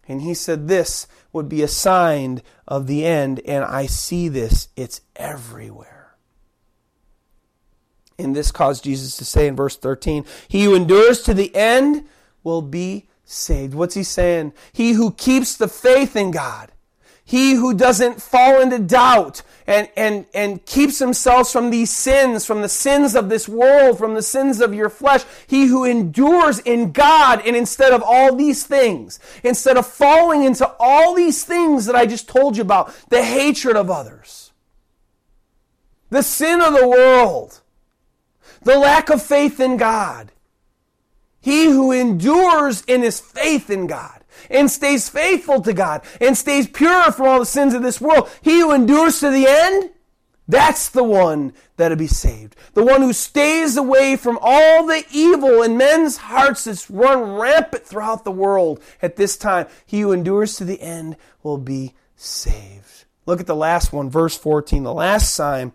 And 0.07 0.21
he 0.21 0.33
said 0.33 0.67
this 0.67 1.07
would 1.31 1.47
be 1.47 1.61
a 1.61 1.67
sign 1.67 2.41
of 2.67 2.87
the 2.87 3.05
end, 3.05 3.39
and 3.45 3.63
I 3.63 3.85
see 3.85 4.27
this, 4.27 4.67
it's 4.75 5.01
everywhere. 5.15 5.92
And 8.23 8.35
this 8.35 8.51
caused 8.51 8.83
Jesus 8.83 9.17
to 9.17 9.25
say 9.25 9.47
in 9.47 9.55
verse 9.55 9.77
13, 9.77 10.25
He 10.47 10.63
who 10.63 10.75
endures 10.75 11.21
to 11.23 11.33
the 11.33 11.55
end 11.55 12.07
will 12.43 12.61
be 12.61 13.07
saved. 13.25 13.73
What's 13.73 13.95
he 13.95 14.03
saying? 14.03 14.53
He 14.71 14.93
who 14.93 15.11
keeps 15.11 15.55
the 15.55 15.67
faith 15.67 16.15
in 16.15 16.31
God 16.31 16.71
he 17.25 17.53
who 17.53 17.73
doesn't 17.73 18.21
fall 18.21 18.61
into 18.61 18.79
doubt 18.79 19.43
and, 19.65 19.89
and, 19.95 20.25
and 20.33 20.65
keeps 20.65 20.99
himself 20.99 21.49
from 21.49 21.69
these 21.69 21.89
sins, 21.89 22.45
from 22.45 22.61
the 22.61 22.69
sins 22.69 23.15
of 23.15 23.29
this 23.29 23.47
world, 23.47 23.97
from 23.97 24.13
the 24.13 24.21
sins 24.21 24.59
of 24.59 24.73
your 24.73 24.89
flesh. 24.89 25.23
He 25.47 25.67
who 25.67 25.85
endures 25.85 26.59
in 26.59 26.91
God 26.91 27.41
and 27.45 27.55
instead 27.55 27.93
of 27.93 28.03
all 28.03 28.35
these 28.35 28.65
things, 28.65 29.19
instead 29.41 29.77
of 29.77 29.87
falling 29.87 30.43
into 30.43 30.69
all 30.79 31.15
these 31.15 31.45
things 31.45 31.85
that 31.85 31.95
I 31.95 32.05
just 32.05 32.27
told 32.27 32.57
you 32.57 32.61
about, 32.61 32.93
the 33.09 33.23
hatred 33.23 33.77
of 33.77 33.89
others, 33.89 34.51
the 36.09 36.23
sin 36.23 36.59
of 36.59 36.73
the 36.73 36.87
world, 36.87 37.61
the 38.63 38.77
lack 38.77 39.09
of 39.09 39.21
faith 39.21 39.59
in 39.59 39.77
God. 39.77 40.31
He 41.39 41.65
who 41.65 41.91
endures 41.91 42.83
in 42.83 43.01
his 43.01 43.19
faith 43.19 43.69
in 43.69 43.87
God 43.87 44.23
and 44.49 44.71
stays 44.71 45.09
faithful 45.09 45.61
to 45.61 45.73
God 45.73 46.01
and 46.21 46.37
stays 46.37 46.67
pure 46.67 47.11
from 47.11 47.27
all 47.27 47.39
the 47.39 47.45
sins 47.45 47.73
of 47.73 47.81
this 47.81 47.99
world, 47.99 48.29
he 48.41 48.61
who 48.61 48.71
endures 48.71 49.19
to 49.19 49.29
the 49.29 49.45
end, 49.47 49.89
that's 50.47 50.89
the 50.89 51.03
one 51.03 51.53
that'll 51.77 51.97
be 51.97 52.07
saved. 52.07 52.55
The 52.73 52.83
one 52.83 53.01
who 53.01 53.13
stays 53.13 53.77
away 53.77 54.17
from 54.17 54.37
all 54.41 54.85
the 54.85 55.03
evil 55.11 55.63
in 55.63 55.77
men's 55.77 56.17
hearts 56.17 56.65
that's 56.65 56.89
run 56.89 57.35
rampant 57.35 57.85
throughout 57.85 58.23
the 58.23 58.31
world 58.31 58.81
at 59.01 59.15
this 59.15 59.37
time. 59.37 59.67
He 59.85 60.01
who 60.01 60.11
endures 60.11 60.57
to 60.57 60.65
the 60.65 60.81
end 60.81 61.15
will 61.43 61.57
be 61.57 61.93
saved. 62.15 63.05
Look 63.25 63.39
at 63.39 63.47
the 63.47 63.55
last 63.55 63.93
one, 63.93 64.09
verse 64.09 64.37
14, 64.37 64.83
the 64.83 64.93
last 64.93 65.33
sign. 65.33 65.71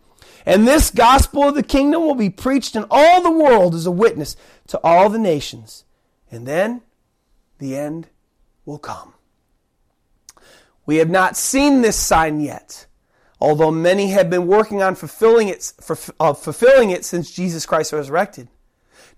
And 0.48 0.66
this 0.66 0.90
gospel 0.90 1.44
of 1.44 1.54
the 1.54 1.62
kingdom 1.62 2.02
will 2.02 2.14
be 2.14 2.30
preached 2.30 2.74
in 2.74 2.86
all 2.90 3.22
the 3.22 3.30
world 3.30 3.74
as 3.74 3.86
a 3.86 3.90
witness 3.90 4.34
to 4.68 4.80
all 4.82 5.08
the 5.08 5.18
nations. 5.18 5.84
And 6.30 6.46
then 6.46 6.82
the 7.58 7.76
end 7.76 8.08
will 8.64 8.78
come. 8.78 9.14
We 10.86 10.96
have 10.96 11.10
not 11.10 11.36
seen 11.36 11.82
this 11.82 11.96
sign 11.96 12.40
yet 12.40 12.86
although 13.40 13.70
many 13.70 14.08
have 14.08 14.30
been 14.30 14.46
working 14.46 14.82
on 14.82 14.94
fulfilling 14.94 15.48
it, 15.48 15.72
uh, 16.18 16.32
fulfilling 16.34 16.90
it 16.90 17.04
since 17.04 17.30
Jesus 17.30 17.66
Christ 17.66 17.92
resurrected. 17.92 18.48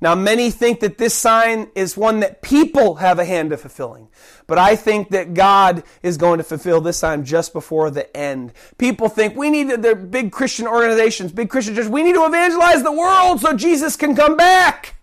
Now, 0.02 0.14
many 0.14 0.50
think 0.50 0.80
that 0.80 0.96
this 0.96 1.12
sign 1.12 1.70
is 1.74 1.96
one 1.96 2.20
that 2.20 2.40
people 2.40 2.96
have 2.96 3.18
a 3.18 3.24
hand 3.24 3.52
of 3.52 3.60
fulfilling. 3.60 4.08
But 4.46 4.56
I 4.56 4.74
think 4.74 5.10
that 5.10 5.34
God 5.34 5.82
is 6.02 6.16
going 6.16 6.38
to 6.38 6.44
fulfill 6.44 6.80
this 6.80 6.96
sign 6.96 7.24
just 7.24 7.52
before 7.52 7.90
the 7.90 8.14
end. 8.16 8.54
People 8.78 9.10
think 9.10 9.36
we 9.36 9.50
need 9.50 9.68
the 9.68 9.94
big 9.94 10.32
Christian 10.32 10.66
organizations, 10.66 11.32
big 11.32 11.50
Christian 11.50 11.74
churches, 11.74 11.90
we 11.90 12.02
need 12.02 12.14
to 12.14 12.24
evangelize 12.24 12.82
the 12.82 12.92
world 12.92 13.40
so 13.40 13.52
Jesus 13.52 13.96
can 13.96 14.16
come 14.16 14.36
back. 14.38 14.96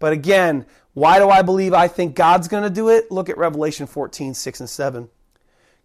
But 0.00 0.12
again, 0.12 0.66
why 0.94 1.18
do 1.18 1.28
I 1.28 1.42
believe 1.42 1.72
I 1.72 1.88
think 1.88 2.16
God's 2.16 2.48
going 2.48 2.64
to 2.64 2.70
do 2.70 2.88
it? 2.88 3.10
Look 3.12 3.28
at 3.28 3.38
Revelation 3.38 3.86
14, 3.86 4.34
6 4.34 4.60
and 4.60 4.68
7. 4.68 5.08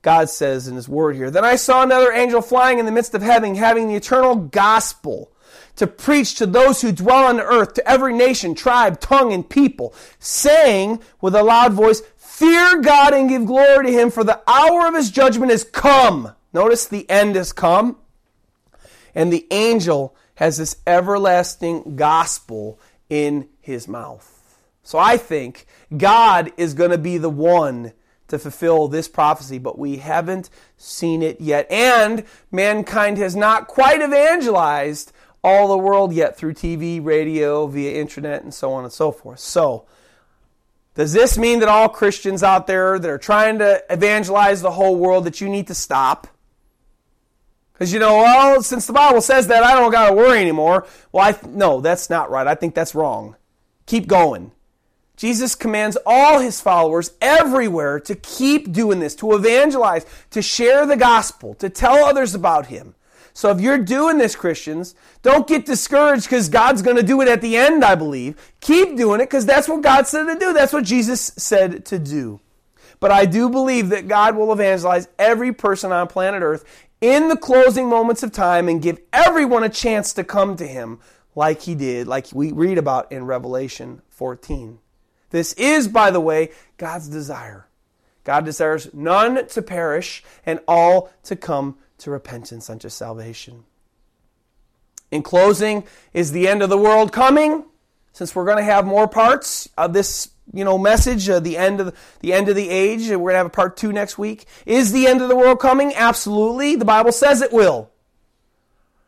God 0.01 0.29
says 0.29 0.67
in 0.67 0.75
His 0.75 0.89
Word 0.89 1.15
here. 1.15 1.29
Then 1.29 1.45
I 1.45 1.55
saw 1.55 1.83
another 1.83 2.11
angel 2.11 2.41
flying 2.41 2.79
in 2.79 2.85
the 2.85 2.91
midst 2.91 3.13
of 3.13 3.21
heaven, 3.21 3.53
having 3.53 3.87
the 3.87 3.95
eternal 3.95 4.35
gospel 4.35 5.30
to 5.75 5.87
preach 5.87 6.35
to 6.35 6.45
those 6.45 6.81
who 6.81 6.91
dwell 6.91 7.25
on 7.25 7.39
earth, 7.39 7.73
to 7.75 7.87
every 7.87 8.13
nation, 8.13 8.55
tribe, 8.55 8.99
tongue, 8.99 9.33
and 9.33 9.49
people, 9.49 9.93
saying 10.19 11.01
with 11.21 11.35
a 11.35 11.43
loud 11.43 11.73
voice, 11.73 12.01
Fear 12.17 12.81
God 12.81 13.13
and 13.13 13.29
give 13.29 13.45
glory 13.45 13.87
to 13.87 13.91
Him, 13.91 14.09
for 14.09 14.23
the 14.23 14.41
hour 14.47 14.87
of 14.87 14.95
His 14.95 15.11
judgment 15.11 15.51
is 15.51 15.63
come. 15.63 16.33
Notice 16.53 16.87
the 16.87 17.09
end 17.09 17.35
has 17.35 17.53
come. 17.53 17.97
And 19.13 19.31
the 19.31 19.45
angel 19.51 20.15
has 20.35 20.57
this 20.57 20.77
everlasting 20.87 21.95
gospel 21.95 22.79
in 23.09 23.47
his 23.59 23.87
mouth. 23.87 24.57
So 24.83 24.97
I 24.97 25.17
think 25.17 25.67
God 25.95 26.51
is 26.57 26.73
going 26.73 26.91
to 26.91 26.97
be 26.97 27.17
the 27.17 27.29
one 27.29 27.93
to 28.29 28.39
fulfill 28.39 28.87
this 28.87 29.07
prophecy, 29.07 29.59
but 29.59 29.77
we 29.77 29.97
haven't 29.97 30.49
seen 30.77 31.21
it 31.21 31.39
yet. 31.39 31.69
And 31.69 32.23
mankind 32.51 33.17
has 33.17 33.35
not 33.35 33.67
quite 33.67 34.01
evangelized 34.01 35.11
all 35.43 35.67
the 35.67 35.77
world 35.77 36.13
yet 36.13 36.37
through 36.37 36.53
TV, 36.53 37.03
radio, 37.03 37.67
via 37.67 37.99
internet, 37.99 38.43
and 38.43 38.53
so 38.53 38.73
on 38.73 38.83
and 38.83 38.93
so 38.93 39.11
forth. 39.11 39.39
So, 39.39 39.85
does 40.93 41.13
this 41.13 41.37
mean 41.37 41.59
that 41.59 41.69
all 41.69 41.89
Christians 41.89 42.43
out 42.43 42.67
there 42.67 42.99
that 42.99 43.09
are 43.09 43.17
trying 43.17 43.59
to 43.59 43.83
evangelize 43.89 44.61
the 44.61 44.71
whole 44.71 44.95
world 44.97 45.23
that 45.23 45.41
you 45.41 45.49
need 45.49 45.67
to 45.67 45.73
stop? 45.73 46.27
Because 47.73 47.93
you 47.93 47.99
know, 47.99 48.17
well, 48.17 48.61
since 48.61 48.85
the 48.85 48.93
Bible 48.93 49.21
says 49.21 49.47
that, 49.47 49.63
I 49.63 49.73
don't 49.73 49.91
got 49.91 50.09
to 50.09 50.15
worry 50.15 50.39
anymore. 50.39 50.85
Well, 51.11 51.25
I 51.25 51.31
th- 51.31 51.51
no, 51.51 51.81
that's 51.81 52.09
not 52.09 52.29
right. 52.29 52.45
I 52.45 52.55
think 52.55 52.75
that's 52.75 52.93
wrong. 52.93 53.35
Keep 53.87 54.07
going. 54.07 54.51
Jesus 55.17 55.55
commands 55.55 55.97
all 56.05 56.39
his 56.39 56.61
followers 56.61 57.11
everywhere 57.21 57.99
to 58.01 58.15
keep 58.15 58.71
doing 58.71 58.99
this, 58.99 59.15
to 59.15 59.33
evangelize, 59.33 60.05
to 60.31 60.41
share 60.41 60.85
the 60.85 60.95
gospel, 60.95 61.53
to 61.55 61.69
tell 61.69 62.03
others 62.05 62.35
about 62.35 62.67
him. 62.67 62.95
So 63.33 63.49
if 63.51 63.61
you're 63.61 63.77
doing 63.77 64.17
this, 64.17 64.35
Christians, 64.35 64.95
don't 65.21 65.47
get 65.47 65.65
discouraged 65.65 66.25
because 66.25 66.49
God's 66.49 66.81
going 66.81 66.97
to 66.97 67.03
do 67.03 67.21
it 67.21 67.27
at 67.27 67.41
the 67.41 67.57
end, 67.57 67.83
I 67.83 67.95
believe. 67.95 68.53
Keep 68.59 68.97
doing 68.97 69.21
it 69.21 69.25
because 69.25 69.45
that's 69.45 69.67
what 69.67 69.81
God 69.81 70.07
said 70.07 70.25
to 70.25 70.37
do. 70.37 70.53
That's 70.53 70.73
what 70.73 70.83
Jesus 70.83 71.31
said 71.37 71.85
to 71.85 71.99
do. 71.99 72.39
But 72.99 73.11
I 73.11 73.25
do 73.25 73.49
believe 73.49 73.89
that 73.89 74.07
God 74.07 74.35
will 74.35 74.53
evangelize 74.53 75.07
every 75.17 75.53
person 75.53 75.91
on 75.91 76.07
planet 76.07 76.43
Earth 76.43 76.65
in 77.01 77.29
the 77.29 77.37
closing 77.37 77.89
moments 77.89 78.21
of 78.21 78.31
time 78.31 78.69
and 78.69 78.81
give 78.81 78.99
everyone 79.11 79.63
a 79.63 79.69
chance 79.69 80.13
to 80.13 80.23
come 80.23 80.55
to 80.57 80.67
him 80.67 80.99
like 81.35 81.61
he 81.61 81.73
did, 81.73 82.07
like 82.07 82.27
we 82.31 82.51
read 82.51 82.77
about 82.77 83.11
in 83.11 83.25
Revelation 83.25 84.01
14. 84.09 84.79
This 85.31 85.53
is, 85.53 85.87
by 85.87 86.11
the 86.11 86.19
way, 86.19 86.51
God's 86.77 87.07
desire. 87.07 87.67
God 88.23 88.45
desires 88.45 88.93
none 88.93 89.47
to 89.47 89.61
perish 89.61 90.23
and 90.45 90.59
all 90.67 91.11
to 91.23 91.35
come 91.35 91.77
to 92.01 92.11
repentance 92.11 92.69
unto 92.69 92.89
salvation. 92.89 93.63
In 95.11 95.23
closing, 95.23 95.83
is 96.13 96.31
the 96.31 96.47
end 96.47 96.61
of 96.61 96.69
the 96.69 96.77
world 96.77 97.11
coming? 97.11 97.65
Since 98.13 98.35
we're 98.35 98.45
going 98.45 98.57
to 98.57 98.63
have 98.63 98.85
more 98.85 99.07
parts 99.07 99.69
of 99.77 99.93
this, 99.93 100.29
you 100.53 100.63
know, 100.63 100.77
message, 100.77 101.29
uh, 101.29 101.39
the 101.39 101.57
end 101.57 101.79
of 101.79 101.87
the, 101.87 101.93
the 102.19 102.33
end 102.33 102.49
of 102.49 102.55
the 102.55 102.69
age, 102.69 103.09
we're 103.09 103.17
going 103.17 103.33
to 103.33 103.37
have 103.37 103.45
a 103.45 103.49
part 103.49 103.77
two 103.77 103.91
next 103.91 104.17
week. 104.17 104.45
Is 104.65 104.91
the 104.91 105.07
end 105.07 105.21
of 105.21 105.29
the 105.29 105.35
world 105.35 105.59
coming? 105.59 105.93
Absolutely. 105.95 106.75
The 106.75 106.85
Bible 106.85 107.11
says 107.11 107.41
it 107.41 107.53
will. 107.53 107.89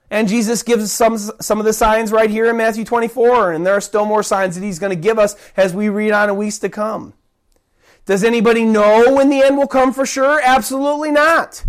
And 0.10 0.28
Jesus 0.28 0.62
gives 0.62 0.92
some, 0.92 1.18
some 1.18 1.60
of 1.60 1.66
the 1.66 1.74
signs 1.74 2.12
right 2.12 2.30
here 2.30 2.50
in 2.50 2.58
Matthew 2.58 2.86
24, 2.86 3.52
and 3.52 3.66
there 3.66 3.74
are 3.74 3.82
still 3.82 4.06
more 4.06 4.22
signs 4.24 4.56
that 4.56 4.64
he's 4.64 4.78
going 4.80 4.92
to 4.92 4.96
give 4.96 5.18
us 5.18 5.36
as 5.58 5.74
we 5.74 5.90
read 5.90 6.12
on 6.12 6.30
in 6.30 6.38
weeks 6.38 6.60
to 6.60 6.70
come. 6.70 7.14
Does 8.06 8.24
anybody 8.24 8.64
know 8.64 9.16
when 9.16 9.30
the 9.30 9.42
end 9.42 9.58
will 9.58 9.68
come 9.68 9.94
for 9.94 10.06
sure? 10.06 10.40
Absolutely 10.44 11.10
not. 11.10 11.66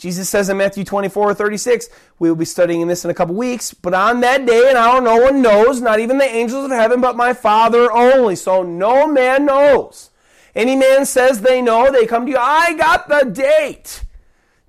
Jesus 0.00 0.30
says 0.30 0.48
in 0.48 0.56
Matthew 0.56 0.82
24, 0.82 1.34
36, 1.34 1.90
we 2.18 2.30
will 2.30 2.34
be 2.34 2.46
studying 2.46 2.86
this 2.88 3.04
in 3.04 3.10
a 3.10 3.14
couple 3.14 3.34
weeks, 3.34 3.74
but 3.74 3.92
on 3.92 4.20
that 4.20 4.46
day 4.46 4.70
and 4.70 4.78
hour 4.78 4.98
no 4.98 5.16
one 5.18 5.42
knows, 5.42 5.82
not 5.82 6.00
even 6.00 6.16
the 6.16 6.24
angels 6.24 6.64
of 6.64 6.70
heaven, 6.70 7.02
but 7.02 7.18
my 7.18 7.34
Father 7.34 7.92
only. 7.92 8.34
So 8.34 8.62
no 8.62 9.06
man 9.06 9.44
knows. 9.44 10.08
Any 10.54 10.74
man 10.74 11.04
says 11.04 11.42
they 11.42 11.60
know, 11.60 11.92
they 11.92 12.06
come 12.06 12.24
to 12.24 12.32
you, 12.32 12.38
I 12.38 12.72
got 12.78 13.10
the 13.10 13.30
date 13.30 14.04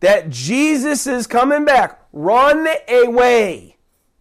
that 0.01 0.29
Jesus 0.29 1.07
is 1.07 1.27
coming 1.27 1.63
back. 1.63 2.01
Run 2.11 2.67
away. 2.89 3.77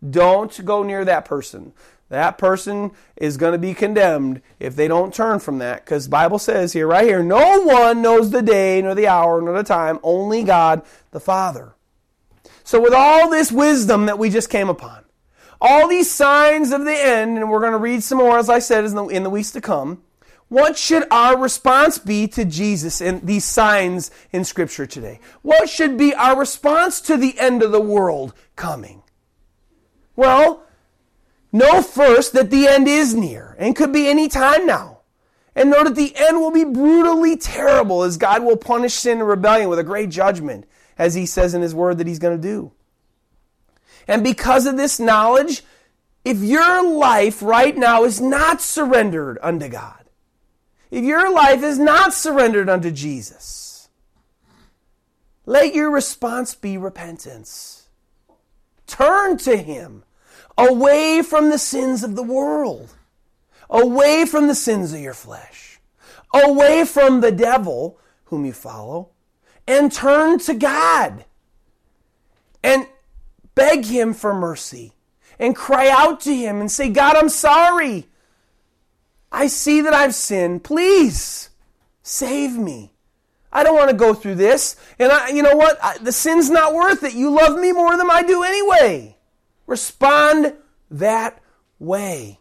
Don't 0.09 0.65
go 0.65 0.85
near 0.85 1.05
that 1.05 1.25
person. 1.25 1.73
That 2.11 2.39
person 2.39 2.91
is 3.17 3.37
going 3.37 3.53
to 3.53 3.59
be 3.59 3.73
condemned 3.73 4.43
if 4.59 4.75
they 4.77 4.89
don't 4.89 5.15
turn 5.15 5.39
from 5.39 5.59
that. 5.59 5.85
Because 5.85 6.09
Bible 6.09 6.41
says 6.41 6.73
here, 6.73 6.89
right 6.89 7.07
here, 7.07 7.23
no 7.23 7.63
one 7.63 8.03
knows 8.03 8.31
the 8.31 8.43
day, 8.43 8.83
nor 8.83 8.97
the 8.97 9.07
hour, 9.07 9.41
nor 9.41 9.55
the 9.55 9.63
time, 9.63 10.01
only 10.03 10.43
God 10.43 10.83
the 11.13 11.21
Father. 11.21 11.75
So 12.65 12.81
with 12.81 12.93
all 12.93 13.31
this 13.31 13.53
wisdom 13.53 14.07
that 14.07 14.19
we 14.19 14.29
just 14.29 14.51
came 14.51 14.69
upon, 14.69 15.05
all 15.61 15.87
these 15.87 16.11
signs 16.11 16.73
of 16.73 16.85
the 16.85 16.93
end, 16.93 17.39
and 17.39 17.49
we're 17.49 17.61
going 17.61 17.73
to 17.73 17.79
read 17.79 18.03
some 18.03 18.19
more, 18.19 18.39
as 18.39 18.49
I 18.49 18.59
said, 18.59 18.85
in 18.85 18.95
the, 18.97 19.07
in 19.07 19.23
the 19.23 19.31
weeks 19.31 19.53
to 19.53 19.61
come, 19.61 20.03
what 20.49 20.77
should 20.77 21.05
our 21.13 21.39
response 21.39 21.99
be 21.99 22.27
to 22.27 22.45
Jesus 22.45 23.01
and 23.01 23.25
these 23.25 23.45
signs 23.45 24.11
in 24.33 24.43
Scripture 24.43 24.85
today? 24.85 25.21
What 25.43 25.69
should 25.69 25.97
be 25.97 26.13
our 26.13 26.37
response 26.37 27.01
to 27.03 27.17
the 27.17 27.39
end 27.39 27.63
of 27.63 27.71
the 27.71 27.81
world 27.81 28.35
coming? 28.57 29.05
Well, 30.17 30.65
know 31.53 31.83
first 31.83 32.33
that 32.33 32.51
the 32.51 32.67
end 32.67 32.89
is 32.89 33.15
near 33.15 33.57
and 33.59 33.77
could 33.77 33.93
be 33.93 34.09
any 34.09 34.29
time 34.29 34.67
now. 34.67 34.99
And 35.55 35.71
know 35.71 35.83
that 35.83 35.97
the 35.97 36.15
end 36.17 36.39
will 36.39 36.53
be 36.53 36.65
brutally 36.65 37.37
terrible 37.37 38.05
as 38.05 38.17
God 38.17 38.45
will 38.45 38.57
punish 38.57 38.95
sin 38.95 39.19
and 39.19 39.29
rebellion 39.29 39.69
with 39.69 39.81
a 39.81 39.85
great 39.85 40.09
judgment, 40.09 40.65
as 40.97 41.15
He 41.15 41.27
says 41.27 41.55
in 41.55 41.63
His 41.63 41.75
Word 41.75 41.99
that 41.99 42.07
He's 42.07 42.21
going 42.21 42.41
to 42.41 42.43
do. 42.43 42.73
And 44.07 44.23
because 44.23 44.67
of 44.67 44.77
this 44.77 45.01
knowledge, 45.01 45.63
if 46.25 46.39
your 46.39 46.89
life 46.89 47.43
right 47.43 47.77
now 47.77 48.05
is 48.05 48.21
not 48.21 48.61
surrendered 48.61 49.39
unto 49.43 49.69
God, 49.69 50.05
if 50.91 51.05
your 51.05 51.33
life 51.33 51.63
is 51.63 51.79
not 51.79 52.15
surrendered 52.15 52.69
unto 52.69 52.91
Jesus, 52.91 53.89
let 55.47 55.75
your 55.75 55.91
response 55.91 56.55
be 56.55 56.77
repentance. 56.77 57.89
Turn 58.87 59.37
to 59.39 59.57
Him 59.57 60.05
away 60.69 61.23
from 61.23 61.51
the 61.51 61.59
sins 61.59 62.03
of 62.03 62.17
the 62.17 62.23
world, 62.23 62.95
away 63.69 64.27
from 64.27 64.49
the 64.49 64.55
sins 64.55 64.93
of 64.93 65.01
your 65.01 65.15
flesh, 65.15 65.81
away 66.35 66.85
from 66.85 67.21
the 67.21 67.33
devil 67.33 67.99
whom 68.27 68.45
you 68.45 68.53
follow, 68.53 69.11
and 69.67 69.93
turn 69.93 70.39
to 70.39 70.55
God 70.55 71.25
and 72.63 72.87
beg 73.55 73.87
Him 73.87 74.13
for 74.13 74.35
mercy 74.35 74.93
and 75.39 75.57
cry 75.57 75.89
out 75.89 76.21
to 76.21 76.35
Him 76.35 76.61
and 76.61 76.71
say, 76.71 76.91
God, 76.91 77.17
I'm 77.17 77.29
sorry. 77.29 78.07
I 79.33 79.47
see 79.47 79.81
that 79.81 79.95
I've 79.95 80.15
sinned. 80.15 80.65
Please 80.65 81.51
save 82.03 82.57
me. 82.57 82.93
I 83.53 83.65
don't 83.65 83.77
want 83.77 83.91
to 83.91 83.97
go 83.97 84.15
through 84.15 84.37
this. 84.37 84.77
And 84.99 85.11
I, 85.11 85.31
you 85.31 85.43
know 85.43 85.57
what? 85.57 85.79
I, 85.83 85.99
the 85.99 86.13
sin's 86.13 86.51
not 86.51 86.75
worth 86.75 87.03
it. 87.03 87.15
You 87.15 87.31
love 87.31 87.59
me 87.59 87.73
more 87.73 87.97
than 87.97 88.11
I 88.11 88.23
do 88.23 88.43
anyway. 88.43 89.17
Respond 89.71 90.55
that 90.91 91.41
way. 91.79 92.41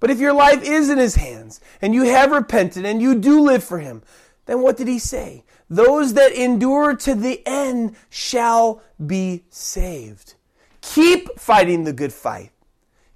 But 0.00 0.08
if 0.08 0.18
your 0.18 0.32
life 0.32 0.62
is 0.62 0.88
in 0.88 0.96
his 0.96 1.16
hands 1.16 1.60
and 1.82 1.94
you 1.94 2.04
have 2.04 2.32
repented 2.32 2.86
and 2.86 3.02
you 3.02 3.14
do 3.14 3.42
live 3.42 3.62
for 3.62 3.80
him, 3.80 4.02
then 4.46 4.62
what 4.62 4.78
did 4.78 4.88
he 4.88 4.98
say? 4.98 5.44
Those 5.68 6.14
that 6.14 6.32
endure 6.32 6.96
to 6.96 7.14
the 7.14 7.46
end 7.46 7.96
shall 8.08 8.80
be 9.04 9.44
saved. 9.50 10.36
Keep 10.80 11.38
fighting 11.38 11.84
the 11.84 11.92
good 11.92 12.14
fight. 12.14 12.52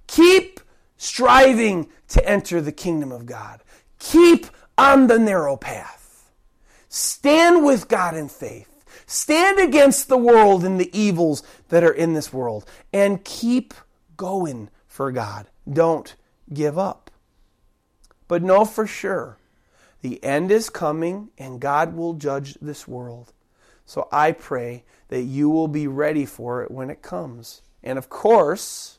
Keep 0.05 0.59
striving 0.95 1.89
to 2.09 2.23
enter 2.29 2.61
the 2.61 2.71
kingdom 2.71 3.11
of 3.11 3.25
God. 3.25 3.63
Keep 3.97 4.45
on 4.77 5.07
the 5.07 5.17
narrow 5.17 5.57
path. 5.57 6.29
Stand 6.87 7.65
with 7.65 7.87
God 7.87 8.15
in 8.15 8.29
faith. 8.29 8.74
Stand 9.05 9.59
against 9.59 10.07
the 10.07 10.17
world 10.17 10.63
and 10.63 10.79
the 10.79 10.97
evils 10.97 11.43
that 11.69 11.83
are 11.83 11.93
in 11.93 12.13
this 12.13 12.33
world. 12.33 12.65
And 12.91 13.23
keep 13.23 13.73
going 14.17 14.69
for 14.87 15.11
God. 15.11 15.47
Don't 15.71 16.15
give 16.53 16.77
up. 16.77 17.11
But 18.27 18.41
know 18.41 18.65
for 18.65 18.87
sure 18.87 19.37
the 20.01 20.23
end 20.23 20.51
is 20.51 20.69
coming 20.69 21.29
and 21.37 21.59
God 21.59 21.95
will 21.95 22.13
judge 22.13 22.55
this 22.55 22.87
world. 22.87 23.33
So 23.85 24.07
I 24.11 24.31
pray 24.31 24.83
that 25.09 25.21
you 25.21 25.49
will 25.49 25.67
be 25.67 25.87
ready 25.87 26.25
for 26.25 26.63
it 26.63 26.71
when 26.71 26.89
it 26.89 27.01
comes. 27.01 27.61
And 27.83 27.97
of 27.97 28.09
course, 28.09 28.97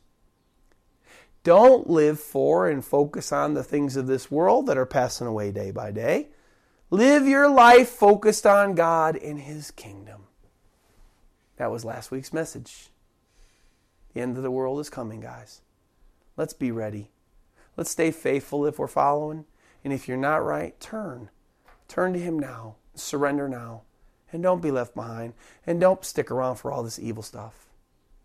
don't 1.42 1.88
live 1.88 2.20
for 2.20 2.68
and 2.68 2.84
focus 2.84 3.32
on 3.32 3.54
the 3.54 3.64
things 3.64 3.96
of 3.96 4.06
this 4.06 4.30
world 4.30 4.66
that 4.66 4.78
are 4.78 4.86
passing 4.86 5.26
away 5.26 5.50
day 5.50 5.70
by 5.70 5.90
day. 5.90 6.28
Live 6.90 7.26
your 7.26 7.48
life 7.48 7.88
focused 7.88 8.46
on 8.46 8.76
God 8.76 9.16
and 9.16 9.40
His 9.40 9.72
kingdom. 9.72 10.22
That 11.56 11.70
was 11.70 11.84
last 11.84 12.12
week's 12.12 12.32
message. 12.32 12.90
The 14.14 14.20
end 14.20 14.36
of 14.36 14.44
the 14.44 14.52
world 14.52 14.78
is 14.78 14.88
coming, 14.88 15.20
guys. 15.20 15.62
Let's 16.36 16.52
be 16.52 16.70
ready. 16.70 17.10
Let's 17.76 17.90
stay 17.90 18.12
faithful 18.12 18.64
if 18.66 18.78
we're 18.78 18.86
following. 18.86 19.46
And 19.82 19.92
if 19.92 20.06
you're 20.06 20.16
not 20.16 20.44
right, 20.44 20.78
turn. 20.78 21.30
Turn 21.88 22.12
to 22.12 22.20
Him 22.20 22.38
now. 22.38 22.76
Surrender 22.94 23.48
now. 23.48 23.82
And 24.32 24.42
don't 24.42 24.62
be 24.62 24.70
left 24.70 24.94
behind. 24.94 25.34
And 25.66 25.80
don't 25.80 26.04
stick 26.04 26.30
around 26.30 26.56
for 26.56 26.70
all 26.70 26.84
this 26.84 26.98
evil 27.00 27.22
stuff. 27.22 27.66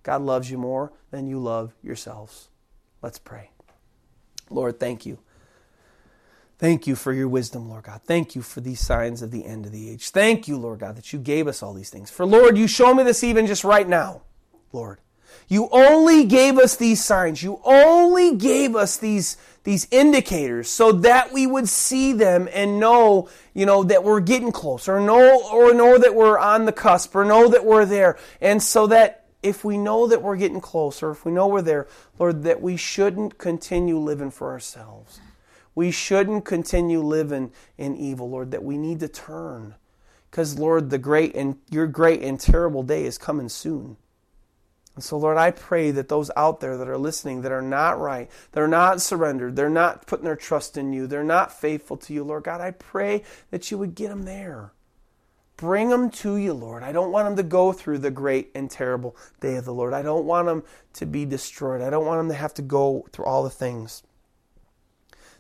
God 0.03 0.21
loves 0.21 0.51
you 0.51 0.57
more 0.57 0.93
than 1.09 1.27
you 1.27 1.39
love 1.39 1.73
yourselves. 1.81 2.49
Let's 3.01 3.19
pray. 3.19 3.49
Lord, 4.51 4.79
thank 4.79 5.05
you. 5.05 5.19
Thank 6.61 6.85
you 6.85 6.95
for 6.95 7.11
your 7.11 7.27
wisdom, 7.27 7.69
Lord 7.69 7.85
God. 7.85 8.01
Thank 8.05 8.35
you 8.35 8.43
for 8.43 8.61
these 8.61 8.79
signs 8.79 9.23
of 9.23 9.31
the 9.31 9.47
end 9.47 9.65
of 9.65 9.71
the 9.71 9.89
age. 9.89 10.11
Thank 10.11 10.47
you, 10.47 10.57
Lord 10.57 10.81
God, 10.81 10.95
that 10.95 11.11
you 11.11 11.17
gave 11.17 11.47
us 11.47 11.63
all 11.63 11.73
these 11.73 11.89
things. 11.89 12.11
For 12.11 12.23
Lord, 12.23 12.55
you 12.55 12.67
show 12.67 12.93
me 12.93 13.01
this 13.01 13.23
even 13.23 13.47
just 13.47 13.63
right 13.63 13.89
now, 13.89 14.21
Lord. 14.71 14.99
You 15.47 15.69
only 15.71 16.23
gave 16.23 16.59
us 16.59 16.75
these 16.75 17.03
signs. 17.03 17.41
You 17.41 17.59
only 17.63 18.35
gave 18.35 18.75
us 18.75 18.97
these, 18.97 19.37
these 19.63 19.87
indicators 19.89 20.69
so 20.69 20.91
that 20.91 21.33
we 21.33 21.47
would 21.47 21.67
see 21.67 22.13
them 22.13 22.47
and 22.53 22.79
know, 22.79 23.27
you 23.55 23.65
know, 23.65 23.81
that 23.85 24.03
we're 24.03 24.19
getting 24.19 24.51
close 24.51 24.87
or 24.87 25.01
know, 25.01 25.41
or 25.51 25.73
know 25.73 25.97
that 25.97 26.13
we're 26.13 26.37
on 26.37 26.65
the 26.65 26.71
cusp 26.71 27.15
or 27.15 27.25
know 27.25 27.47
that 27.47 27.65
we're 27.65 27.87
there. 27.87 28.19
And 28.39 28.61
so 28.61 28.85
that 28.85 29.25
if 29.41 29.65
we 29.65 29.79
know 29.79 30.05
that 30.05 30.21
we're 30.21 30.37
getting 30.37 30.61
closer, 30.61 31.09
if 31.09 31.25
we 31.25 31.31
know 31.31 31.47
we're 31.47 31.63
there, 31.63 31.87
Lord, 32.19 32.43
that 32.43 32.61
we 32.61 32.77
shouldn't 32.77 33.39
continue 33.39 33.97
living 33.97 34.29
for 34.29 34.51
ourselves. 34.51 35.19
We 35.73 35.91
shouldn't 35.91 36.45
continue 36.45 37.01
living 37.01 37.51
in 37.77 37.95
evil, 37.95 38.29
Lord, 38.29 38.51
that 38.51 38.63
we 38.63 38.77
need 38.77 38.99
to 38.99 39.07
turn. 39.07 39.75
Because, 40.29 40.59
Lord, 40.59 40.89
the 40.89 40.97
great 40.97 41.35
and 41.35 41.57
your 41.69 41.87
great 41.87 42.21
and 42.21 42.39
terrible 42.39 42.83
day 42.83 43.05
is 43.05 43.17
coming 43.17 43.49
soon. 43.49 43.97
And 44.95 45.03
so, 45.03 45.17
Lord, 45.17 45.37
I 45.37 45.51
pray 45.51 45.91
that 45.91 46.09
those 46.09 46.29
out 46.35 46.59
there 46.59 46.77
that 46.77 46.89
are 46.89 46.97
listening 46.97 47.41
that 47.41 47.51
are 47.51 47.61
not 47.61 47.99
right, 47.99 48.29
they're 48.51 48.67
not 48.67 49.01
surrendered, 49.01 49.55
they're 49.55 49.69
not 49.69 50.05
putting 50.05 50.25
their 50.25 50.35
trust 50.35 50.77
in 50.77 50.91
you, 50.91 51.07
they're 51.07 51.23
not 51.23 51.57
faithful 51.57 51.95
to 51.97 52.13
you, 52.13 52.23
Lord 52.23 52.43
God, 52.43 52.59
I 52.59 52.71
pray 52.71 53.23
that 53.51 53.71
you 53.71 53.77
would 53.77 53.95
get 53.95 54.09
them 54.09 54.23
there. 54.23 54.73
Bring 55.55 55.89
them 55.89 56.09
to 56.09 56.37
you, 56.37 56.53
Lord. 56.53 56.83
I 56.83 56.91
don't 56.91 57.11
want 57.11 57.27
them 57.27 57.35
to 57.37 57.43
go 57.43 57.71
through 57.71 57.99
the 57.99 58.11
great 58.11 58.51
and 58.55 58.69
terrible 58.69 59.15
day 59.39 59.55
of 59.57 59.65
the 59.65 59.73
Lord. 59.73 59.93
I 59.93 60.01
don't 60.01 60.25
want 60.25 60.47
them 60.47 60.63
to 60.93 61.05
be 61.05 61.23
destroyed. 61.23 61.81
I 61.81 61.89
don't 61.89 62.05
want 62.05 62.19
them 62.19 62.29
to 62.29 62.35
have 62.35 62.53
to 62.55 62.61
go 62.61 63.05
through 63.11 63.25
all 63.25 63.43
the 63.43 63.49
things. 63.49 64.03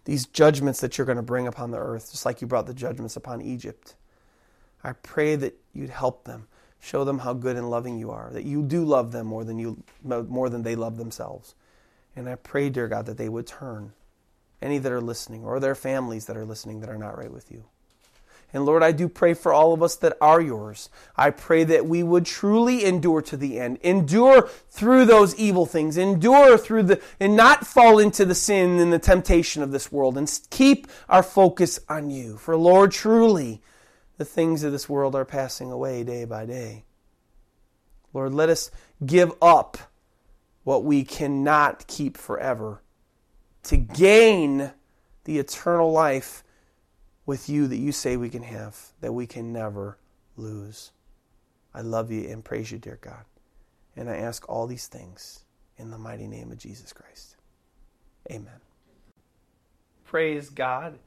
These 0.05 0.25
judgments 0.25 0.81
that 0.81 0.97
you're 0.97 1.05
going 1.05 1.17
to 1.17 1.21
bring 1.23 1.47
upon 1.47 1.71
the 1.71 1.77
earth, 1.77 2.11
just 2.11 2.25
like 2.25 2.41
you 2.41 2.47
brought 2.47 2.65
the 2.65 2.73
judgments 2.73 3.15
upon 3.15 3.41
Egypt. 3.41 3.95
I 4.83 4.93
pray 4.93 5.35
that 5.35 5.59
you'd 5.73 5.91
help 5.91 6.23
them. 6.23 6.47
Show 6.79 7.03
them 7.03 7.19
how 7.19 7.33
good 7.33 7.57
and 7.57 7.69
loving 7.69 7.99
you 7.99 8.09
are, 8.09 8.31
that 8.33 8.43
you 8.43 8.63
do 8.63 8.83
love 8.83 9.11
them 9.11 9.27
more 9.27 9.43
than 9.43 9.59
you 9.59 9.83
more 10.03 10.49
than 10.49 10.63
they 10.63 10.75
love 10.75 10.97
themselves. 10.97 11.53
And 12.15 12.27
I 12.27 12.35
pray, 12.35 12.69
dear 12.71 12.87
God, 12.87 13.05
that 13.05 13.17
they 13.17 13.29
would 13.29 13.45
turn. 13.45 13.93
Any 14.63 14.79
that 14.79 14.91
are 14.91 15.01
listening, 15.01 15.43
or 15.43 15.59
their 15.59 15.75
families 15.75 16.25
that 16.25 16.37
are 16.37 16.45
listening 16.45 16.79
that 16.79 16.89
are 16.89 16.97
not 16.97 17.17
right 17.17 17.31
with 17.31 17.51
you. 17.51 17.65
And 18.53 18.65
Lord, 18.65 18.83
I 18.83 18.91
do 18.91 19.07
pray 19.07 19.33
for 19.33 19.53
all 19.53 19.73
of 19.73 19.81
us 19.81 19.95
that 19.97 20.17
are 20.19 20.41
yours. 20.41 20.89
I 21.15 21.29
pray 21.29 21.63
that 21.63 21.85
we 21.85 22.03
would 22.03 22.25
truly 22.25 22.83
endure 22.83 23.21
to 23.23 23.37
the 23.37 23.59
end, 23.59 23.79
endure 23.81 24.49
through 24.69 25.05
those 25.05 25.35
evil 25.35 25.65
things, 25.65 25.95
endure 25.97 26.57
through 26.57 26.83
the, 26.83 27.01
and 27.19 27.35
not 27.35 27.65
fall 27.65 27.97
into 27.97 28.25
the 28.25 28.35
sin 28.35 28.79
and 28.79 28.91
the 28.91 28.99
temptation 28.99 29.63
of 29.63 29.71
this 29.71 29.91
world, 29.91 30.17
and 30.17 30.29
keep 30.49 30.87
our 31.07 31.23
focus 31.23 31.79
on 31.87 32.09
you. 32.09 32.37
For 32.37 32.57
Lord, 32.57 32.91
truly, 32.91 33.61
the 34.17 34.25
things 34.25 34.63
of 34.63 34.71
this 34.71 34.89
world 34.89 35.15
are 35.15 35.25
passing 35.25 35.71
away 35.71 36.03
day 36.03 36.25
by 36.25 36.45
day. 36.45 36.83
Lord, 38.13 38.33
let 38.33 38.49
us 38.49 38.69
give 39.05 39.31
up 39.41 39.77
what 40.63 40.83
we 40.83 41.03
cannot 41.03 41.87
keep 41.87 42.17
forever 42.17 42.81
to 43.63 43.77
gain 43.77 44.71
the 45.23 45.39
eternal 45.39 45.91
life 45.91 46.43
with 47.31 47.47
you 47.47 47.65
that 47.65 47.77
you 47.77 47.93
say 47.93 48.17
we 48.17 48.29
can 48.29 48.43
have, 48.43 48.77
that 48.99 49.13
we 49.13 49.25
can 49.25 49.53
never 49.53 49.97
lose. 50.35 50.91
I 51.73 51.79
love 51.79 52.11
you 52.11 52.27
and 52.27 52.43
praise 52.43 52.73
you, 52.73 52.77
dear 52.77 52.99
God. 52.99 53.23
And 53.95 54.09
I 54.09 54.17
ask 54.17 54.49
all 54.49 54.67
these 54.67 54.87
things 54.87 55.45
in 55.77 55.91
the 55.91 55.97
mighty 55.97 56.27
name 56.27 56.51
of 56.51 56.57
Jesus 56.57 56.91
Christ. 56.91 57.37
Amen. 58.29 58.59
Praise 60.03 60.49
God, 60.49 60.99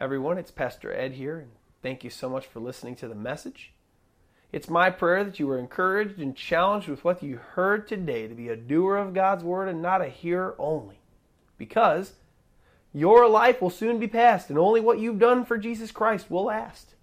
everyone. 0.00 0.38
It's 0.38 0.52
Pastor 0.52 0.92
Ed 0.92 1.14
here. 1.14 1.40
And 1.40 1.50
Thank 1.82 2.04
you 2.04 2.10
so 2.10 2.30
much 2.30 2.46
for 2.46 2.60
listening 2.60 2.94
to 2.96 3.08
the 3.08 3.16
message. 3.16 3.72
It's 4.52 4.70
my 4.70 4.88
prayer 4.88 5.24
that 5.24 5.40
you 5.40 5.48
were 5.48 5.58
encouraged 5.58 6.20
and 6.20 6.36
challenged 6.36 6.86
with 6.86 7.02
what 7.02 7.24
you 7.24 7.38
heard 7.38 7.88
today 7.88 8.28
to 8.28 8.34
be 8.36 8.50
a 8.50 8.56
doer 8.56 8.98
of 8.98 9.14
God's 9.14 9.42
word 9.42 9.68
and 9.68 9.82
not 9.82 10.00
a 10.00 10.08
hearer 10.08 10.54
only. 10.60 11.00
Because 11.58 12.12
your 12.92 13.28
life 13.28 13.62
will 13.62 13.70
soon 13.70 13.98
be 13.98 14.06
past, 14.06 14.50
and 14.50 14.58
only 14.58 14.80
what 14.80 14.98
you've 14.98 15.18
done 15.18 15.44
for 15.44 15.56
Jesus 15.56 15.90
Christ 15.90 16.30
will 16.30 16.44
last. 16.44 16.94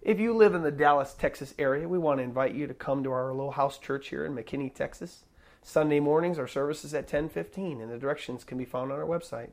If 0.00 0.18
you 0.18 0.32
live 0.32 0.54
in 0.54 0.62
the 0.62 0.70
Dallas, 0.70 1.12
Texas 1.12 1.54
area, 1.58 1.88
we 1.88 1.98
want 1.98 2.18
to 2.18 2.24
invite 2.24 2.54
you 2.54 2.66
to 2.66 2.74
come 2.74 3.02
to 3.04 3.10
our 3.10 3.32
little 3.32 3.52
house 3.52 3.78
church 3.78 4.08
here 4.08 4.24
in 4.24 4.34
McKinney, 4.34 4.72
Texas. 4.72 5.24
Sunday 5.60 6.00
mornings, 6.00 6.38
our 6.38 6.46
services 6.46 6.94
at 6.94 7.08
10:15, 7.08 7.80
and 7.80 7.90
the 7.90 7.98
directions 7.98 8.44
can 8.44 8.56
be 8.56 8.64
found 8.64 8.90
on 8.90 8.98
our 8.98 9.04
website. 9.04 9.50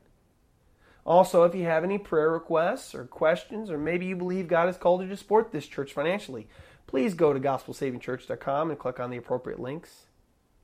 Also, 1.05 1.43
if 1.43 1.53
you 1.53 1.65
have 1.65 1.83
any 1.83 1.97
prayer 1.97 2.31
requests 2.31 2.95
or 2.95 3.05
questions, 3.05 3.69
or 3.69 3.77
maybe 3.77 4.05
you 4.05 4.15
believe 4.15 4.47
God 4.47 4.67
has 4.67 4.77
called 4.77 5.01
you 5.01 5.09
to 5.09 5.17
support 5.17 5.51
this 5.51 5.67
church 5.67 5.93
financially, 5.93 6.47
please 6.87 7.13
go 7.13 7.33
to 7.33 7.39
gospelsavingchurch.com 7.39 8.69
and 8.69 8.79
click 8.79 8.99
on 8.99 9.09
the 9.09 9.17
appropriate 9.17 9.59
links. 9.59 10.05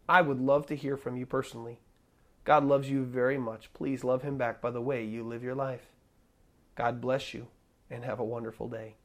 I 0.08 0.22
would 0.22 0.40
love 0.40 0.66
to 0.68 0.76
hear 0.76 0.98
from 0.98 1.18
you 1.18 1.26
personally. 1.26 1.80
God 2.44 2.64
loves 2.64 2.90
you 2.90 3.04
very 3.04 3.38
much. 3.38 3.72
Please 3.74 4.04
love 4.04 4.24
Him 4.24 4.38
back 4.38 4.62
by 4.62 4.72
the 4.72 4.82
way 4.82 5.04
you 5.04 5.24
live 5.24 5.44
your 5.44 5.56
life. 5.56 5.88
God 6.76 7.02
bless 7.02 7.34
you 7.34 7.48
and 7.90 8.04
have 8.04 8.20
a 8.20 8.26
wonderful 8.26 8.68
day. 8.68 8.96